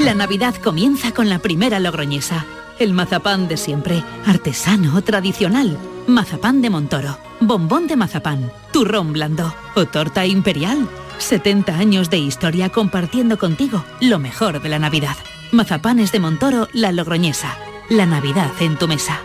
La 0.00 0.14
Navidad 0.14 0.54
comienza 0.56 1.12
con 1.12 1.28
la 1.28 1.38
primera 1.38 1.78
logroñesa. 1.80 2.44
El 2.78 2.92
mazapán 2.92 3.48
de 3.48 3.56
siempre, 3.56 4.02
artesano, 4.26 5.02
tradicional. 5.02 5.78
Mazapán 6.06 6.60
de 6.60 6.70
Montoro, 6.70 7.18
bombón 7.40 7.86
de 7.86 7.96
mazapán, 7.96 8.50
turrón 8.72 9.12
blando 9.12 9.54
o 9.74 9.86
torta 9.86 10.26
imperial. 10.26 10.88
70 11.18 11.76
años 11.76 12.10
de 12.10 12.18
historia 12.18 12.70
compartiendo 12.70 13.38
contigo 13.38 13.84
lo 14.00 14.18
mejor 14.18 14.60
de 14.60 14.68
la 14.68 14.78
Navidad. 14.78 15.16
Mazapanes 15.52 16.12
de 16.12 16.20
Montoro, 16.20 16.68
la 16.72 16.92
logroñesa. 16.92 17.56
La 17.88 18.06
Navidad 18.06 18.50
en 18.60 18.76
tu 18.76 18.88
mesa. 18.88 19.20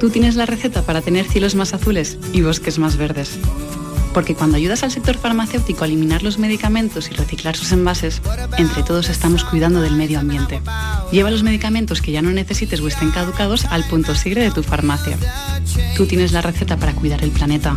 Tú 0.00 0.10
tienes 0.10 0.34
la 0.34 0.46
receta 0.46 0.82
para 0.82 1.02
tener 1.02 1.28
cielos 1.28 1.54
más 1.54 1.74
azules 1.74 2.18
y 2.32 2.42
bosques 2.42 2.78
más 2.78 2.96
verdes. 2.96 3.38
Porque 4.12 4.34
cuando 4.34 4.56
ayudas 4.56 4.82
al 4.82 4.90
sector 4.90 5.16
farmacéutico 5.16 5.84
a 5.84 5.86
eliminar 5.86 6.22
los 6.22 6.38
medicamentos 6.38 7.10
y 7.10 7.14
reciclar 7.14 7.56
sus 7.56 7.72
envases, 7.72 8.20
entre 8.58 8.82
todos 8.82 9.08
estamos 9.08 9.44
cuidando 9.44 9.80
del 9.80 9.96
medio 9.96 10.20
ambiente. 10.20 10.60
Lleva 11.10 11.30
los 11.30 11.42
medicamentos 11.42 12.02
que 12.02 12.12
ya 12.12 12.22
no 12.22 12.30
necesites 12.30 12.80
o 12.80 12.88
estén 12.88 13.10
caducados 13.10 13.64
al 13.66 13.84
punto 13.84 14.14
sigre 14.14 14.42
de 14.42 14.50
tu 14.50 14.62
farmacia. 14.62 15.16
Tú 15.96 16.06
tienes 16.06 16.32
la 16.32 16.42
receta 16.42 16.76
para 16.76 16.94
cuidar 16.94 17.22
el 17.24 17.30
planeta. 17.30 17.76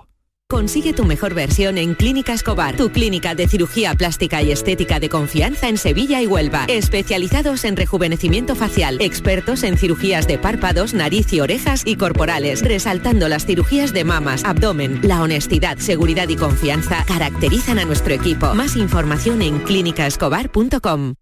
Consigue 0.51 0.91
tu 0.91 1.05
mejor 1.05 1.33
versión 1.33 1.77
en 1.77 1.95
Clínica 1.95 2.33
Escobar, 2.33 2.75
tu 2.75 2.91
clínica 2.91 3.35
de 3.35 3.47
cirugía 3.47 3.95
plástica 3.95 4.41
y 4.41 4.51
estética 4.51 4.99
de 4.99 5.07
confianza 5.07 5.69
en 5.69 5.77
Sevilla 5.77 6.21
y 6.21 6.27
Huelva. 6.27 6.65
Especializados 6.67 7.63
en 7.63 7.77
rejuvenecimiento 7.77 8.53
facial, 8.53 8.97
expertos 8.99 9.63
en 9.63 9.77
cirugías 9.77 10.27
de 10.27 10.37
párpados, 10.37 10.93
nariz 10.93 11.31
y 11.31 11.39
orejas 11.39 11.83
y 11.85 11.95
corporales, 11.95 12.63
resaltando 12.63 13.29
las 13.29 13.45
cirugías 13.45 13.93
de 13.93 14.03
mamas, 14.03 14.43
abdomen. 14.43 14.99
La 15.03 15.21
honestidad, 15.21 15.77
seguridad 15.77 16.27
y 16.27 16.35
confianza 16.35 17.05
caracterizan 17.07 17.79
a 17.79 17.85
nuestro 17.85 18.13
equipo. 18.13 18.53
Más 18.53 18.75
información 18.75 19.41
en 19.41 19.57
clínicaescobar.com. 19.59 21.13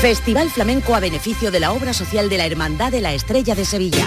Festival 0.00 0.48
Flamenco 0.50 0.94
a 0.94 1.00
beneficio 1.00 1.50
de 1.50 1.58
la 1.58 1.72
obra 1.72 1.92
social 1.92 2.28
de 2.28 2.38
la 2.38 2.46
Hermandad 2.46 2.92
de 2.92 3.00
la 3.00 3.14
Estrella 3.14 3.56
de 3.56 3.64
Sevilla. 3.64 4.06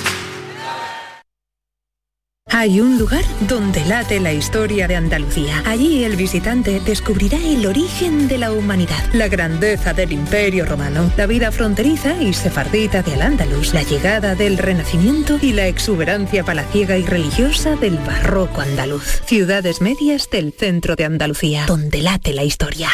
Hay 2.53 2.81
un 2.81 2.99
lugar 2.99 3.23
donde 3.47 3.85
late 3.85 4.19
la 4.19 4.33
historia 4.33 4.85
de 4.85 4.97
Andalucía. 4.97 5.63
Allí 5.65 6.03
el 6.03 6.17
visitante 6.17 6.81
descubrirá 6.81 7.37
el 7.37 7.65
origen 7.65 8.27
de 8.27 8.37
la 8.37 8.51
humanidad, 8.51 9.01
la 9.13 9.29
grandeza 9.29 9.93
del 9.93 10.11
imperio 10.11 10.65
romano, 10.65 11.09
la 11.15 11.27
vida 11.27 11.53
fronteriza 11.53 12.21
y 12.21 12.33
sefardita 12.33 13.03
de 13.03 13.13
Al-Ándalus, 13.13 13.73
la 13.73 13.83
llegada 13.83 14.35
del 14.35 14.57
Renacimiento 14.57 15.39
y 15.41 15.53
la 15.53 15.67
exuberancia 15.67 16.43
palaciega 16.43 16.97
y 16.97 17.05
religiosa 17.05 17.77
del 17.77 17.97
barroco 17.99 18.59
andaluz. 18.59 19.21
Ciudades 19.25 19.79
medias 19.79 20.29
del 20.29 20.51
centro 20.51 20.97
de 20.97 21.05
Andalucía, 21.05 21.65
donde 21.67 22.01
late 22.01 22.33
la 22.33 22.43
historia. 22.43 22.89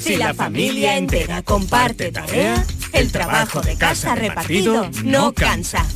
Si 0.00 0.16
la 0.16 0.32
familia 0.32 0.96
entera 0.96 1.42
comparte 1.42 2.10
tarea, 2.10 2.64
el 2.94 3.12
trabajo 3.12 3.60
de 3.60 3.76
casa 3.76 4.14
repartido 4.14 4.90
no 5.04 5.34
cansa. 5.34 5.84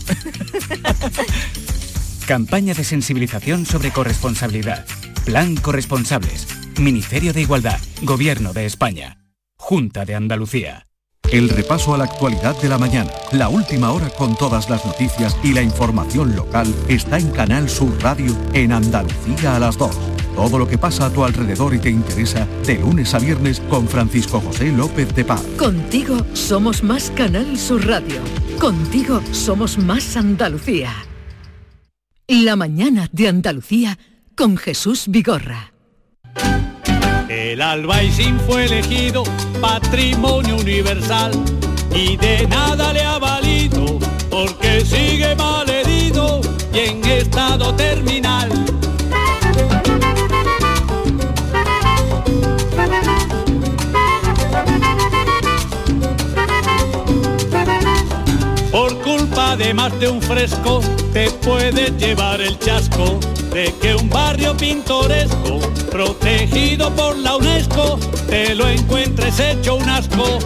Campaña 2.26 2.72
de 2.72 2.84
sensibilización 2.84 3.66
sobre 3.66 3.90
corresponsabilidad. 3.90 4.86
Plan 5.26 5.56
Corresponsables. 5.56 6.46
Ministerio 6.80 7.34
de 7.34 7.42
Igualdad. 7.42 7.78
Gobierno 8.00 8.54
de 8.54 8.64
España. 8.64 9.18
Junta 9.58 10.06
de 10.06 10.14
Andalucía. 10.14 10.86
El 11.30 11.50
repaso 11.50 11.94
a 11.94 11.98
la 11.98 12.04
actualidad 12.04 12.56
de 12.62 12.68
la 12.68 12.78
mañana, 12.78 13.10
la 13.32 13.48
última 13.48 13.92
hora 13.92 14.08
con 14.08 14.36
todas 14.36 14.70
las 14.70 14.86
noticias 14.86 15.36
y 15.42 15.52
la 15.52 15.62
información 15.62 16.34
local 16.34 16.72
está 16.88 17.18
en 17.18 17.30
Canal 17.30 17.68
Sur 17.68 17.92
Radio 18.02 18.34
en 18.52 18.72
Andalucía 18.72 19.56
a 19.56 19.58
las 19.58 19.76
2. 19.76 19.90
Todo 20.34 20.58
lo 20.58 20.66
que 20.66 20.78
pasa 20.78 21.06
a 21.06 21.10
tu 21.10 21.24
alrededor 21.24 21.74
y 21.74 21.78
te 21.78 21.90
interesa 21.90 22.46
de 22.66 22.78
lunes 22.78 23.12
a 23.14 23.18
viernes 23.18 23.60
con 23.68 23.86
Francisco 23.86 24.40
José 24.40 24.72
López 24.72 25.14
de 25.14 25.24
Paz. 25.24 25.42
Contigo 25.58 26.24
somos 26.32 26.82
más 26.82 27.10
Canal 27.10 27.58
Sur 27.58 27.86
Radio. 27.86 28.20
Contigo 28.58 29.20
somos 29.32 29.76
más 29.78 30.16
Andalucía. 30.16 30.94
La 32.26 32.56
mañana 32.56 33.06
de 33.12 33.28
Andalucía 33.28 33.98
con 34.34 34.56
Jesús 34.56 35.04
Vigorra. 35.08 35.74
El 37.28 37.60
albaicín 37.60 38.40
fue 38.46 38.64
elegido 38.64 39.24
patrimonio 39.60 40.56
universal 40.56 41.32
y 41.94 42.16
de 42.16 42.46
nada 42.46 42.94
le 42.94 43.02
ha 43.02 43.18
valido 43.18 43.98
porque 44.30 44.80
sigue 44.86 45.36
mal 45.36 45.68
herido 45.68 46.40
y 46.72 46.78
en 46.78 47.04
estado 47.04 47.74
terminal. 47.74 48.48
Culpa 59.56 59.88
de 60.00 60.08
un 60.08 60.20
fresco 60.20 60.80
te 61.12 61.30
puedes 61.30 61.96
llevar 61.96 62.40
el 62.40 62.58
chasco 62.58 63.20
de 63.52 63.72
que 63.80 63.94
un 63.94 64.10
barrio 64.10 64.56
pintoresco 64.56 65.60
protegido 65.90 66.92
por 66.94 67.16
la 67.18 67.36
UNESCO 67.36 67.98
te 68.28 68.54
lo 68.54 68.68
encuentres 68.68 69.38
hecho 69.38 69.76
un 69.76 69.88
asco. 69.88 70.38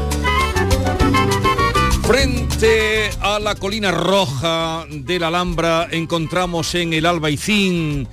Frente 2.02 3.10
a 3.20 3.38
la 3.38 3.54
colina 3.54 3.92
roja 3.92 4.84
de 4.90 5.18
la 5.18 5.28
Alhambra 5.28 5.88
encontramos 5.90 6.74
en 6.74 6.92
el 6.92 7.06
Albaicín 7.06 8.08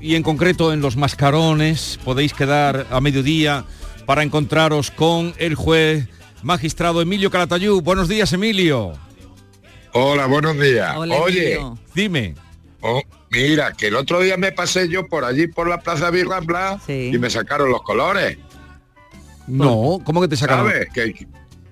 y 0.00 0.16
en 0.16 0.22
concreto 0.24 0.72
en 0.72 0.80
los 0.80 0.96
Mascarones. 0.96 1.98
Podéis 2.04 2.32
quedar 2.32 2.88
a 2.90 3.00
mediodía 3.00 3.64
para 4.04 4.24
encontraros 4.24 4.90
con 4.90 5.32
el 5.38 5.54
juez 5.54 6.08
magistrado 6.42 7.02
Emilio 7.02 7.30
Calatayú. 7.30 7.82
Buenos 7.82 8.08
días, 8.08 8.32
Emilio. 8.32 9.09
Hola, 9.92 10.26
buenos 10.26 10.58
días. 10.58 10.94
Oye, 10.96 11.58
dime. 11.94 12.34
Oh, 12.80 13.02
mira, 13.30 13.72
que 13.72 13.88
el 13.88 13.96
otro 13.96 14.20
día 14.20 14.36
me 14.36 14.52
pasé 14.52 14.88
yo 14.88 15.06
por 15.08 15.24
allí 15.24 15.46
por 15.48 15.68
la 15.68 15.80
Plaza 15.80 16.10
Virrambla 16.10 16.80
y 16.88 17.18
me 17.18 17.28
sacaron 17.28 17.70
los 17.70 17.82
colores. 17.82 18.38
No, 19.46 20.00
¿cómo 20.04 20.20
que 20.20 20.28
te 20.28 20.36
sacaron? 20.36 20.68
¿Sabes? 20.70 20.88
Que, 20.94 21.26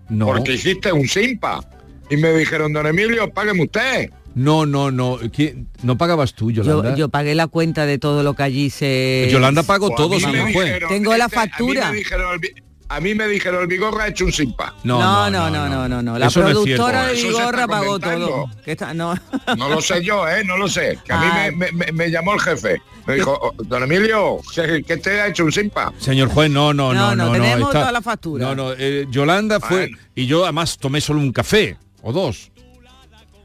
No. 0.08 0.26
Porque 0.26 0.54
hiciste 0.54 0.92
un 0.92 1.06
simpa. 1.06 1.60
Y 2.10 2.16
me 2.16 2.32
dijeron, 2.32 2.72
don 2.72 2.86
Emilio, 2.86 3.30
págueme 3.32 3.64
usted. 3.64 4.10
No, 4.34 4.64
no, 4.66 4.90
no. 4.90 5.18
¿Quién- 5.32 5.68
No 5.82 5.96
pagabas 5.98 6.32
tú, 6.34 6.50
Yolanda. 6.50 6.90
Yo, 6.90 6.96
yo 6.96 7.08
pagué 7.08 7.34
la 7.34 7.46
cuenta 7.48 7.86
de 7.86 7.98
todo 7.98 8.22
lo 8.22 8.34
que 8.34 8.42
allí 8.42 8.70
se... 8.70 9.28
Yolanda 9.30 9.62
pagó 9.62 9.88
Pues 9.88 9.96
todo, 9.96 10.14
dijeron, 10.16 10.88
Tengo 10.88 11.16
la 11.16 11.26
este, 11.26 11.38
a 11.38 11.42
mí 11.44 11.48
factura. 11.50 11.90
me 11.90 11.96
dijeron 11.98 12.40
A 12.90 13.00
mí 13.00 13.14
me 13.14 13.26
dijeron, 13.28 13.60
el 13.62 13.66
Vigorra 13.66 14.04
ha 14.04 14.08
hecho 14.08 14.24
un 14.24 14.32
simpa. 14.32 14.74
No, 14.82 15.28
no, 15.30 15.50
no, 15.50 15.68
no, 15.68 15.86
no, 15.88 16.02
no. 16.02 16.18
La 16.18 16.28
Eso 16.28 16.40
no 16.40 16.48
es 16.48 16.52
productora 16.54 17.02
cierto. 17.04 17.12
de 17.12 17.18
Eso 17.18 17.28
Vigorra 17.38 17.66
pagó 17.68 17.98
todo. 17.98 18.50
Que 18.64 18.72
está- 18.72 18.94
no. 18.94 19.14
No 19.58 19.68
lo 19.68 19.80
sé 19.82 20.02
yo, 20.02 20.26
¿eh? 20.26 20.42
No 20.44 20.56
lo 20.56 20.68
sé. 20.68 20.98
Que 21.04 21.12
a 21.12 21.18
mí 21.20 21.26
Ah. 21.30 21.50
me, 21.54 21.70
me- 21.72 21.92
me 21.92 22.10
llamó 22.10 22.32
el 22.34 22.40
jefe. 22.40 22.80
Me 23.06 23.14
dijo, 23.16 23.38
"Oh, 23.40 23.52
don 23.62 23.82
Emilio, 23.82 24.38
que, 24.54 24.96
te 24.96 25.20
ha 25.20 25.26
hecho 25.28 25.44
un 25.44 25.52
simpa. 25.52 25.92
Señor 25.98 26.28
juez, 26.30 26.50
no, 26.50 26.72
no, 26.72 26.94
no, 26.94 27.14
No, 27.14 27.16
no. 27.16 27.26
no, 27.26 27.32
tenemos 27.32 27.68
está- 27.68 27.80
toda 27.80 27.92
la 27.92 28.00
factura. 28.02 28.44
No, 28.46 28.54
no, 28.54 28.72
eh, 28.78 29.06
Yolanda 29.10 29.60
fue... 29.60 29.90
Y 30.14 30.26
yo 30.26 30.44
además 30.44 30.78
tomé 30.78 31.00
solo 31.02 31.20
un 31.20 31.32
café, 31.32 31.76
o 32.02 32.12
dos. 32.12 32.50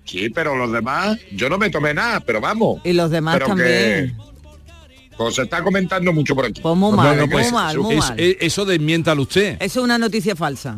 Sí, 0.05 0.29
pero 0.29 0.55
los 0.55 0.71
demás, 0.71 1.17
yo 1.31 1.49
no 1.49 1.57
me 1.57 1.69
tomé 1.69 1.93
nada, 1.93 2.19
pero 2.19 2.39
vamos. 2.41 2.81
Y 2.83 2.93
los 2.93 3.09
demás 3.09 3.35
Pero 3.35 3.47
también. 3.47 3.67
Que, 4.17 4.32
pues 5.17 5.35
se 5.35 5.43
está 5.43 5.63
comentando 5.63 6.11
mucho 6.13 6.35
por 6.35 6.45
aquí. 6.45 6.61
Pues 6.61 6.75
muy 6.75 6.91
mal, 6.95 7.27
muy 7.27 7.51
mal, 7.51 7.77
muy 7.79 7.95
es- 7.95 7.99
mal. 7.99 8.19
eh, 8.19 8.37
eso 8.41 8.65
desmiéntalo 8.65 9.21
usted. 9.23 9.57
Eso 9.59 9.79
es 9.79 9.83
una 9.83 9.97
noticia 9.97 10.35
falsa. 10.35 10.77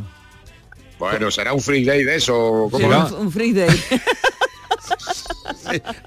Bueno, 1.00 1.30
será 1.32 1.54
un 1.54 1.62
free 1.62 1.84
day 1.84 2.04
de 2.04 2.16
eso. 2.16 2.68
¿cómo 2.72 2.78
Será- 2.80 3.10
no? 3.10 3.18
Un 3.18 3.32
free 3.32 3.54
day. 3.54 3.70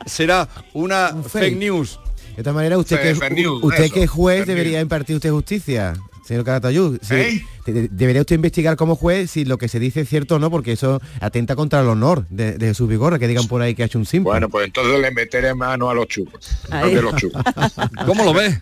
Será 0.07 0.49
una 0.73 1.15
fake 1.23 1.57
news. 1.57 1.99
De 2.37 2.43
todas 2.43 2.55
maneras, 2.55 2.79
usted, 2.79 3.03
que, 3.03 3.15
fake 3.17 3.33
news, 3.35 3.65
usted 3.65 3.85
eso, 3.85 3.95
que 3.95 4.03
es 4.05 4.11
juez 4.11 4.39
fake 4.39 4.47
debería 4.49 4.81
impartir 4.81 5.17
usted 5.17 5.31
justicia, 5.31 5.95
señor 6.29 6.45
Caratayud. 6.45 7.01
¿Eh? 7.11 7.43
debería 7.67 8.21
usted 8.21 8.37
investigar 8.37 8.77
como 8.77 8.97
juez 8.97 9.31
si 9.31 9.45
lo 9.45 9.59
que 9.59 9.69
se 9.69 9.81
dice 9.81 10.03
es 10.03 10.09
cierto 10.09 10.37
o 10.37 10.39
no, 10.39 10.51
porque 10.51 10.73
eso 10.73 11.01
atenta 11.21 11.57
contra 11.57 11.81
el 11.81 11.89
honor 11.89 12.27
de, 12.29 12.59
de 12.59 12.67
Jesús 12.69 12.89
Vigorra, 12.89 13.19
que 13.19 13.27
digan 13.27 13.49
por 13.49 13.63
ahí 13.63 13.75
que 13.75 13.83
ha 13.83 13.87
hecho 13.87 13.99
un 13.99 14.07
simple. 14.07 14.31
Bueno, 14.31 14.49
pues 14.49 14.67
entonces 14.67 15.01
le 15.01 15.11
meteré 15.11 15.55
mano 15.55 15.89
a 15.89 15.95
los 15.95 16.07
churros. 16.07 16.51
Ahí. 16.71 16.95
De 16.95 17.03
los 17.03 17.17
churros. 17.17 17.43
¿Cómo 18.07 18.25
lo 18.25 18.35
ves? 18.35 18.61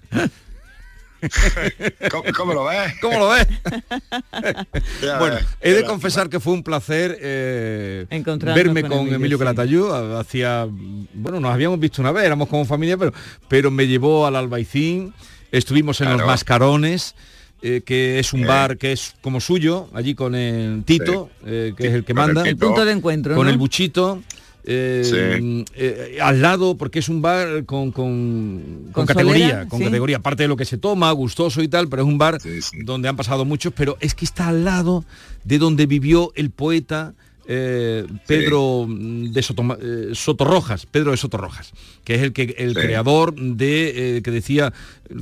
¿Cómo, 2.11 2.25
cómo 2.37 2.55
lo 2.55 2.65
ves? 2.65 2.93
¿Cómo 3.01 3.19
lo 3.19 3.31
ves? 3.31 3.49
Bueno, 5.19 5.39
he 5.61 5.73
de 5.73 5.85
confesar 5.85 6.29
que 6.29 6.41
fue 6.41 6.53
un 6.53 6.63
placer 6.63 7.19
eh, 7.21 8.07
verme 8.55 8.83
con 8.83 9.07
con, 9.07 9.15
Emilio. 9.15 9.39
Calatayud. 9.39 10.17
Hacía, 10.19 10.67
bueno, 11.15 11.41
nos 11.41 11.53
habíamos 11.53 11.81
visto 11.81 12.01
una 12.01 12.13
vez, 12.13 12.25
éramos 12.25 12.49
como 12.49 12.65
familia, 12.65 12.97
pero, 12.97 13.13
pero 13.49 13.71
me 13.71 13.87
llevó 13.87 14.27
al 14.27 14.37
Albaicín, 14.37 15.15
estuvimos 15.53 16.01
en 16.01 16.17
los. 16.17 16.27
Mascarones. 16.27 17.15
Eh, 17.63 17.83
que 17.85 18.19
es 18.19 18.33
un 18.33 18.45
Eh. 18.45 18.47
bar 18.47 18.77
que 18.79 18.93
es 18.93 19.15
como 19.23 19.41
suyo, 19.41 19.89
allí 19.95 20.15
con 20.15 20.35
el 20.35 20.85
Tito, 20.85 21.31
eh, 21.45 21.73
que 21.77 21.89
es 21.89 21.95
el 21.95 22.05
que 22.05 22.13
el 22.13 22.17
manda. 22.17 22.43
El 22.49 22.57
punto 22.57 22.85
de 22.85 22.93
encuentro, 22.93 23.35
Con 23.35 23.47
¿no? 23.47 23.51
el 23.53 23.59
buchito. 23.59 24.23
eh, 24.69 25.03
Sí. 25.39 25.65
eh, 25.77 26.19
al 26.21 26.43
lado, 26.43 26.77
porque 26.77 26.99
es 26.99 27.09
un 27.09 27.23
bar 27.23 27.65
con, 27.67 27.93
con, 27.93 28.87
con 28.87 28.93
¿Con 28.93 29.07
categoría, 29.07 29.49
solera? 29.51 29.69
con 29.69 29.79
Sí. 29.79 29.85
categoría, 29.85 30.17
aparte 30.17 30.43
de 30.43 30.49
lo 30.49 30.57
que 30.57 30.65
se 30.65 30.77
toma, 30.77 31.13
gustoso 31.13 31.63
y 31.63 31.69
tal, 31.69 31.89
pero 31.89 32.03
es 32.03 32.09
un 32.09 32.19
bar 32.19 32.39
donde 32.85 33.09
han 33.09 33.15
pasado 33.15 33.45
muchos, 33.45 33.73
pero 33.77 33.97
es 34.01 34.17
que 34.17 34.25
está 34.25 34.49
al 34.49 34.65
lado 34.65 35.05
de 35.45 35.59
donde 35.59 35.87
vivió 35.87 36.33
el 36.35 36.51
poeta 36.51 37.15
eh, 37.49 38.05
Pedro 38.27 38.87
mm, 38.89 39.33
de 39.33 39.43
Sotoma- 39.43 39.79
eh, 39.81 40.11
Sotorrojas, 40.15 40.87
Pedro 40.87 41.13
de 41.13 41.17
Sotorrojas, 41.17 41.73
que 42.05 42.15
es 42.17 42.23
el 42.23 42.33
que 42.33 42.55
el 42.59 42.75
Sí. 42.75 42.81
creador 42.81 43.35
de 43.35 44.17
eh, 44.17 44.23
que 44.23 44.31
decía 44.31 44.73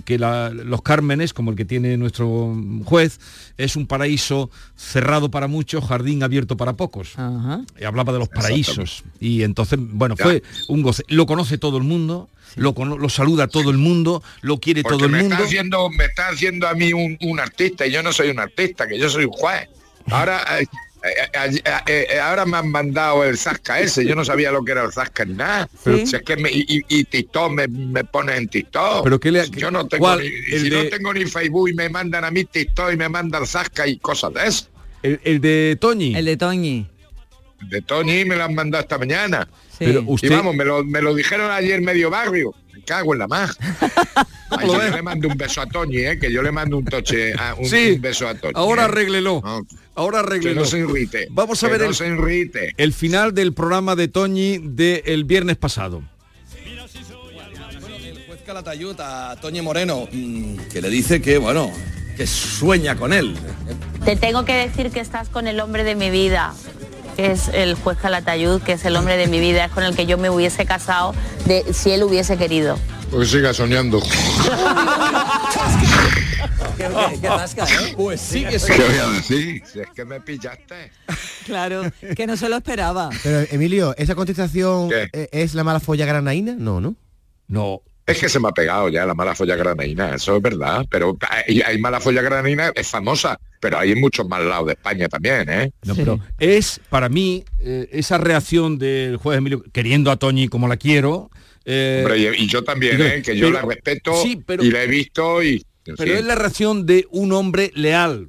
que 0.05 0.18
la- 0.18 0.51
los 0.51 0.81
cármenes, 0.83 1.33
como 1.35 1.51
el 1.51 1.57
que 1.57 1.64
tiene 1.64 1.97
nuestro 1.97 2.57
juez, 2.85 3.20
es 3.59 3.77
un 3.77 3.87
paraíso 3.87 4.51
cerrado 4.77 5.31
para 5.31 5.47
muchos, 5.49 5.85
jardín 5.85 6.22
abierto 6.22 6.57
para 6.57 6.72
pocos. 6.75 7.12
Ajá. 7.18 7.62
Y 7.81 7.85
hablaba 7.85 8.12
de 8.12 8.18
los 8.18 8.29
paraísos. 8.29 9.05
Y 9.20 9.43
entonces, 9.43 9.79
bueno, 9.81 10.16
fue 10.16 10.43
un 10.68 10.83
goce. 10.83 11.03
Lo 11.09 11.27
conoce 11.27 11.59
todo 11.59 11.77
el 11.77 11.85
mundo, 11.85 12.29
lo, 12.57 12.72
lo 12.72 13.09
saluda 13.09 13.49
todo 13.49 13.70
el 13.70 13.79
mundo, 13.79 14.22
lo 14.41 14.59
quiere 14.59 14.83
Porque 14.83 14.97
todo 14.97 15.07
el 15.07 15.12
me 15.12 15.18
mundo. 15.20 15.35
está 15.35 15.47
haciendo, 15.47 15.91
me 15.91 16.05
está 16.07 16.29
haciendo 16.29 16.66
a 16.68 16.75
mí 16.75 16.93
un, 16.93 17.18
un 17.20 17.41
artista 17.41 17.87
y 17.87 17.93
yo 17.93 18.03
no 18.03 18.12
soy 18.12 18.31
un 18.31 18.39
artista, 18.39 18.87
que 18.87 18.99
yo 18.99 19.11
soy 19.11 19.25
un 19.27 19.33
juez. 19.33 19.68
Ahora, 20.11 20.45
eh, 21.05 21.61
eh, 21.87 22.07
eh, 22.11 22.19
ahora 22.21 22.45
me 22.47 22.57
han 22.57 22.71
mandado 22.71 23.25
el 23.25 23.37
Zasca 23.37 23.79
ese, 23.81 24.05
yo 24.07 24.15
no 24.15 24.25
sabía 24.25 24.51
lo 24.51 24.65
que 24.65 24.73
era 24.73 24.85
el 24.85 24.93
Zasca 24.93 25.25
ni 25.25 25.35
nada. 25.35 25.69
Pero- 25.83 26.07
Si 26.07 26.17
es 26.17 26.23
que 26.23 26.37
me, 26.37 26.51
y, 26.51 26.83
y- 26.89 27.05
TikTok 27.05 27.53
me, 27.53 27.69
me 27.69 28.05
pone 28.05 28.37
en 28.37 28.49
TikTok. 28.49 29.05
Pero 29.05 29.21
qué 29.21 29.31
le- 29.31 29.49
yo 29.51 29.71
no 29.71 29.87
tengo 29.87 30.05
¿cuál? 30.05 30.21
ni, 30.21 30.27
El 30.27 30.61
si 30.63 30.71
de- 30.71 30.85
no 30.85 30.91
tengo 30.91 31.13
ni 31.15 31.25
Facebook 31.27 31.69
y 31.69 31.75
me 31.75 31.89
mandan 31.89 32.25
a 32.25 32.31
mí 32.31 32.45
TikTok 32.45 32.93
y 32.93 32.97
me 32.97 33.09
mandan 33.09 33.47
Zasca 33.47 33.87
y 33.87 33.99
cosas 33.99 34.33
de 34.35 34.47
eso. 34.47 34.67
El, 35.03 35.21
el 35.25 35.41
de 35.41 35.77
Toñi. 35.81 36.17
El 36.17 36.25
de 36.25 36.37
Toñi. 36.37 36.87
De 37.69 37.81
Tony 37.83 38.25
me 38.25 38.37
lo 38.37 38.45
han 38.45 38.55
mandado 38.55 38.83
esta 38.83 38.99
mañana. 38.99 39.49
Sí. 39.71 39.85
Pero 39.87 40.03
usted- 40.07 40.29
Y 40.29 40.31
vamos, 40.35 40.55
me 40.55 40.65
lo, 40.65 40.85
me 40.85 41.01
lo 41.03 41.15
dijeron 41.15 41.51
ayer 41.51 41.81
medio 41.81 42.11
barrio. 42.11 42.55
Cago 42.85 43.12
en 43.14 43.18
la 43.20 43.26
más. 43.28 43.57
Ay, 44.51 44.68
yo 44.68 44.78
le 44.78 45.03
mando 45.03 45.28
un 45.28 45.37
beso 45.37 45.61
a 45.61 45.66
Toñi, 45.66 45.99
¿eh? 45.99 46.18
que 46.18 46.30
yo 46.32 46.43
le 46.43 46.53
mando 46.53 46.76
un 46.78 46.85
toche, 46.85 47.32
a- 47.35 47.55
un, 47.55 47.64
Sí. 47.66 47.93
un 47.97 48.01
beso 48.01 48.28
a 48.28 48.35
Toñi. 48.35 48.53
Ahora 48.55 48.82
¿eh? 48.82 48.85
arréglelo. 48.87 49.41
No, 49.45 49.66
Ahora 49.97 50.20
que 50.20 50.26
arréglelo. 50.26 50.61
no 50.61 50.66
se 50.66 50.78
irrite. 50.78 51.26
Vamos 51.30 51.62
a 51.62 51.66
que 51.66 51.72
ver 51.72 51.80
no 51.82 51.89
el, 51.89 51.95
se 51.95 52.07
irrite. 52.07 52.74
el 52.76 52.93
final 52.93 53.35
del 53.35 53.53
programa 53.53 53.97
de 53.97 54.09
Toñi 54.09 54.59
del 54.59 55.24
viernes 55.24 55.57
pasado. 55.57 56.03
el 58.05 58.24
juez 58.26 58.41
Calatayud 58.47 58.97
a 59.01 59.37
Toñi 59.41 59.62
Moreno, 59.62 60.09
mm, 60.11 60.57
que 60.72 60.80
le 60.80 60.89
dice 60.91 61.20
que, 61.20 61.39
bueno, 61.39 61.70
que 62.16 62.26
sueña 62.26 62.97
con 62.97 63.12
él. 63.12 63.35
Te 64.05 64.16
tengo 64.16 64.45
que 64.45 64.53
decir 64.55 64.91
que 64.91 65.01
estás 65.01 65.28
con 65.28 65.47
el 65.49 65.59
hombre 65.61 65.82
de 65.85 65.95
mi 65.95 66.11
vida, 66.11 66.55
que 66.80 66.84
es 67.17 67.49
el 67.49 67.75
juez 67.75 67.99
Calatayud, 67.99 68.61
que 68.62 68.73
es 68.73 68.85
el 68.85 68.97
hombre 68.97 69.17
de 69.17 69.27
mi 69.27 69.41
vida, 69.41 69.65
es 69.67 69.73
con 69.73 69.85
el 69.85 69.95
que 69.97 70.07
yo 70.07 70.19
me 70.19 70.31
hubiese 70.31 70.67
casado 70.67 71.15
de, 71.47 71.73
si 71.73 71.91
él 71.93 72.03
hubiese 72.03 72.37
querido. 72.37 72.79
Pues 73.11 73.31
siga 73.31 73.53
soñando. 73.55 74.01
¿Qué, 76.77 76.85
qué- 76.85 77.21
qué 77.21 77.29
tasca, 77.29 77.65
eh? 77.65 77.95
Pues 77.97 78.21
sigue 78.21 78.51
¿Qué 78.59 78.83
voy 78.83 78.99
a 78.99 79.09
decir? 79.11 79.62
Si 79.71 79.81
es 79.81 79.87
que 79.95 80.05
me 80.05 80.21
pillaste. 80.21 80.91
Claro, 81.47 81.83
que 82.17 82.27
no 82.27 82.37
se 82.37 82.49
lo 82.49 82.57
esperaba. 82.57 83.11
Pero 83.23 83.41
Emilio, 83.51 83.95
¿esa 83.97 84.15
contestación 84.15 84.89
¿Qué? 84.89 85.09
eh, 85.12 85.29
es 85.33 85.55
la 85.55 85.62
mala 85.65 85.79
folla 85.81 86.05
granaína? 86.07 86.55
No, 86.59 86.81
¿no? 86.81 86.97
No. 87.47 87.83
Es 88.07 88.19
que 88.19 88.29
se 88.29 88.39
me 88.39 88.49
ha 88.49 88.53
pegado 88.53 88.89
ya 88.91 89.07
la 89.07 89.15
mala 89.15 89.35
folla 89.35 89.57
granaína, 89.57 90.15
eso 90.15 90.37
es 90.37 90.43
verdad. 90.43 90.85
Pero 90.91 91.17
hay, 91.31 91.63
hay 91.63 91.79
mala 91.79 92.01
folla 92.01 92.21
granaína, 92.21 92.71
es 92.75 92.87
famosa, 92.89 93.39
pero 93.61 93.79
hay 93.79 93.93
en 93.93 94.01
muchos 94.01 94.29
más 94.29 94.43
lados 94.45 94.67
de 94.67 94.73
España 94.75 95.09
también, 95.09 95.49
¿eh? 95.49 95.73
No, 95.85 95.95
pero 95.95 96.21
es 96.39 96.81
para 96.91 97.09
mí 97.09 97.45
eh, 97.61 97.89
esa 97.93 98.19
reacción 98.19 98.79
del 98.79 99.17
juez 99.17 99.39
Emilio, 99.39 99.65
queriendo 99.73 100.11
a 100.11 100.17
Toñi 100.17 100.49
como 100.49 100.69
la 100.69 100.77
quiero, 100.77 101.31
Eh, 101.67 102.03
Hombre, 102.05 102.19
y, 102.19 102.45
y 102.45 102.47
yo 102.47 102.63
también, 102.63 103.01
¿eh? 103.01 103.23
que 103.25 103.35
yo 103.39 103.47
pero- 103.47 103.61
la 103.63 103.63
respeto 103.75 104.23
sí, 104.23 104.37
pero- 104.45 104.63
y 104.63 104.71
la 104.71 104.83
he 104.83 104.87
visto 104.87 105.43
y... 105.43 105.65
Pero 105.97 106.15
es 106.15 106.25
la 106.25 106.35
reacción 106.35 106.85
de 106.85 107.07
un 107.11 107.33
hombre 107.33 107.71
leal 107.75 108.29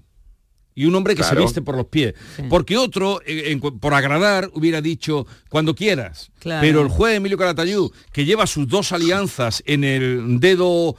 y 0.78 0.86
un 0.86 0.94
hombre 0.94 1.16
que 1.16 1.24
se 1.24 1.36
viste 1.36 1.62
por 1.62 1.76
los 1.78 1.86
pies. 1.88 2.14
Porque 2.50 2.78
otro, 2.78 3.22
eh, 3.26 3.52
en 3.52 3.60
por 3.62 3.94
agradar, 3.94 4.50
hubiera 4.54 4.82
dicho 4.82 5.26
cuando 5.50 5.74
quieras. 5.74 6.30
Claro. 6.40 6.62
Pero 6.62 6.82
el 6.82 6.90
juez 6.90 7.16
Emilio 7.16 7.38
Caratayud, 7.38 7.92
que 8.12 8.26
lleva 8.26 8.46
sus 8.46 8.68
dos 8.68 8.92
alianzas 8.92 9.64
en 9.66 9.84
el 9.86 10.40
dedo 10.40 10.96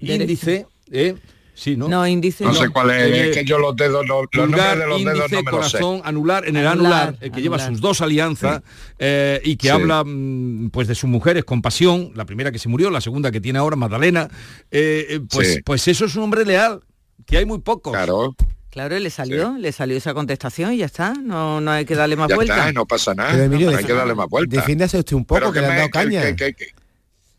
índice, 0.00 0.66
¿eh? 0.90 1.16
Sí, 1.52 1.76
¿no? 1.76 1.88
No, 1.88 2.06
índice 2.06 2.42
No 2.42 2.54
sé 2.54 2.70
cuál 2.70 2.88
es, 2.90 3.02
Eh, 3.02 3.28
es 3.30 3.36
que 3.36 3.44
yo 3.44 3.58
los 3.58 3.76
dedos, 3.76 4.06
no- 4.06 4.20
los 4.22 4.28
pulgar, 4.32 4.78
nombres 4.78 4.78
de 4.78 4.86
los 4.86 5.04
dedos 5.04 5.30
no 5.32 5.42
me 5.42 5.50
los 5.58 5.70
sé. 5.70 5.78
corazón, 5.78 6.00
anular, 6.04 6.48
en 6.48 6.56
el 6.56 6.66
Anular, 6.66 6.92
anular, 7.08 7.16
el 7.20 7.32
que 7.32 7.42
lleva 7.42 7.58
sus 7.58 7.82
dos 7.82 8.00
alianzas 8.00 8.62
eh, 8.98 9.42
y 9.44 9.56
que 9.56 9.66
Sí. 9.66 9.68
habla 9.68 10.02
mm, 10.02 10.70
pues 10.70 10.88
de 10.88 10.94
sus 10.94 11.10
mujeres 11.10 11.44
con 11.44 11.60
pasión, 11.60 12.12
la 12.14 12.24
primera 12.24 12.50
que 12.50 12.58
se 12.58 12.70
murió, 12.70 12.88
la 12.88 13.02
segunda 13.02 13.30
que 13.30 13.42
tiene 13.42 13.58
ahora, 13.58 13.76
Magdalena, 13.76 14.30
eh, 14.70 15.06
eh, 15.10 15.20
pues, 15.30 15.54
Sí. 15.56 15.60
pues 15.62 15.86
eso 15.88 16.06
es 16.06 16.16
un 16.16 16.22
hombre 16.22 16.46
leal, 16.46 16.80
que 17.26 17.36
hay 17.36 17.44
muy 17.44 17.58
pocos. 17.58 17.92
Claro, 17.92 18.34
Claro, 18.70 18.98
le 18.98 19.10
salió, 19.10 19.56
le 19.58 19.72
salió 19.72 19.96
esa 19.96 20.14
contestación 20.14 20.72
y 20.74 20.78
ya 20.78 20.86
está. 20.86 21.12
No, 21.14 21.60
no 21.60 21.72
hay 21.72 21.84
que 21.84 21.96
darle 21.96 22.14
más 22.16 22.28
ya 22.28 22.36
vuelta. 22.36 22.56
está, 22.56 22.72
no 22.72 22.86
pasa 22.86 23.14
nada. 23.14 23.32
Pero, 23.32 23.44
Emilio, 23.44 23.70
no 23.72 23.76
hay 23.78 23.84
que 23.84 23.92
darle 23.92 24.14
más 24.14 24.28
vueltas. 24.28 24.56
Defiéndase 24.60 24.98
usted 24.98 25.16
un 25.16 25.24
poco, 25.24 25.40
Pero 25.40 25.52
que, 25.52 25.60
le 25.60 25.66
han 25.66 25.76
dado 25.76 25.90
caña. 25.90 26.22
que- 26.22 26.36
que- 26.36 26.54
que- 26.54 26.74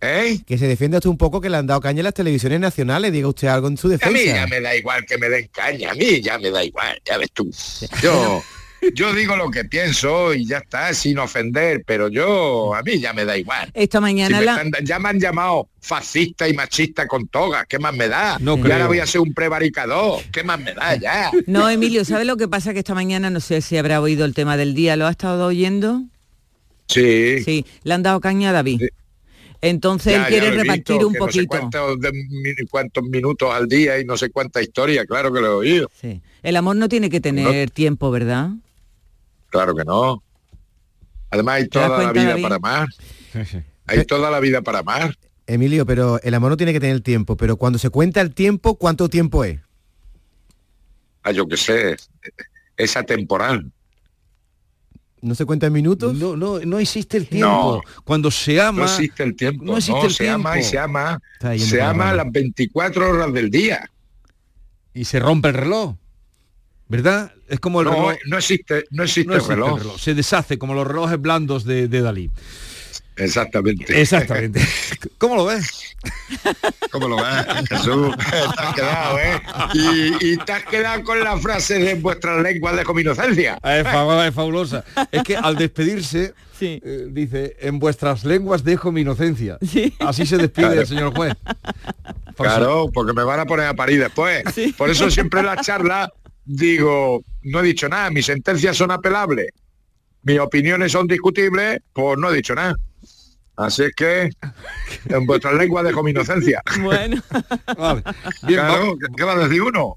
¿Eh? 0.03 0.39
Que 0.47 0.57
se 0.57 0.65
defienda 0.67 0.97
usted 0.97 1.09
un 1.11 1.17
poco 1.17 1.39
que 1.39 1.49
le 1.49 1.57
han 1.57 1.67
dado 1.67 1.79
caña 1.79 1.99
en 1.99 2.05
las 2.05 2.13
televisiones 2.15 2.59
nacionales, 2.59 3.11
diga 3.11 3.27
usted 3.27 3.47
algo 3.47 3.67
en 3.67 3.77
su 3.77 3.87
A 3.87 3.91
mí 3.91 3.97
defensa. 3.97 4.35
ya 4.35 4.47
me 4.47 4.59
da 4.59 4.75
igual 4.75 5.05
que 5.05 5.17
me 5.19 5.29
den 5.29 5.47
caña, 5.53 5.91
a 5.91 5.93
mí 5.93 6.19
ya 6.21 6.39
me 6.39 6.49
da 6.49 6.63
igual, 6.63 6.99
ya 7.05 7.17
ves 7.19 7.31
tú. 7.31 7.49
Yo, 8.01 8.43
yo 8.95 9.13
digo 9.13 9.35
lo 9.35 9.49
que 9.51 9.65
pienso 9.65 10.33
y 10.33 10.45
ya 10.45 10.57
está, 10.59 10.93
sin 10.93 11.19
ofender, 11.19 11.83
pero 11.85 12.07
yo, 12.09 12.73
a 12.75 12.81
mí 12.83 12.99
ya 12.99 13.13
me 13.13 13.25
da 13.25 13.37
igual. 13.37 13.69
Esta 13.73 13.99
Si 13.99 14.01
mañana 14.01 14.39
me 14.39 14.45
la... 14.45 14.61
están- 14.61 14.85
ya 14.85 14.99
me 14.99 15.09
han 15.09 15.19
llamado 15.19 15.67
fascista 15.79 16.47
y 16.47 16.53
machista 16.53 17.07
con 17.07 17.27
toga, 17.27 17.65
¿qué 17.67 17.79
más 17.79 17.95
me 17.95 18.07
da? 18.07 18.37
No 18.39 18.57
y 18.57 18.61
creo. 18.61 18.73
ahora 18.73 18.87
voy 18.87 18.99
a 18.99 19.05
ser 19.05 19.21
un 19.21 19.33
prevaricador, 19.33 20.21
¿qué 20.31 20.43
más 20.43 20.59
me 20.59 20.73
da 20.73 20.95
ya? 20.95 21.31
No, 21.47 21.69
Emilio, 21.69 22.05
¿sabe 22.05 22.25
lo 22.25 22.37
que 22.37 22.47
pasa? 22.47 22.73
Que 22.73 22.79
esta 22.79 22.93
mañana, 22.95 23.29
no 23.29 23.39
sé 23.39 23.61
si 23.61 23.77
habrá 23.77 24.01
oído 24.01 24.25
el 24.25 24.33
tema 24.33 24.57
del 24.57 24.73
día, 24.75 24.95
¿lo 24.95 25.07
ha 25.07 25.11
estado 25.11 25.45
oyendo? 25.47 26.03
Sí. 26.87 27.41
Sí, 27.43 27.65
le 27.83 27.93
han 27.93 28.03
dado 28.03 28.19
caña 28.19 28.49
a 28.49 28.53
David. 28.53 28.81
Entonces 29.63 30.13
Ya, 30.13 30.23
él 30.23 30.27
quiere 30.29 30.51
repartir 30.51 30.95
visto, 30.97 31.07
un 31.07 31.13
que 31.13 31.19
no 31.19 31.25
sé 31.27 31.31
poquito. 31.45 31.47
cuántos, 31.47 31.99
de- 31.99 32.11
mi- 32.11 32.67
cuántos 32.69 33.03
minutos 33.03 33.49
al 33.53 33.67
día 33.67 33.99
y 33.99 34.05
no 34.05 34.17
sé 34.17 34.31
cuánta 34.31 34.61
historia, 34.61 35.05
claro 35.05 35.31
que 35.31 35.39
lo 35.39 35.47
he 35.47 35.69
oído. 35.69 35.91
Sí. 36.01 36.19
El 36.41 36.55
amor 36.57 36.75
no 36.77 36.89
tiene 36.89 37.09
que 37.11 37.21
tener 37.21 37.69
tiempo, 37.69 38.09
¿verdad? 38.09 38.49
Claro 39.51 39.75
que 39.75 39.83
no. 39.85 40.23
Además 41.29 41.55
hay 41.55 41.67
¿Te 41.67 41.77
das 41.79 41.87
toda 41.89 42.03
la 42.03 42.11
vida 42.13 42.29
David? 42.29 42.43
para 42.43 42.55
amar. 42.55 42.87
Hay 43.85 44.05
toda 44.05 44.31
la 44.31 44.39
vida 44.39 44.61
para 44.61 44.79
amar. 44.79 45.15
Emilio, 45.45 45.85
pero 45.85 46.19
el 46.23 46.33
amor 46.33 46.51
no 46.51 46.57
tiene 46.57 46.73
que 46.73 46.79
tener 46.79 47.01
tiempo, 47.01 47.35
pero 47.35 47.57
cuando 47.57 47.77
se 47.77 47.89
cuenta 47.89 48.21
el 48.21 48.33
tiempo, 48.33 48.75
¿cuánto 48.75 49.09
tiempo 49.09 49.43
es? 49.43 49.59
Ah, 51.23 51.31
yo 51.31 51.47
qué 51.47 51.57
sé, 51.57 51.97
es 52.77 52.97
atemporal. 52.97 53.71
¿No 55.21 55.35
se 55.35 55.45
cuenta 55.45 55.67
en 55.67 55.73
minutos? 55.73 56.15
No, 56.15 56.35
no, 56.35 56.59
no 56.59 56.79
existe 56.79 57.17
el 57.17 57.27
tiempo. 57.27 57.83
Cuando 58.03 58.31
se 58.31 58.59
ama... 58.59 58.79
No 58.79 58.85
existe 58.85 59.21
el 59.21 59.35
tiempo. 59.35 59.63
No 59.63 59.77
existe 59.77 60.01
no, 60.01 60.07
el 60.07 60.13
se 60.13 60.29
ama 60.29 60.49
y 60.57 60.61
tiempo. 60.61 60.69
se 60.71 60.79
ama. 60.79 61.21
Se 61.57 61.81
ama 61.81 62.05
rama. 62.05 62.13
las 62.15 62.31
24 62.31 63.09
horas 63.09 63.33
del 63.33 63.51
día. 63.51 63.87
Y 64.95 65.05
se 65.05 65.19
rompe 65.19 65.49
el 65.49 65.53
reloj. 65.53 65.95
¿Verdad? 66.91 67.31
Es 67.47 67.59
como 67.61 67.79
el 67.81 67.85
No, 67.87 67.93
reloj. 67.93 68.13
no 68.27 68.37
existe, 68.37 68.83
no 68.91 69.03
existe, 69.03 69.29
no 69.29 69.35
existe 69.35 69.55
reloj. 69.55 69.73
el 69.77 69.79
reloj. 69.83 69.97
Se 69.99 70.13
deshace 70.13 70.57
como 70.59 70.73
los 70.73 70.85
relojes 70.85 71.19
blandos 71.21 71.63
de, 71.63 71.87
de 71.87 72.01
Dalí. 72.01 72.29
Exactamente. 73.15 74.01
Exactamente. 74.01 74.61
¿Cómo 75.17 75.35
lo 75.35 75.45
ves? 75.45 75.95
¿Cómo 76.91 77.07
lo 77.07 77.17
ves, 77.17 77.69
Jesús? 77.69 78.15
Te 78.17 78.61
has 78.61 78.75
quedado, 78.75 79.19
¿eh? 79.19 79.41
Y, 79.73 80.31
y 80.33 80.37
te 80.37 80.51
has 80.51 80.63
quedado 80.65 81.03
con 81.03 81.19
la 81.21 81.37
frase 81.37 81.79
de 81.79 81.95
vuestras 81.95 82.41
lenguas 82.41 82.75
de 82.75 83.01
inocencia. 83.01 83.57
Es, 83.63 83.83
fa- 83.83 84.27
es 84.27 84.33
fabulosa. 84.33 84.83
Es 85.11 85.23
que 85.23 85.35
al 85.37 85.55
despedirse 85.55 86.33
eh, 86.61 87.07
dice, 87.09 87.55
en 87.61 87.79
vuestras 87.79 88.25
lenguas 88.25 88.63
dejo 88.63 88.91
mi 88.91 89.01
inocencia. 89.01 89.57
Así 89.99 90.25
se 90.25 90.37
despide 90.37 90.65
Claro. 90.67 90.81
el 90.81 90.87
señor 90.87 91.15
juez. 91.15 91.33
Por 92.35 92.47
Claro, 92.47 92.89
porque 92.93 93.13
me 93.13 93.23
van 93.23 93.39
a 93.39 93.45
poner 93.45 93.67
a 93.67 93.73
parir 93.75 93.99
después. 93.99 94.43
Por 94.77 94.89
eso 94.89 95.09
siempre 95.11 95.41
en 95.41 95.45
las 95.47 95.65
charlas 95.65 96.09
digo, 96.45 97.23
no 97.43 97.59
he 97.59 97.63
dicho 97.63 97.89
nada, 97.89 98.09
mis 98.09 98.25
sentencias 98.25 98.77
son 98.77 98.91
apelables, 98.91 99.47
mis 100.23 100.39
opiniones 100.39 100.91
son 100.91 101.07
discutibles, 101.07 101.79
pues 101.93 102.17
no 102.17 102.31
he 102.31 102.35
dicho 102.35 102.55
nada. 102.55 102.75
Así 103.57 103.83
es 103.83 103.91
que 103.95 104.29
en 105.09 105.25
vuestras 105.27 105.53
lenguas 105.55 105.83
dejo 105.83 106.01
mi 106.01 106.11
inocencia. 106.11 106.61
Bueno. 106.81 107.21
Vale. 107.77 108.01
Bien, 108.47 108.59
Claro, 108.59 108.95
¿qué- 108.99 109.07
¿qué 109.15 109.23
va 109.23 109.33
a 109.33 109.47
decir 109.47 109.61
uno? 109.61 109.93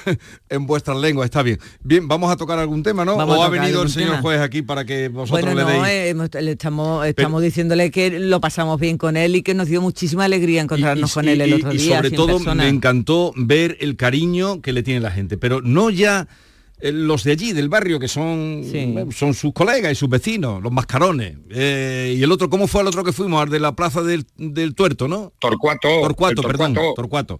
en 0.48 0.66
vuestras 0.66 0.96
lenguas, 0.98 1.24
está 1.24 1.42
bien. 1.42 1.58
Bien, 1.82 2.06
vamos 2.06 2.30
a 2.30 2.36
tocar 2.36 2.58
algún 2.58 2.82
tema, 2.82 3.04
¿no? 3.04 3.16
Vamos 3.16 3.38
¿O 3.38 3.42
ha 3.42 3.48
venido 3.48 3.82
el 3.82 3.88
señor 3.88 4.10
tema. 4.10 4.22
juez 4.22 4.40
aquí 4.40 4.62
para 4.62 4.84
que 4.84 5.08
vosotros 5.08 5.42
Bueno, 5.42 5.54
le 5.58 5.62
no, 5.62 5.82
deis? 5.82 5.92
eh, 5.92 6.08
hemos- 6.10 6.30
le 6.34 6.52
estamos, 6.52 7.06
estamos 7.06 7.42
diciéndole 7.42 7.90
que 7.90 8.20
lo 8.20 8.40
pasamos 8.40 8.78
bien 8.78 8.98
con 8.98 9.16
él 9.16 9.34
y 9.36 9.42
que 9.42 9.54
nos 9.54 9.68
dio 9.68 9.80
muchísima 9.80 10.26
alegría 10.26 10.62
encontrarnos 10.62 11.12
con 11.12 11.26
él 11.28 11.40
el 11.40 11.50
y- 11.50 11.52
otro 11.54 11.72
y 11.72 11.78
día. 11.78 11.96
sobre 11.96 12.08
así 12.08 12.14
en 12.14 12.16
todo 12.16 12.36
persona. 12.36 12.62
me 12.62 12.68
encantó 12.68 13.32
ver 13.36 13.78
el 13.80 13.96
cariño 13.96 14.60
que 14.60 14.72
le 14.72 14.82
tiene 14.82 15.00
la 15.00 15.10
gente, 15.10 15.38
pero 15.38 15.60
no 15.62 15.90
ya 15.90 16.28
eh, 16.30 16.34
los 16.80 17.24
de 17.24 17.32
allí, 17.32 17.52
del 17.52 17.68
barrio, 17.68 17.98
que 17.98 18.08
son, 18.08 18.62
eh, 18.64 19.06
son 19.14 19.34
sus 19.34 19.52
colegas 19.52 19.92
y 19.92 19.94
sus 19.94 20.08
vecinos, 20.08 20.62
los 20.62 20.72
mascarones. 20.72 21.36
Eh, 21.50 22.14
y 22.16 22.22
el 22.22 22.30
otro, 22.30 22.48
¿cómo 22.48 22.66
fue 22.66 22.82
el 22.82 22.88
otro 22.88 23.04
que 23.04 23.12
fuimos? 23.12 23.42
Al 23.42 23.50
de 23.50 23.60
la 23.60 23.72
plaza 23.74 24.02
del, 24.02 24.24
del 24.36 24.74
Tuerto, 24.74 25.08
¿no? 25.08 25.32
Torcuato. 25.38 25.88
Torcuato, 26.00 26.40
el 26.42 26.46
perdón, 26.46 26.74
Torcuato. 26.74 26.94
Torcuato. 26.94 27.38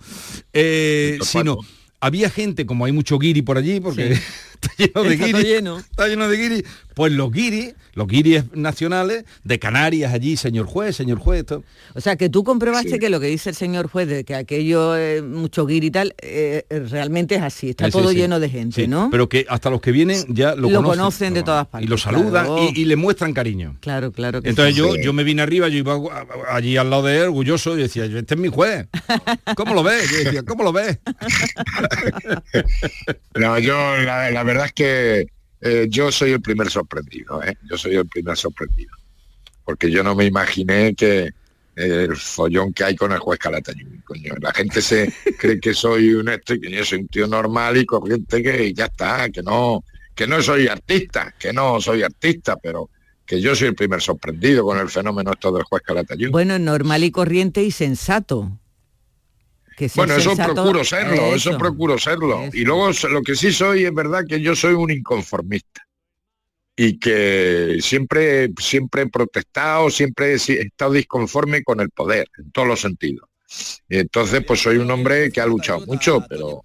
Eh, 0.53 1.11
El 1.13 1.19
Torcuato. 1.21 1.39
sino, 1.39 1.59
había 2.01 2.31
gente, 2.31 2.67
como 2.67 2.85
hay 2.85 2.93
mucho 2.93 3.19
guiri 3.19 3.43
por 3.43 3.59
allí, 3.59 3.81
porque 3.81 4.15
Sí. 4.17 4.23
está 4.61 4.75
lleno 4.77 5.03
de 5.05 5.15
Está 5.15 5.27
guiri. 5.27 5.33
todo 5.33 5.43
lleno. 5.43 5.79
Está 5.79 6.09
lleno 6.09 6.29
de 6.29 6.37
guiri. 6.37 6.65
Pues 6.95 7.13
los 7.13 7.31
guiri, 7.31 7.75
los 7.95 8.09
guiris 8.09 8.43
nacionales 8.55 9.25
de 9.45 9.59
Canarias 9.61 10.13
allí, 10.13 10.37
señor 10.37 10.67
juez, 10.67 10.97
señor 10.97 11.19
juez. 11.19 11.41
esto. 11.41 11.63
O 11.95 12.01
sea, 12.01 12.17
que 12.17 12.29
tú 12.29 12.43
comprobaste 12.43 12.91
Sí. 12.95 12.99
que 12.99 13.09
lo 13.09 13.21
que 13.21 13.29
dice 13.29 13.51
el 13.51 13.55
señor 13.57 13.89
juez 13.89 14.09
de 14.09 14.25
que 14.25 14.35
aquello 14.35 14.97
es 14.97 15.23
mucho 15.23 15.65
guiri 15.65 15.87
y 15.87 15.91
tal, 15.93 16.15
eh, 16.21 16.65
eh, 16.69 16.81
realmente 16.91 17.37
es 17.37 17.43
así, 17.43 17.71
está 17.71 17.85
Sí, 17.87 17.93
todo 17.93 18.11
lleno 18.11 18.41
de 18.41 18.49
gente, 18.51 18.89
¿no? 18.89 19.11
Pero 19.13 19.29
que 19.29 19.47
hasta 19.49 19.71
los 19.71 19.81
que 19.81 19.93
vienen 19.93 20.25
ya 20.29 20.57
lo, 20.57 20.71
Lo 20.71 20.83
conocen 20.83 21.35
de 21.35 21.45
todas 21.45 21.67
Y 21.67 21.71
partes, 21.71 21.91
lo 21.91 21.99
saludan 21.99 22.47
claro. 22.47 22.69
y, 22.75 22.81
y 22.81 22.85
le 22.85 22.97
muestran 22.97 23.33
cariño. 23.33 23.77
Claro, 23.81 24.11
claro 24.11 24.43
que 24.43 24.49
Entonces 24.49 24.75
yo, 24.75 24.97
yo 24.97 25.13
me 25.13 25.23
vine 25.23 25.43
arriba, 25.43 25.69
yo 25.69 25.79
iba 25.79 25.97
allí 26.51 26.77
al 26.77 26.91
lado 26.91 27.05
de 27.05 27.17
él, 27.19 27.23
orgulloso, 27.25 27.79
y 27.79 27.83
decía, 27.83 28.07
este 28.07 28.35
es 28.35 28.41
mi 28.41 28.49
juez. 28.49 28.89
¿Cómo 29.57 29.73
lo 29.75 29.85
ves? 29.85 30.11
Yo 30.11 30.19
decía, 30.25 30.43
¿cómo 30.43 30.65
lo 30.65 30.73
ves? 30.73 30.99
No, 33.35 33.59
yo 33.59 33.97
la, 33.99 34.43
verdad 34.43 34.67
es 34.67 34.73
que 34.73 35.27
eh, 35.61 35.87
yo 35.89 36.11
soy 36.11 36.33
el 36.33 36.41
primer 36.41 36.71
sorprendido, 36.71 37.43
¿eh? 37.43 37.57
Yo 37.69 37.79
soy 37.79 37.97
el 37.97 38.07
primer 38.07 38.37
sorprendido. 38.37 38.93
Porque 39.65 39.91
yo 39.91 40.03
no 40.03 40.15
me 40.15 40.25
imaginé 40.25 40.95
que 40.95 41.31
eh, 41.79 42.07
el 42.09 42.17
follón 42.17 42.73
que 42.73 42.85
hay 42.85 42.97
con 42.97 43.13
el 43.13 43.19
juez 43.19 43.39
Calatayud. 43.39 43.87
La 44.41 44.53
gente 44.53 44.83
se 44.83 45.13
cree 45.39 45.61
que 45.61 45.75
soy 45.75 46.15
un 46.15 46.29
este, 46.29 46.61
que 46.61 46.71
yo 46.71 46.85
soy 46.85 47.01
un 47.01 47.09
tío 47.09 47.27
normal 47.29 47.77
y 47.77 47.87
corriente 47.87 48.43
que 48.43 48.73
ya 48.75 48.87
está, 48.87 49.31
que 49.31 49.43
no, 49.43 49.85
que 50.15 50.27
no 50.27 50.43
soy 50.43 50.67
artista, 50.67 51.35
que 51.39 51.53
no 51.53 51.81
soy 51.81 52.03
artista, 52.03 52.57
pero 52.57 52.91
que 53.25 53.41
yo 53.41 53.55
soy 53.55 53.69
el 53.69 53.75
primer 53.77 54.01
sorprendido 54.01 54.65
con 54.65 54.79
el 54.79 54.89
fenómeno 54.89 55.33
esto 55.33 55.53
del 55.53 55.63
juez 55.63 55.83
Calatayud. 55.83 56.31
Bueno, 56.31 56.59
normal 56.59 57.05
y 57.05 57.13
corriente 57.13 57.63
y 57.63 57.71
sensato. 57.71 58.59
Que 59.79 59.89
Bueno, 59.95 60.17
eso 60.17 60.35
procuro 60.37 60.83
serlo, 60.85 61.35
eso, 61.35 61.51
eso. 61.51 61.59
procuro 61.59 61.99
serlo. 61.99 62.49
Y 62.53 62.65
luego 62.65 62.91
lo 63.11 63.23
que 63.23 63.37
sí 63.37 63.53
soy 63.53 63.85
es 63.85 63.95
verdad 63.95 64.25
que 64.29 64.41
yo 64.41 64.57
soy 64.57 64.75
un 64.75 64.91
inconformista. 64.91 65.83
Y 66.77 66.99
que 66.99 67.79
siempre, 67.81 68.51
siempre 68.61 69.03
he 69.03 69.07
protestado, 69.09 69.91
siempre 69.91 70.35
he 70.35 70.39
si- 70.39 70.55
he 70.55 70.63
estado 70.63 70.93
disconforme 70.93 71.63
con 71.63 71.81
el 71.81 71.91
poder, 71.91 72.29
en 72.39 72.51
todos 72.53 72.67
los 72.69 72.81
sentidos. 72.81 73.29
Y 73.89 73.99
entonces, 73.99 74.45
pues 74.45 74.61
soy 74.61 74.77
un 74.79 74.91
hombre 74.91 75.31
que 75.33 75.41
ha 75.41 75.47
luchado 75.47 75.85
mucho, 75.87 76.25
pero, 76.29 76.65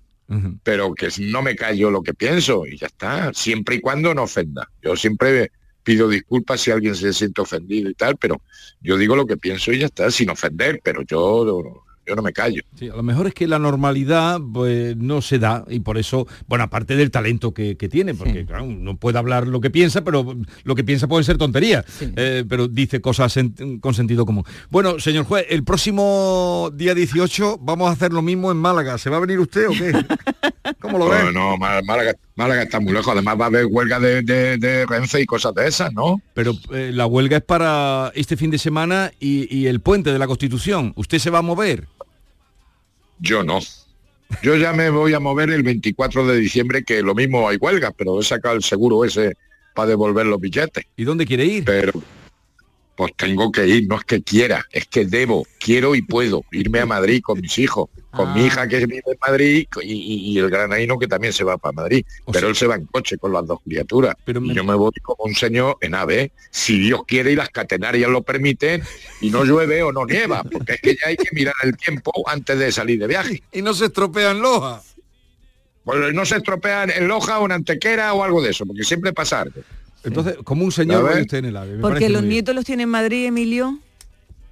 pero 0.63 0.93
que 0.93 1.09
no 1.19 1.41
me 1.41 1.55
callo 1.55 1.89
lo 1.91 2.01
que 2.03 2.13
pienso 2.13 2.65
y 2.65 2.77
ya 2.77 2.87
está, 2.87 3.31
siempre 3.33 3.75
y 3.75 3.79
cuando 3.81 4.13
no 4.13 4.23
ofenda. 4.23 4.69
Yo 4.81 4.95
siempre 4.95 5.51
pido 5.83 6.07
disculpas 6.09 6.61
si 6.61 6.71
alguien 6.71 6.95
se 6.95 7.11
siente 7.13 7.41
ofendido 7.41 7.89
y 7.89 7.93
tal, 7.93 8.17
pero 8.17 8.41
yo 8.81 8.97
digo 8.97 9.15
lo 9.15 9.25
que 9.25 9.37
pienso 9.37 9.71
y 9.71 9.79
ya 9.79 9.85
está, 9.87 10.09
sin 10.11 10.29
ofender, 10.29 10.79
pero 10.83 11.01
yo, 11.03 11.83
yo 12.05 12.15
no 12.15 12.21
me 12.21 12.33
callo. 12.33 12.61
Sí, 12.75 12.89
a 12.89 12.95
lo 12.95 13.03
mejor 13.03 13.27
es 13.27 13.33
que 13.33 13.47
la 13.47 13.59
normalidad 13.59 14.39
pues, 14.53 14.95
no 14.97 15.21
se 15.21 15.39
da 15.39 15.63
y 15.69 15.79
por 15.79 15.97
eso, 15.97 16.27
bueno, 16.47 16.63
aparte 16.65 16.95
del 16.95 17.11
talento 17.11 17.53
que, 17.53 17.77
que 17.77 17.87
tiene, 17.89 18.13
porque 18.13 18.45
claro, 18.45 18.65
no 18.65 18.97
puede 18.97 19.17
hablar 19.17 19.47
lo 19.47 19.61
que 19.61 19.69
piensa, 19.69 20.03
pero 20.03 20.35
lo 20.63 20.75
que 20.75 20.83
piensa 20.83 21.07
puede 21.07 21.23
ser 21.23 21.37
tontería, 21.37 21.85
eh, 22.01 22.43
pero 22.47 22.67
dice 22.67 22.99
cosas 23.01 23.37
en- 23.37 23.79
con 23.79 23.93
sentido 23.93 24.25
común. 24.25 24.43
Bueno, 24.69 24.99
señor 24.99 25.25
juez, 25.25 25.45
el 25.49 25.63
próximo 25.63 26.69
día 26.73 26.93
18 26.93 27.57
vamos 27.61 27.89
a 27.89 27.91
hacer 27.93 28.11
lo 28.13 28.21
mismo 28.21 28.51
en 28.51 28.57
Málaga. 28.57 28.97
¿Se 28.97 29.09
va 29.09 29.17
a 29.17 29.21
venir 29.21 29.39
usted 29.39 29.67
o 29.67 29.71
qué? 29.71 29.93
¿Cómo 30.83 30.97
lo 30.99 31.07
ves? 31.09 31.33
no, 31.33 31.57
Má- 31.57 31.81
Málaga, 31.81 32.13
Málaga 32.35 32.63
está 32.63 32.79
muy 32.79 32.91
lejos. 32.93 33.07
Además 33.13 33.39
va 33.39 33.45
a 33.45 33.47
haber 33.47 33.65
huelga 33.67 33.99
de, 33.99 34.21
de, 34.21 34.57
de 34.57 34.85
Renfe 34.85 35.21
y 35.21 35.25
cosas 35.25 35.53
de 35.55 35.65
esas, 35.67 35.93
¿no? 35.93 36.21
Pero 36.33 36.53
eh, 36.73 36.91
la 36.93 37.05
huelga 37.07 37.37
es 37.37 37.43
para 37.43 38.11
este 38.15 38.35
fin 38.37 38.51
de 38.51 38.57
semana 38.59 39.11
y, 39.19 39.47
y 39.55 39.67
el 39.67 39.79
puente 39.79 40.11
de 40.11 40.19
la 40.19 40.27
Constitución. 40.27 40.91
¿Usted 40.97 41.19
se 41.19 41.29
va 41.29 41.39
a 41.39 41.41
mover? 41.41 41.87
Yo 43.19 43.43
no. 43.43 43.59
Yo 44.41 44.55
ya 44.57 44.73
me 44.73 44.89
voy 44.89 45.13
a 45.13 45.19
mover 45.19 45.51
el 45.51 45.63
24 45.63 46.27
de 46.27 46.37
diciembre, 46.37 46.83
que 46.83 47.01
lo 47.01 47.15
mismo 47.15 47.47
hay 47.47 47.57
huelga, 47.57 47.91
pero 47.91 48.19
he 48.19 48.23
sacado 48.23 48.55
el 48.55 48.63
seguro 48.63 49.05
ese 49.05 49.33
para 49.75 49.87
devolver 49.89 50.25
los 50.25 50.39
billetes. 50.41 50.83
¿Y 50.97 51.03
dónde 51.05 51.25
quiere 51.25 51.45
ir? 51.45 51.63
Pero 51.65 51.93
pues 52.95 53.11
tengo 53.17 53.51
que 53.51 53.65
ir, 53.67 53.87
no 53.87 53.97
es 53.97 54.03
que 54.03 54.21
quiera, 54.21 54.65
es 54.71 54.85
que 54.85 55.05
debo, 55.05 55.45
quiero 55.59 55.95
y 55.95 56.03
puedo 56.03 56.43
irme 56.51 56.79
a 56.79 56.85
Madrid 56.85 57.21
con 57.23 57.41
mis 57.41 57.57
hijos, 57.57 57.89
con 58.11 58.33
mi 58.35 58.45
hija 58.45 58.67
que 58.67 58.85
vive 58.85 59.01
en 59.07 59.17
Madrid 59.19 59.67
y, 59.81 59.91
y- 59.93 60.31
y 60.33 60.37
el 60.37 60.49
granaíno 60.49 60.99
que 60.99 61.07
también 61.07 61.33
se 61.33 61.43
va 61.43 61.57
para 61.57 61.71
Madrid. 61.71 62.05
pero 62.31 62.47
él 62.49 62.55
se 62.55 62.67
va 62.67 62.75
en 62.75 62.85
coche 62.85 63.17
con 63.17 63.33
las 63.33 63.47
dos 63.47 63.59
criaturas. 63.65 64.15
y 64.51 64.53
yo 64.53 64.63
me 64.63 64.75
voy 64.75 64.91
como 65.01 65.23
un 65.25 65.33
señor 65.33 65.77
en 65.81 65.95
ave, 65.95 66.31
si 66.51 66.77
Dios 66.77 67.01
quiere 67.07 67.31
y 67.31 67.35
las 67.35 67.49
catenarias 67.49 68.11
lo 68.11 68.21
permiten, 68.21 68.83
y 69.21 69.31
no 69.31 69.43
llueve 69.43 69.81
o 69.81 69.91
no 69.91 70.05
nieva, 70.05 70.43
porque 70.43 70.73
es 70.73 70.81
que 70.81 70.95
ya 70.95 71.07
hay 71.07 71.17
que 71.17 71.29
mirar 71.33 71.55
el 71.63 71.75
tiempo 71.75 72.11
antes 72.27 72.59
de 72.59 72.71
salir 72.71 72.99
de 72.99 73.07
viaje. 73.07 73.41
Y 73.51 73.63
no 73.63 73.73
se 73.73 73.85
estropea 73.85 74.29
en 74.31 74.39
Loja. 74.41 74.81
Pues 75.83 76.13
no 76.13 76.25
se 76.25 76.37
estropea 76.37 76.83
en 76.85 77.07
Loja 77.07 77.39
o 77.39 77.45
en 77.45 77.51
Antequera 77.53 78.13
o 78.13 78.23
algo 78.23 78.41
de 78.41 78.51
eso, 78.51 78.65
porque 78.65 78.83
siempre 78.83 79.11
pasa 79.11 79.41
algo. 79.41 79.61
Entonces, 80.03 80.37
como 80.43 80.65
un 80.65 80.71
señor 80.71 81.09
usted 81.19 81.37
en 81.39 81.45
el 81.45 81.57
ave. 81.57 81.77
Porque 81.79 82.09
los 82.09 82.23
nietos 82.23 82.53
los 82.55 82.65
tiene 82.65 82.83
en 82.83 82.89
Madrid, 82.89 83.25
Emilio. 83.25 83.79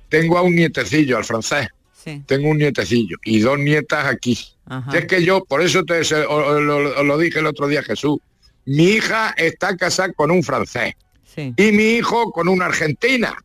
Tengo 0.10 0.38
a 0.38 0.42
un 0.42 0.56
nietecillo, 0.56 1.18
al 1.18 1.26
francés. 1.26 1.68
Sí. 1.94 2.24
Tengo 2.26 2.50
un 2.50 2.58
nietecillo 2.58 3.18
y 3.24 3.40
dos 3.40 3.60
nietas 3.60 4.06
aquí. 4.06 4.38
Ajá. 4.66 4.98
Es 4.98 5.06
que 5.06 5.24
yo, 5.24 5.44
por 5.46 5.62
eso 5.62 5.84
te 5.84 6.04
se- 6.04 6.26
o- 6.26 6.30
o- 6.56 6.60
lo, 6.60 7.00
o 7.00 7.04
lo 7.04 7.18
dije 7.18 7.40
el 7.40 7.46
otro 7.46 7.68
día, 7.68 7.84
Jesús. 7.84 8.18
Mi 8.66 8.86
hija 8.86 9.34
está 9.38 9.76
casada 9.78 10.12
con 10.14 10.32
un 10.32 10.42
francés 10.44 10.94
Sí. 11.26 11.54
y 11.58 11.72
mi 11.72 11.92
hijo 11.96 12.32
con 12.32 12.48
una 12.48 12.66
argentina. 12.66 13.36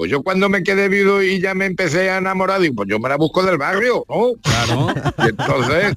Pues 0.00 0.10
yo 0.10 0.22
cuando 0.22 0.48
me 0.48 0.62
quedé 0.62 0.88
viudo 0.88 1.22
y 1.22 1.40
ya 1.40 1.52
me 1.52 1.66
empecé 1.66 2.08
a 2.08 2.16
enamorar, 2.16 2.58
digo, 2.58 2.74
pues 2.76 2.88
yo 2.88 2.98
me 2.98 3.10
la 3.10 3.16
busco 3.16 3.42
del 3.42 3.58
barrio, 3.58 4.02
¿no? 4.08 4.32
Claro. 4.42 4.94
Y 5.18 5.28
entonces, 5.28 5.94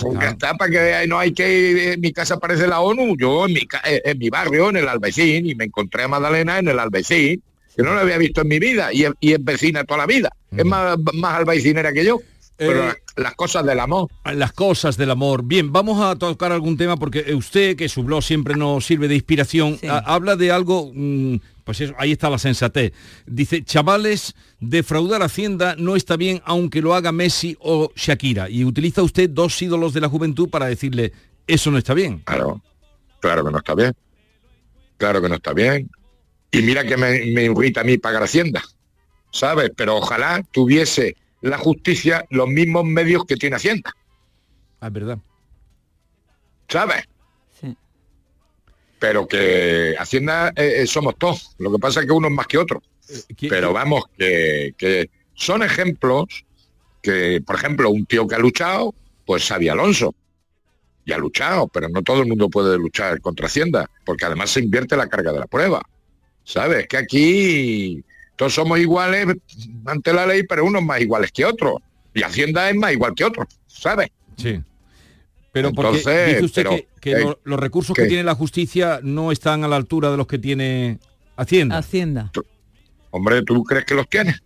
pues 0.00 0.20
ya 0.20 0.28
está, 0.28 0.54
para 0.54 0.70
que 0.70 1.06
no 1.08 1.18
hay 1.18 1.32
que 1.32 1.52
ir, 1.52 1.78
en 1.94 2.00
mi 2.00 2.12
casa 2.12 2.36
parece 2.38 2.68
la 2.68 2.78
ONU, 2.80 3.16
yo 3.18 3.46
en 3.46 3.54
mi, 3.54 3.66
ca- 3.66 3.82
eh, 3.84 4.02
en 4.04 4.18
mi 4.18 4.30
barrio, 4.30 4.68
en 4.70 4.76
el 4.76 4.88
Albaicín, 4.88 5.46
y 5.46 5.56
me 5.56 5.64
encontré 5.64 6.04
a 6.04 6.06
Magdalena 6.06 6.60
en 6.60 6.68
el 6.68 6.78
Albaicín, 6.78 7.42
que 7.74 7.82
no 7.82 7.92
la 7.92 8.02
había 8.02 8.18
visto 8.18 8.42
en 8.42 8.46
mi 8.46 8.60
vida, 8.60 8.92
y 8.92 9.02
es, 9.06 9.10
y 9.18 9.32
es 9.32 9.42
vecina 9.44 9.82
toda 9.82 9.98
la 9.98 10.06
vida. 10.06 10.30
Es 10.56 10.64
más, 10.64 10.96
más 11.14 11.34
albaicinera 11.34 11.92
que 11.92 12.04
yo. 12.04 12.20
Eh, 12.56 12.92
las 13.20 13.34
cosas 13.34 13.64
del 13.64 13.78
amor. 13.80 14.08
Las 14.24 14.52
cosas 14.52 14.96
del 14.96 15.10
amor. 15.10 15.42
Bien, 15.44 15.72
vamos 15.72 16.02
a 16.02 16.16
tocar 16.16 16.52
algún 16.52 16.76
tema 16.76 16.96
porque 16.96 17.24
eh, 17.26 17.34
usted, 17.34 17.76
que 17.76 17.88
su 17.88 18.02
blog 18.02 18.22
siempre 18.22 18.54
nos 18.56 18.84
sirve 18.86 19.08
de 19.08 19.14
inspiración, 19.14 19.78
ha- 19.88 19.98
habla 19.98 20.36
de 20.36 20.50
algo, 20.50 20.90
mm, 20.94 21.36
pues 21.64 21.80
eso, 21.80 21.94
ahí 21.98 22.12
está 22.12 22.28
la 22.30 22.38
sensatez. 22.38 22.92
Dice, 23.26 23.62
chavales, 23.64 24.34
defraudar 24.58 25.22
Hacienda 25.22 25.76
no 25.78 25.96
está 25.96 26.16
bien 26.16 26.40
aunque 26.44 26.82
lo 26.82 26.94
haga 26.94 27.12
Messi 27.12 27.56
o 27.60 27.92
Shakira. 27.94 28.48
Y 28.50 28.64
utiliza 28.64 29.02
usted 29.02 29.30
dos 29.30 29.60
ídolos 29.62 29.92
de 29.94 30.00
la 30.00 30.08
juventud 30.08 30.48
para 30.50 30.66
decirle, 30.66 31.12
eso 31.46 31.70
no 31.70 31.78
está 31.78 31.94
bien. 31.94 32.20
Claro, 32.24 32.60
claro 33.20 33.44
que 33.44 33.50
no 33.52 33.58
está 33.58 33.74
bien. 33.74 33.92
Claro 34.96 35.22
que 35.22 35.28
no 35.28 35.36
está 35.36 35.52
bien. 35.52 35.90
Y 36.52 36.62
mira 36.62 36.84
que 36.84 36.96
me, 36.96 37.24
me 37.26 37.44
irrita 37.44 37.80
a 37.82 37.84
mí 37.84 37.96
pagar 37.96 38.22
Hacienda, 38.24 38.62
¿sabes? 39.30 39.70
Pero 39.76 39.96
ojalá 39.96 40.42
tuviese 40.50 41.16
la 41.40 41.58
justicia 41.58 42.24
los 42.30 42.48
mismos 42.48 42.84
medios 42.84 43.24
que 43.24 43.36
tiene 43.36 43.56
Hacienda, 43.56 43.92
Ah, 44.80 44.86
es 44.86 44.92
verdad. 44.92 45.18
¿sabes? 46.68 47.04
Sí. 47.60 47.76
Pero 48.98 49.26
que 49.26 49.94
Hacienda 49.98 50.48
eh, 50.56 50.82
eh, 50.82 50.86
somos 50.86 51.16
todos. 51.18 51.54
Lo 51.58 51.70
que 51.72 51.78
pasa 51.78 52.00
es 52.00 52.06
que 52.06 52.12
uno 52.12 52.28
es 52.28 52.34
más 52.34 52.46
que 52.46 52.58
otro. 52.58 52.82
Pero 53.48 53.72
vamos, 53.72 54.04
que, 54.16 54.74
que 54.78 55.10
son 55.34 55.62
ejemplos 55.62 56.44
que, 57.02 57.42
por 57.44 57.56
ejemplo, 57.56 57.90
un 57.90 58.06
tío 58.06 58.26
que 58.26 58.36
ha 58.36 58.38
luchado, 58.38 58.94
pues 59.26 59.46
Xavi 59.46 59.68
Alonso. 59.68 60.14
Y 61.04 61.12
ha 61.12 61.18
luchado, 61.18 61.66
pero 61.68 61.88
no 61.88 62.02
todo 62.02 62.22
el 62.22 62.28
mundo 62.28 62.48
puede 62.48 62.76
luchar 62.78 63.20
contra 63.20 63.46
Hacienda, 63.46 63.90
porque 64.04 64.26
además 64.26 64.50
se 64.50 64.60
invierte 64.60 64.96
la 64.96 65.08
carga 65.08 65.32
de 65.32 65.40
la 65.40 65.46
prueba. 65.46 65.82
¿Sabes? 66.44 66.86
Que 66.88 66.96
aquí 66.96 68.04
todos 68.40 68.54
somos 68.54 68.78
iguales 68.78 69.26
ante 69.84 70.14
la 70.14 70.24
ley, 70.24 70.44
pero 70.44 70.64
unos 70.64 70.82
más 70.82 70.98
iguales 70.98 71.30
que 71.30 71.44
otros. 71.44 71.74
Y 72.14 72.22
Hacienda 72.22 72.70
es 72.70 72.74
más 72.74 72.90
igual 72.90 73.12
que 73.14 73.22
otros, 73.22 73.46
¿sabes? 73.66 74.08
Sí. 74.38 74.58
Pero 75.52 75.72
porque 75.74 75.98
Entonces, 75.98 76.26
dice 76.28 76.44
usted 76.46 76.62
pero, 76.62 76.70
que, 76.76 76.88
que 77.02 77.12
eh, 77.12 77.20
lo- 77.20 77.38
los 77.44 77.60
recursos 77.60 77.94
¿qué? 77.94 78.04
que 78.04 78.08
tiene 78.08 78.24
la 78.24 78.34
justicia 78.34 79.00
no 79.02 79.30
están 79.30 79.62
a 79.62 79.68
la 79.68 79.76
altura 79.76 80.10
de 80.10 80.16
los 80.16 80.26
que 80.26 80.38
tiene 80.38 80.98
Hacienda. 81.36 81.76
Hacienda. 81.76 82.32
Hombre, 83.10 83.42
¿tú 83.42 83.62
crees 83.62 83.84
que 83.84 83.94
los 83.94 84.08
tienes? 84.08 84.42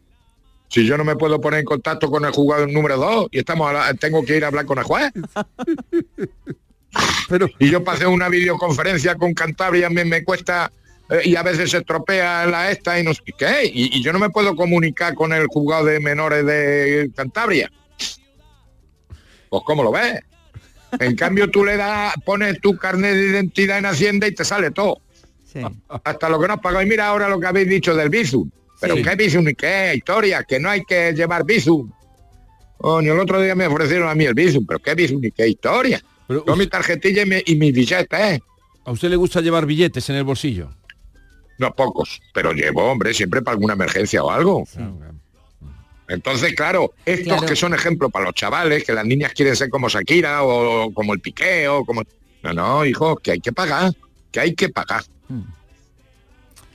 Si 0.67 0.85
yo 0.85 0.99
no 0.99 1.05
me 1.05 1.15
puedo 1.15 1.41
poner 1.41 1.61
en 1.61 1.65
contacto 1.65 2.11
con 2.11 2.25
el 2.25 2.33
jugador 2.33 2.69
número 2.73 2.97
dos 2.97 3.29
y 3.31 3.39
estamos 3.39 3.71
a 3.71 3.75
la- 3.75 3.95
tengo 3.95 4.25
que 4.25 4.37
ir 4.39 4.43
a 4.45 4.49
hablar 4.49 4.67
con 4.67 4.79
el 4.79 4.85
juez. 4.85 5.13
Pero... 7.29 7.47
Y 7.61 7.71
yo 7.71 7.85
pasé 7.85 8.09
una 8.09 8.29
videoconferencia 8.29 9.15
con 9.15 9.35
Cantabria, 9.35 9.89
me, 9.89 10.05
me 10.05 10.25
cuesta 10.25 10.73
eh, 11.11 11.21
y 11.25 11.37
a 11.37 11.43
veces 11.43 11.71
se 11.71 11.79
estropea 11.79 12.47
la 12.47 12.71
esta 12.71 12.99
y 12.99 13.03
no 13.05 13.13
sé 13.15 13.23
qué. 13.37 13.71
Y, 13.73 13.99
y 13.99 14.03
yo 14.03 14.13
no 14.13 14.19
me 14.19 14.31
puedo 14.31 14.55
comunicar 14.57 15.15
con 15.15 15.33
el 15.33 15.47
juzgado 15.47 15.85
de 15.87 16.01
menores 16.01 16.45
de 16.47 17.11
Cantabria. 17.15 17.71
Pues 19.49 19.63
¿cómo 19.67 19.83
lo 19.83 19.93
ves? 19.93 20.21
En 20.99 21.15
cambio 21.17 21.51
tú 21.51 21.65
le 21.65 21.77
das, 21.77 22.15
pones 22.25 22.61
tu 22.61 22.77
carnet 22.77 23.15
de 23.15 23.27
identidad 23.31 23.79
en 23.79 23.87
Hacienda 23.87 24.27
y 24.27 24.33
te 24.35 24.45
sale 24.45 24.71
todo. 24.71 25.01
Hasta 26.03 26.29
lo 26.29 26.41
que 26.41 26.49
no 26.49 26.55
has 26.55 26.61
pagado. 26.61 26.83
Y 26.83 26.87
mira 26.89 27.07
ahora 27.07 27.29
lo 27.29 27.39
que 27.39 27.47
habéis 27.47 27.69
dicho 27.69 27.95
del 27.95 28.09
Bizum. 28.09 28.51
Pero 28.81 28.97
Sí. 28.97 29.03
¿qué 29.03 29.15
Bizum 29.15 29.49
y 29.49 29.55
qué? 29.55 29.93
Historia, 29.95 30.43
que 30.43 30.59
no 30.59 30.69
hay 30.69 30.83
que 30.85 31.13
llevar 31.13 31.45
Bizum. 31.45 31.91
Coño, 32.77 33.13
el 33.13 33.21
otro 33.21 33.41
día 33.41 33.55
me 33.55 33.67
ofrecieron 33.67 34.09
a 34.09 34.15
mí 34.15 34.25
el 34.25 34.35
Bizum, 34.35 34.67
pero 34.67 34.81
¿qué 34.81 34.95
Bizum 34.95 35.25
y 35.25 35.31
qué 35.31 35.47
historia? 35.49 36.03
Con 36.45 36.59
mi 36.59 36.67
tarjetilla 36.67 37.23
y 37.23 37.27
mi, 37.27 37.37
y 37.47 37.55
mi 37.55 37.71
billete, 37.71 38.35
¿eh? 38.35 38.41
¿A 38.85 38.91
usted 38.91 39.09
le 39.09 39.17
gusta 39.17 39.41
llevar 39.41 39.65
billetes 39.65 40.11
en 40.11 40.17
el 40.17 40.25
bolsillo? 40.25 40.71
No 41.59 41.75
pocos, 41.75 42.21
pero 42.33 42.53
llevo, 42.53 42.85
hombre, 42.91 43.15
siempre 43.15 43.43
para 43.43 43.55
alguna 43.55 43.75
emergencia 43.75 44.23
o 44.25 44.31
algo. 44.31 44.65
Entonces, 46.09 46.55
claro, 46.55 46.93
estos 47.07 47.29
Claro. 47.29 47.47
que 47.47 47.57
son 47.57 47.75
ejemplos 47.75 48.11
para 48.13 48.27
los 48.27 48.35
chavales, 48.35 48.85
que 48.85 48.93
las 48.93 49.07
niñas 49.07 49.33
quieren 49.33 49.57
ser 49.57 49.71
como 49.71 49.89
Shakira 49.89 50.43
o 50.43 50.93
como 50.93 51.15
el 51.15 51.21
Piqué 51.21 51.67
o 51.69 51.85
como... 51.85 52.03
No, 52.43 52.53
no, 52.53 52.85
hijo, 52.85 53.17
que 53.17 53.31
hay 53.33 53.41
que 53.41 53.53
pagar, 53.53 53.93
que 54.31 54.41
hay 54.41 54.55
que 54.55 54.69
pagar. 54.69 55.03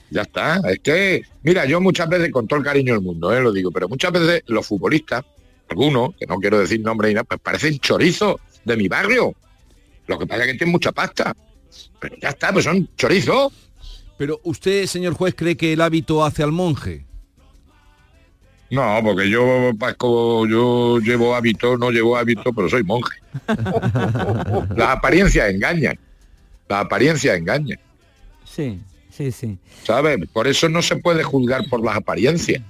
Ya 0.10 0.24
está, 0.24 0.60
es 0.68 0.80
que, 0.80 1.22
mira, 1.44 1.66
yo 1.66 1.80
muchas 1.80 2.10
veces, 2.10 2.32
con 2.32 2.48
todo 2.48 2.58
el 2.58 2.66
cariño 2.66 2.94
del 2.94 3.04
mundo, 3.04 3.32
¿eh? 3.32 3.40
lo 3.42 3.52
digo, 3.52 3.70
pero 3.72 3.88
muchas 3.88 4.12
veces 4.12 4.42
los 4.48 4.66
futbolistas, 4.66 5.24
algunos, 5.70 6.16
que 6.16 6.26
no 6.26 6.38
quiero 6.40 6.58
decir 6.58 6.80
nombre 6.82 7.10
ni 7.10 7.14
nada, 7.14 7.26
pues 7.26 7.40
parecen 7.40 7.78
chorizos 7.78 8.38
de 8.66 8.76
mi 8.76 8.88
barrio. 8.88 9.36
Lo 10.08 10.18
que 10.18 10.26
pasa 10.26 10.42
es 10.46 10.52
que 10.54 10.58
tienen 10.58 10.72
mucha 10.72 10.92
pasta. 10.92 11.36
Pero 12.00 12.16
ya 12.20 12.30
está, 12.30 12.52
pues 12.52 12.66
son 12.66 12.90
chorizos. 12.98 13.54
Pero 14.20 14.42
usted, 14.44 14.86
señor 14.86 15.14
juez, 15.14 15.34
cree 15.34 15.56
que 15.56 15.72
el 15.72 15.80
hábito 15.80 16.26
hace 16.26 16.44
al 16.44 16.52
monje. 16.52 17.06
No, 18.70 19.00
porque 19.02 19.30
yo, 19.30 19.72
Paco, 19.80 20.46
yo 20.46 21.00
llevo 21.00 21.34
hábito, 21.34 21.78
no 21.78 21.90
llevo 21.90 22.18
hábito, 22.18 22.52
pero 22.52 22.68
soy 22.70 22.84
monje. 22.84 23.18
Las 24.76 24.90
apariencias 24.90 25.50
engañan. 25.50 25.98
Las 26.68 26.82
apariencias 26.84 27.38
engañan. 27.38 27.80
Sí, 28.44 28.82
sí, 29.10 29.32
sí. 29.32 29.58
¿Sabes? 29.86 30.20
Por 30.34 30.50
eso 30.50 30.68
no 30.68 30.82
se 30.82 30.98
puede 30.98 31.24
juzgar 31.24 31.70
por 31.70 31.82
las 31.82 31.96
apariencias. 31.96 32.62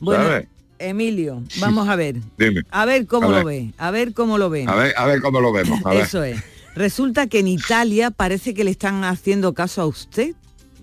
Bueno, 0.00 0.24
¿Sabes? 0.24 0.48
Emilio, 0.78 1.42
vamos 1.58 1.90
a 1.90 1.96
ver. 1.96 2.16
Dime. 2.38 2.62
A 2.70 2.86
ver 2.86 3.06
cómo 3.06 3.28
A 3.28 3.40
lo 3.40 3.44
ve. 3.44 3.74
A 3.76 3.90
ver 3.90 4.14
cómo 4.14 4.38
lo 4.38 4.48
ve. 4.48 4.64
A 4.66 4.76
ver, 4.76 4.94
a 4.96 5.04
ver 5.04 5.20
cómo 5.20 5.42
lo 5.42 5.52
vemos. 5.52 5.78
A 5.84 5.90
ver. 5.90 6.04
Eso 6.04 6.24
es. 6.24 6.42
Resulta 6.74 7.26
que 7.26 7.38
en 7.40 7.48
Italia 7.48 8.10
parece 8.10 8.54
que 8.54 8.64
le 8.64 8.70
están 8.70 9.04
haciendo 9.04 9.54
caso 9.54 9.82
a 9.82 9.86
usted. 9.86 10.34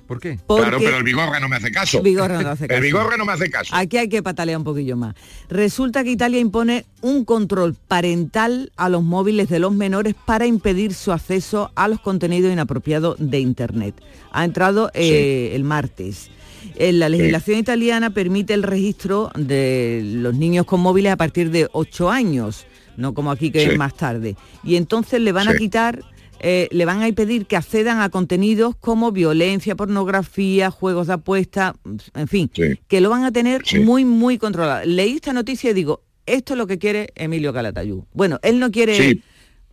¿Por 0.08 0.20
qué? 0.20 0.38
Porque- 0.46 0.64
Claro, 0.64 0.78
pero 0.80 0.98
el 0.98 1.04
bigorra 1.04 1.39
no 1.39 1.48
me 1.48 1.56
hace 1.56 1.72
caso. 1.72 2.02
Vigorra 2.02 2.42
no 2.42 2.50
hace 2.50 2.68
caso. 2.68 2.78
El 2.78 2.84
bigorra 2.84 3.16
no 3.18 3.26
me 3.26 3.32
hace 3.32 3.50
caso. 3.50 3.74
Aquí 3.76 3.98
hay 3.98 4.10
que 4.10 4.22
patalear 4.22 4.58
un 4.58 4.66
poquillo 4.66 4.98
más. 4.98 5.16
Resulta 5.50 6.04
que 6.04 6.12
Italia 6.12 6.39
impone 6.39 6.86
un 7.02 7.24
control 7.24 7.76
parental 7.88 8.72
a 8.76 8.89
los 8.89 9.04
móviles 9.04 9.48
de 9.48 9.60
los 9.60 9.74
menores 9.74 10.14
para 10.26 10.46
impedir 10.46 10.94
su 10.94 11.14
acceso 11.14 11.72
a 11.76 11.88
los 11.88 12.02
contenidos 12.02 12.52
inapropiados 12.52 13.16
de 13.20 13.39
Internet. 13.39 13.96
Ha 14.34 14.44
entrado 14.44 14.92
eh, 14.94 15.52
el 15.54 15.64
martes. 15.64 16.30
Eh, 16.76 16.92
La 16.92 17.08
legislación 17.10 17.58
italiana 17.60 18.10
permite 18.10 18.54
el 18.54 18.64
registro 18.64 19.32
de 19.36 20.02
los 20.06 20.36
niños 20.36 20.66
con 20.66 20.82
móviles 20.82 21.12
a 21.14 21.18
partir 21.18 21.52
de 21.52 21.68
8 21.72 22.10
años, 22.12 22.66
no 23.02 23.14
como 23.14 23.32
aquí 23.32 23.52
que 23.52 23.66
Sí. 23.66 23.72
es 23.72 23.78
más 23.78 23.95
tarde. 23.95 24.36
Y 24.64 24.76
entonces 24.78 25.20
le 25.20 25.32
van 25.32 25.47
a 25.49 25.56
quitar 25.56 26.02
eh, 26.43 26.68
le 26.72 26.86
van 26.86 27.02
a 27.04 27.08
impedir 27.08 27.45
que 27.45 27.56
accedan 27.56 28.02
a 28.02 28.10
contenidos 28.10 28.76
como 28.76 29.12
violencia, 29.12 29.76
pornografía, 29.76 30.72
juegos 30.72 31.06
de 31.06 31.14
apuesta, 31.14 31.76
en 32.16 32.28
fin, 32.28 32.49
que 32.88 32.99
lo 32.99 33.12
van 33.12 33.26
a 33.26 33.32
tener 33.32 33.62
muy, 33.84 34.06
muy 34.06 34.39
controlado. 34.39 34.84
Leí 34.86 35.14
esta 35.18 35.34
noticia 35.34 35.70
y 35.70 35.74
digo, 35.76 36.02
esto 36.26 36.54
es 36.54 36.58
lo 36.58 36.66
que 36.66 36.80
quiere 36.80 37.12
Emilio 37.14 37.54
Calatayud. 37.54 38.06
Bueno, 38.14 38.39
él 38.41 38.58
no 38.60 38.72
quiere, 38.72 38.97
Sí. 38.97 39.22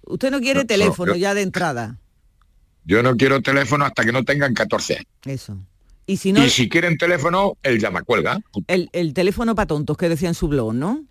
usted 0.04 0.30
no 0.30 0.40
quiere 0.40 0.60
No, 0.60 0.66
teléfono 0.66 1.12
no, 1.12 1.16
yo- 1.16 1.22
ya 1.22 1.32
de 1.32 1.40
entrada. 1.40 1.96
Yo 2.84 3.02
no 3.02 3.16
quiero 3.16 3.40
teléfono 3.40 3.86
hasta 3.86 4.04
que 4.04 4.12
no 4.12 4.22
tengan 4.24 4.52
14 4.52 4.96
años. 4.96 5.06
Eso. 5.24 5.56
Y 6.04 6.18
si 6.18 6.34
no, 6.34 6.44
Y 6.44 6.50
si 6.50 6.68
quieren 6.68 6.98
teléfono, 6.98 7.54
el 7.62 7.78
llama 7.80 8.02
cuelga. 8.02 8.40
el, 8.66 8.90
el 8.92 9.14
teléfono 9.14 9.54
para 9.54 9.68
tontos 9.68 9.96
que 9.96 10.10
decía 10.10 10.28
en 10.28 10.34
su 10.34 10.48
blog, 10.48 10.74
¿no? 10.74 11.02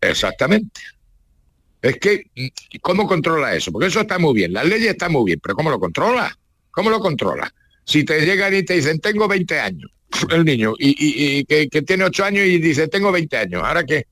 Exactamente. 0.00 0.80
Es 1.82 1.98
que, 1.98 2.24
¿cómo 2.80 3.06
controla 3.08 3.54
eso? 3.56 3.72
Porque 3.72 3.88
eso 3.88 4.00
está 4.00 4.18
muy 4.18 4.34
bien, 4.34 4.52
las 4.52 4.66
leyes 4.66 4.90
están 4.92 5.12
muy 5.12 5.24
bien, 5.26 5.40
pero 5.42 5.54
¿cómo 5.56 5.68
lo 5.70 5.80
controla? 5.80 6.36
¿Cómo 6.70 6.90
lo 6.90 7.00
controla? 7.00 7.52
Si 7.84 8.04
te 8.04 8.20
llegan 8.24 8.54
y 8.54 8.62
te 8.64 8.74
dicen, 8.74 9.00
tengo 9.00 9.26
20 9.26 9.58
años, 9.58 9.90
el 10.30 10.44
niño, 10.44 10.74
y, 10.78 10.90
y- 10.90 11.38
y 11.40 11.44
que, 11.44 11.68
que 11.68 11.82
tiene 11.82 12.04
8 12.04 12.24
años 12.24 12.46
y 12.46 12.58
dice, 12.58 12.86
tengo 12.88 13.10
20 13.10 13.36
años, 13.36 13.62
¿ahora 13.64 13.84
qué? 13.84 14.06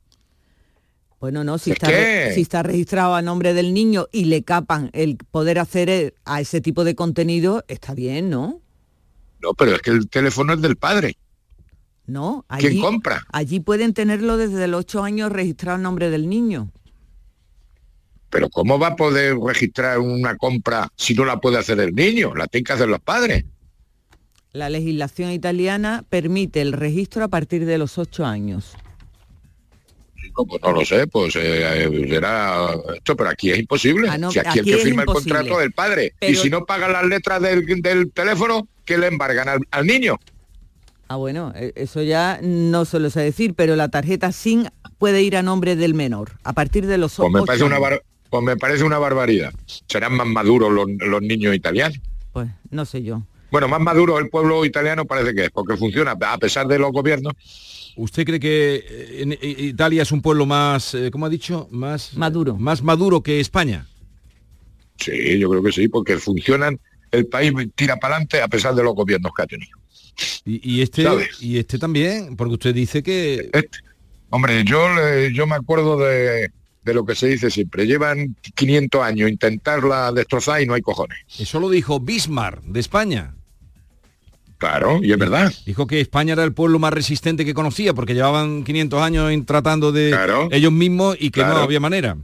Bueno, 1.20 1.44
no, 1.44 1.58
si 1.58 1.70
Es 1.70 1.76
está, 1.76 1.90
re- 1.90 2.34
si 2.34 2.40
está 2.40 2.62
registrado 2.62 3.14
a 3.14 3.22
nombre 3.22 3.52
del 3.54 3.74
niño 3.74 4.06
y 4.10 4.24
le 4.24 4.42
capan 4.42 4.90
el 4.94 5.16
poder 5.18 5.58
acceder 5.58 6.14
a 6.24 6.40
ese 6.40 6.60
tipo 6.62 6.82
de 6.82 6.94
contenido, 6.94 7.64
está 7.68 7.94
bien, 7.94 8.30
¿no? 8.30 8.60
No, 9.42 9.54
pero 9.54 9.74
es 9.76 9.82
que 9.82 9.90
el 9.90 10.08
teléfono 10.08 10.54
es 10.54 10.60
del 10.62 10.76
padre. 10.76 11.16
No, 12.06 12.44
¿Quién 12.56 12.72
allí, 12.72 12.80
compra? 12.80 13.22
allí 13.32 13.60
pueden 13.60 13.94
tenerlo 13.94 14.36
desde 14.36 14.66
los 14.66 14.80
8 14.80 15.04
años 15.04 15.30
registrado 15.30 15.76
a 15.76 15.80
nombre 15.80 16.10
del 16.10 16.28
niño. 16.28 16.72
Pero 18.30 18.48
¿cómo 18.48 18.78
va 18.78 18.88
a 18.88 18.96
poder 18.96 19.36
registrar 19.36 19.98
una 19.98 20.36
compra 20.36 20.88
si 20.96 21.14
no 21.14 21.24
la 21.24 21.40
puede 21.40 21.58
hacer 21.58 21.80
el 21.80 21.94
niño? 21.94 22.34
La 22.34 22.46
tienen 22.46 22.64
que 22.64 22.72
hacer 22.72 22.88
los 22.88 23.00
padres. 23.00 23.44
La 24.52 24.68
legislación 24.68 25.30
italiana 25.32 26.04
permite 26.08 26.60
el 26.60 26.72
registro 26.72 27.24
a 27.24 27.28
partir 27.28 27.66
de 27.66 27.78
los 27.78 27.98
8 27.98 28.24
años. 28.24 28.74
No, 30.38 30.44
pues 30.46 30.62
no 30.62 30.72
lo 30.72 30.84
sé, 30.84 31.06
pues 31.06 31.34
eh, 31.36 31.84
eh, 31.84 32.06
será 32.08 32.68
esto, 32.94 33.16
pero 33.16 33.30
aquí 33.30 33.50
es 33.50 33.58
imposible. 33.58 34.08
Ah, 34.08 34.16
no, 34.16 34.30
si 34.30 34.38
aquí, 34.38 34.48
aquí 34.48 34.58
el 34.60 34.64
que 34.64 34.76
firma 34.84 35.02
el 35.02 35.06
contrato 35.06 35.60
es 35.60 35.66
el 35.66 35.72
padre. 35.72 36.14
Y 36.20 36.34
si 36.36 36.48
no 36.50 36.64
pagan 36.64 36.92
las 36.92 37.04
letras 37.06 37.42
del, 37.42 37.64
del 37.82 38.12
teléfono, 38.12 38.68
¿qué 38.84 38.96
le 38.96 39.08
embargan 39.08 39.48
al, 39.48 39.60
al 39.70 39.86
niño? 39.86 40.18
Ah, 41.08 41.16
bueno, 41.16 41.52
eh, 41.56 41.72
eso 41.74 42.02
ya 42.02 42.38
no 42.42 42.84
se 42.84 43.00
lo 43.00 43.10
sé 43.10 43.20
decir, 43.20 43.54
pero 43.54 43.74
la 43.74 43.88
tarjeta 43.88 44.30
SIN 44.30 44.68
puede 44.98 45.22
ir 45.22 45.36
a 45.36 45.42
nombre 45.42 45.74
del 45.74 45.94
menor 45.94 46.32
a 46.44 46.52
partir 46.52 46.86
de 46.86 46.98
los 46.98 47.16
Pues 47.16 47.30
me 47.32 47.40
8 47.40 47.46
parece 47.46 47.64
una 47.64 47.76
años. 47.76 47.90
bar- 47.90 48.02
pues 48.30 48.44
me 48.44 48.56
parece 48.56 48.84
una 48.84 48.98
barbaridad. 48.98 49.52
Serán 49.88 50.14
más 50.14 50.26
maduros 50.26 50.72
los, 50.72 50.88
los 50.88 51.20
niños 51.20 51.54
italianos. 51.54 52.00
Pues 52.32 52.48
no 52.70 52.84
sé 52.84 53.02
yo. 53.02 53.22
Bueno, 53.50 53.66
más 53.66 53.80
maduro 53.80 54.18
el 54.18 54.28
pueblo 54.28 54.64
italiano 54.64 55.04
parece 55.04 55.34
que 55.34 55.46
es, 55.46 55.50
porque 55.50 55.76
funciona 55.76 56.12
a 56.12 56.38
pesar 56.38 56.68
de 56.68 56.78
los 56.78 56.92
gobiernos. 56.92 57.34
¿Usted 57.96 58.24
cree 58.24 58.40
que 58.40 58.76
eh, 58.76 59.22
en 59.22 59.32
eh, 59.32 59.38
Italia 59.42 60.02
es 60.02 60.12
un 60.12 60.22
pueblo 60.22 60.46
más, 60.46 60.94
eh, 60.94 61.10
¿cómo 61.10 61.26
ha 61.26 61.28
dicho? 61.28 61.68
Más 61.72 62.14
maduro. 62.14 62.56
Más 62.56 62.82
maduro 62.82 63.22
que 63.22 63.40
España. 63.40 63.86
Sí, 64.96 65.38
yo 65.38 65.50
creo 65.50 65.62
que 65.62 65.72
sí, 65.72 65.88
porque 65.88 66.16
funcionan, 66.18 66.78
el 67.10 67.26
país 67.26 67.52
tira 67.74 67.96
para 67.96 68.14
adelante 68.14 68.40
a 68.40 68.48
pesar 68.48 68.74
de 68.74 68.84
los 68.84 68.94
gobiernos 68.94 69.32
que 69.36 69.42
ha 69.42 69.46
tenido. 69.46 69.76
Y, 70.44 70.76
y 70.76 70.82
este 70.82 71.02
¿Sabes? 71.02 71.42
y 71.42 71.58
este 71.58 71.78
también, 71.78 72.36
porque 72.36 72.54
usted 72.54 72.74
dice 72.74 73.02
que 73.02 73.50
Hombre, 74.32 74.62
yo, 74.64 74.86
yo 75.32 75.46
me 75.48 75.56
acuerdo 75.56 75.98
de, 75.98 76.52
de 76.84 76.94
lo 76.94 77.04
que 77.04 77.14
se 77.14 77.26
dice 77.28 77.50
siempre. 77.50 77.86
Llevan 77.86 78.36
500 78.54 79.02
años 79.02 79.30
intentarla 79.30 80.12
destrozar 80.12 80.62
y 80.62 80.66
no 80.66 80.74
hay 80.74 80.82
cojones. 80.82 81.18
eso 81.38 81.60
lo 81.60 81.68
dijo 81.68 82.00
Bismarck 82.00 82.62
de 82.62 82.80
España. 82.80 83.34
Claro, 84.58 85.00
y 85.02 85.10
es 85.10 85.18
verdad. 85.18 85.50
Dijo 85.64 85.86
que 85.86 86.00
España 86.02 86.34
era 86.34 86.44
el 86.44 86.52
pueblo 86.52 86.78
más 86.78 86.92
resistente 86.92 87.46
que 87.46 87.54
conocía 87.54 87.94
porque 87.94 88.12
llevaban 88.14 88.62
500 88.62 89.00
años 89.02 89.30
en- 89.30 89.46
tratando 89.46 89.90
de 89.90 90.10
Claro. 90.10 90.48
ellos 90.52 90.70
mismos 90.72 91.16
y 91.18 91.30
que 91.30 91.40
no 91.42 91.56
había 91.56 91.80
manera. 91.80 92.16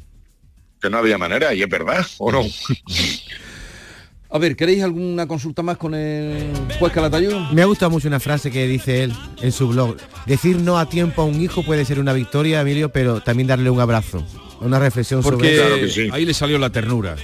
Que 0.83 0.91
no 0.91 0.99
había 0.99 1.17
manera, 1.17 1.55
y 1.55 1.63
es 1.63 1.69
verdad, 1.69 2.05
¿o 2.19 2.31
no? 2.31 2.43
A 4.29 4.39
ver, 4.39 4.57
¿queréis 4.57 4.83
alguna 4.83 5.27
consulta 5.27 5.63
más 5.63 5.79
con 5.79 5.95
el 5.95 6.53
juez 6.79 6.93
Calatayud? 6.93 7.53
Me 7.53 7.63
ha 7.63 7.65
gustado 7.65 7.91
mucho 7.91 8.09
una 8.09 8.21
frase 8.21 8.51
que 8.51 8.67
dice 8.67 9.05
él 9.05 9.13
en 9.41 9.53
su 9.53 9.69
blog. 9.69 9.97
Decir 10.27 10.59
no 10.59 10.79
a 10.79 10.89
tiempo 10.89 11.23
a 11.23 11.25
un 11.25 11.41
hijo 11.41 11.63
puede 11.63 11.85
ser 11.85 12.01
una 12.01 12.13
victoria, 12.13 12.61
Emilio, 12.61 12.91
pero 12.91 13.21
también 13.23 13.47
darle 13.47 13.71
un 13.71 13.81
abrazo. 13.81 14.27
Una 14.61 14.79
reflexión 14.79 15.23
Porque 15.23 15.89
sobre 15.91 16.11
ahí 16.13 16.25
le 16.25 16.35
salió 16.35 16.59
la 16.59 16.71
ternura. 16.71 17.17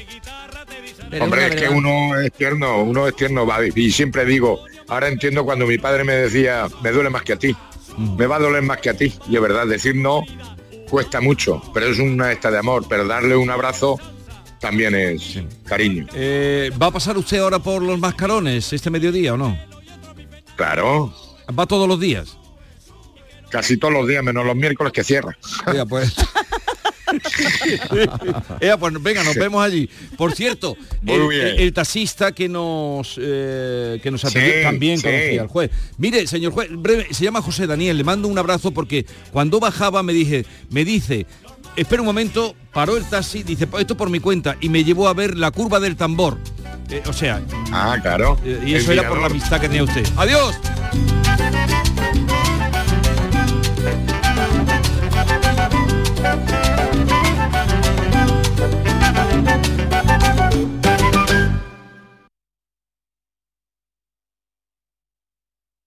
Hombre, 1.20 1.48
es 1.48 1.56
que 1.56 1.68
uno 1.68 2.18
es 2.20 2.32
tierno, 2.32 2.82
uno 2.82 3.06
es 3.06 3.14
tierno, 3.14 3.46
va, 3.46 3.58
y 3.66 3.90
siempre 3.90 4.24
digo, 4.24 4.64
ahora 4.88 5.08
entiendo 5.08 5.44
cuando 5.44 5.66
mi 5.66 5.76
padre 5.76 6.04
me 6.04 6.14
decía, 6.14 6.68
me 6.82 6.90
duele 6.90 7.10
más 7.10 7.22
que 7.22 7.34
a 7.34 7.38
ti, 7.38 7.54
me 7.98 8.26
va 8.26 8.36
a 8.36 8.38
doler 8.38 8.62
más 8.62 8.78
que 8.78 8.90
a 8.90 8.96
ti. 8.96 9.12
Y 9.28 9.36
es 9.36 9.42
verdad, 9.42 9.66
decir 9.66 9.94
no 9.94 10.24
cuesta 10.88 11.20
mucho, 11.20 11.62
pero 11.72 11.86
es 11.86 11.98
una 11.98 12.32
esta 12.32 12.50
de 12.50 12.58
amor, 12.58 12.84
pero 12.88 13.06
darle 13.06 13.36
un 13.36 13.50
abrazo 13.50 13.98
también 14.58 14.94
es 14.94 15.38
cariño. 15.64 16.06
Eh, 16.14 16.70
¿Va 16.80 16.86
a 16.86 16.90
pasar 16.90 17.16
usted 17.18 17.38
ahora 17.38 17.58
por 17.58 17.82
los 17.82 17.98
mascarones 17.98 18.72
este 18.72 18.90
mediodía 18.90 19.34
o 19.34 19.36
no? 19.36 19.58
Claro. 20.56 21.12
¿Va 21.58 21.66
todos 21.66 21.88
los 21.88 21.98
días? 21.98 22.36
Casi 23.50 23.76
todos 23.76 23.92
los 23.92 24.06
días, 24.08 24.22
menos 24.22 24.46
los 24.46 24.56
miércoles 24.56 24.92
que 24.92 25.02
cierra. 25.02 25.36
Oiga, 25.66 25.84
pues. 25.84 26.14
Ea, 28.60 28.76
pues 28.76 29.02
venga, 29.02 29.22
nos 29.24 29.34
vemos 29.34 29.64
allí. 29.64 29.88
Por 30.16 30.32
cierto, 30.34 30.76
el, 31.06 31.28
bien. 31.28 31.46
el- 31.48 31.60
el 31.60 31.72
taxista 31.72 32.32
que 32.32 32.48
nos 32.48 33.18
eh, 33.20 33.98
que 34.02 34.10
nos 34.10 34.24
atendió 34.24 34.52
Sí, 34.54 34.62
también 34.62 34.98
sí. 34.98 35.04
conocía 35.04 35.42
al 35.42 35.48
juez. 35.48 35.70
Mire, 35.98 36.26
señor 36.26 36.52
juez, 36.52 36.68
breve, 36.70 37.06
se 37.10 37.24
llama 37.24 37.42
José 37.42 37.66
Daniel, 37.66 37.96
le 37.96 38.04
mando 38.04 38.28
un 38.28 38.38
abrazo 38.38 38.70
porque 38.72 39.06
cuando 39.32 39.60
bajaba 39.60 40.02
me 40.02 40.12
dije, 40.12 40.44
me 40.70 40.84
dice, 40.84 41.26
espera 41.76 42.02
un 42.02 42.06
momento, 42.06 42.54
paró 42.72 42.96
el 42.96 43.04
taxi, 43.04 43.42
dice, 43.42 43.66
esto 43.78 43.96
por 43.96 44.10
mi 44.10 44.20
cuenta, 44.20 44.56
y 44.60 44.68
me 44.68 44.84
llevó 44.84 45.08
a 45.08 45.14
ver 45.14 45.36
la 45.36 45.50
curva 45.50 45.80
del 45.80 45.96
tambor. 45.96 46.38
Eh, 46.90 47.02
o 47.06 47.12
sea, 47.12 47.40
Ah, 47.72 47.96
claro. 48.02 48.38
eh, 48.44 48.62
y 48.66 48.74
eso 48.74 48.92
era 48.92 49.08
por 49.08 49.18
la 49.20 49.26
amistad 49.26 49.60
que 49.60 49.68
tenía 49.68 49.84
usted. 49.84 50.06
¡Adiós! 50.16 50.54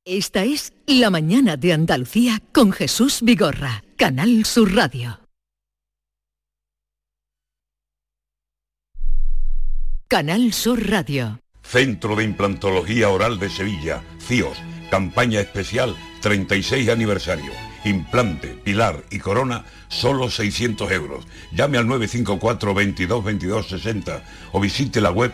Esta 0.08 0.44
es 0.44 0.72
La 0.86 1.10
mañana 1.10 1.58
de 1.58 1.74
Andalucía 1.74 2.40
con 2.52 2.72
Jesús 2.72 3.22
Vigorra, 3.24 3.84
Canal 3.98 4.46
Sur 4.46 4.76
Radio. 4.76 5.20
Canal 10.08 10.54
Sur 10.54 10.88
Radio. 10.92 11.40
Centro 11.64 12.16
de 12.16 12.24
Implantología 12.24 13.10
Oral 13.10 13.40
de 13.40 13.50
Sevilla, 13.50 14.04
CIOS, 14.20 14.60
campaña 14.92 15.40
especial 15.40 15.96
36 16.22 16.88
aniversario. 16.90 17.52
Implante, 17.84 18.50
pilar 18.50 19.04
y 19.10 19.18
corona, 19.18 19.66
solo 19.88 20.30
600 20.30 20.92
euros. 20.92 21.26
Llame 21.52 21.80
al 21.80 21.88
954 21.88 22.76
22 22.76 23.24
22 23.24 23.68
60 23.70 24.24
o 24.52 24.60
visite 24.60 25.02
la 25.02 25.10
web 25.10 25.34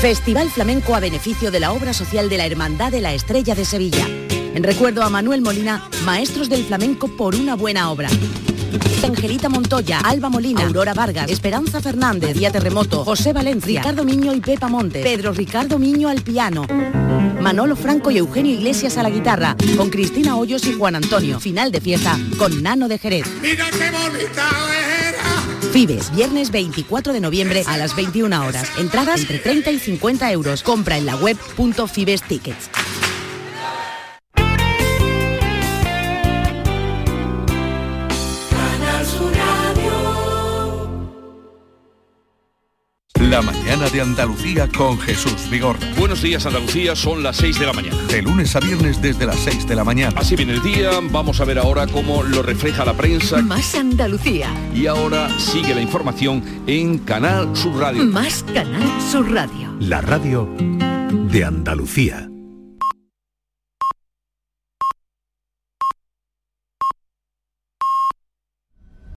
Festival 0.00 0.50
Flamenco 0.50 0.94
a 0.94 1.00
beneficio 1.00 1.50
de 1.50 1.58
la 1.58 1.72
obra 1.72 1.92
social 1.94 2.28
de 2.28 2.36
la 2.36 2.46
Hermandad 2.46 2.92
de 2.92 3.00
la 3.00 3.14
Estrella 3.14 3.54
de 3.54 3.64
Sevilla. 3.64 4.06
En 4.54 4.62
recuerdo 4.62 5.02
a 5.02 5.08
Manuel 5.08 5.40
Molina, 5.40 5.88
maestros 6.04 6.48
del 6.48 6.64
flamenco 6.64 7.08
por 7.08 7.34
una 7.34 7.56
buena 7.56 7.90
obra. 7.90 8.08
Angelita 9.02 9.48
Montoya, 9.48 10.00
Alba 10.00 10.28
Molina, 10.28 10.66
Aurora 10.66 10.92
Vargas, 10.92 11.30
Esperanza 11.30 11.80
Fernández, 11.80 12.34
Día 12.34 12.52
Terremoto, 12.52 13.04
José 13.04 13.32
Valencia, 13.32 13.80
Ricardo 13.80 14.04
Miño 14.04 14.34
y 14.34 14.40
Pepa 14.40 14.68
Montes, 14.68 15.02
Pedro 15.02 15.32
Ricardo 15.32 15.78
Miño 15.78 16.08
al 16.08 16.22
piano, 16.22 16.66
Manolo 17.40 17.74
Franco 17.74 18.10
y 18.10 18.18
Eugenio 18.18 18.52
Iglesias 18.52 18.98
a 18.98 19.02
la 19.02 19.10
guitarra, 19.10 19.56
con 19.76 19.88
Cristina 19.88 20.36
Hoyos 20.36 20.66
y 20.66 20.74
Juan 20.74 20.96
Antonio. 20.96 21.40
Final 21.40 21.72
de 21.72 21.80
fiesta 21.80 22.18
con 22.38 22.62
Nano 22.62 22.88
de 22.88 22.98
Jerez. 22.98 23.26
Mira 23.40 23.66
qué 23.70 23.90
bonita 23.90 24.48
era. 24.78 24.85
Fibes, 25.76 26.10
viernes 26.16 26.50
24 26.52 27.12
de 27.12 27.20
noviembre 27.20 27.62
a 27.66 27.76
las 27.76 27.94
21 27.94 28.46
horas. 28.46 28.66
Entradas 28.78 29.20
entre 29.20 29.38
30 29.40 29.72
y 29.72 29.78
50 29.78 30.32
euros. 30.32 30.62
Compra 30.62 30.96
en 30.96 31.04
la 31.04 31.16
web 31.16 31.36
La 43.30 43.42
mañana 43.42 43.88
de 43.88 44.00
Andalucía 44.00 44.68
con 44.68 45.00
Jesús 45.00 45.50
Vigorra. 45.50 45.80
Buenos 45.98 46.22
días 46.22 46.46
Andalucía, 46.46 46.94
son 46.94 47.24
las 47.24 47.36
6 47.38 47.58
de 47.58 47.66
la 47.66 47.72
mañana. 47.72 47.96
De 48.08 48.22
lunes 48.22 48.54
a 48.54 48.60
viernes 48.60 49.02
desde 49.02 49.26
las 49.26 49.40
6 49.40 49.66
de 49.66 49.74
la 49.74 49.82
mañana. 49.82 50.20
Así 50.20 50.36
viene 50.36 50.52
el 50.52 50.62
día, 50.62 50.90
vamos 51.10 51.40
a 51.40 51.44
ver 51.44 51.58
ahora 51.58 51.88
cómo 51.88 52.22
lo 52.22 52.42
refleja 52.42 52.84
la 52.84 52.94
prensa. 52.94 53.42
Más 53.42 53.74
Andalucía. 53.74 54.48
Y 54.72 54.86
ahora 54.86 55.28
sigue 55.40 55.74
la 55.74 55.82
información 55.82 56.44
en 56.68 56.98
Canal 56.98 57.56
Sur 57.56 57.76
Radio. 57.80 58.04
Más 58.04 58.44
Canal 58.54 58.88
Sur 59.10 59.28
Radio. 59.32 59.74
La 59.80 60.00
radio 60.00 60.48
de 60.56 61.44
Andalucía. 61.44 62.28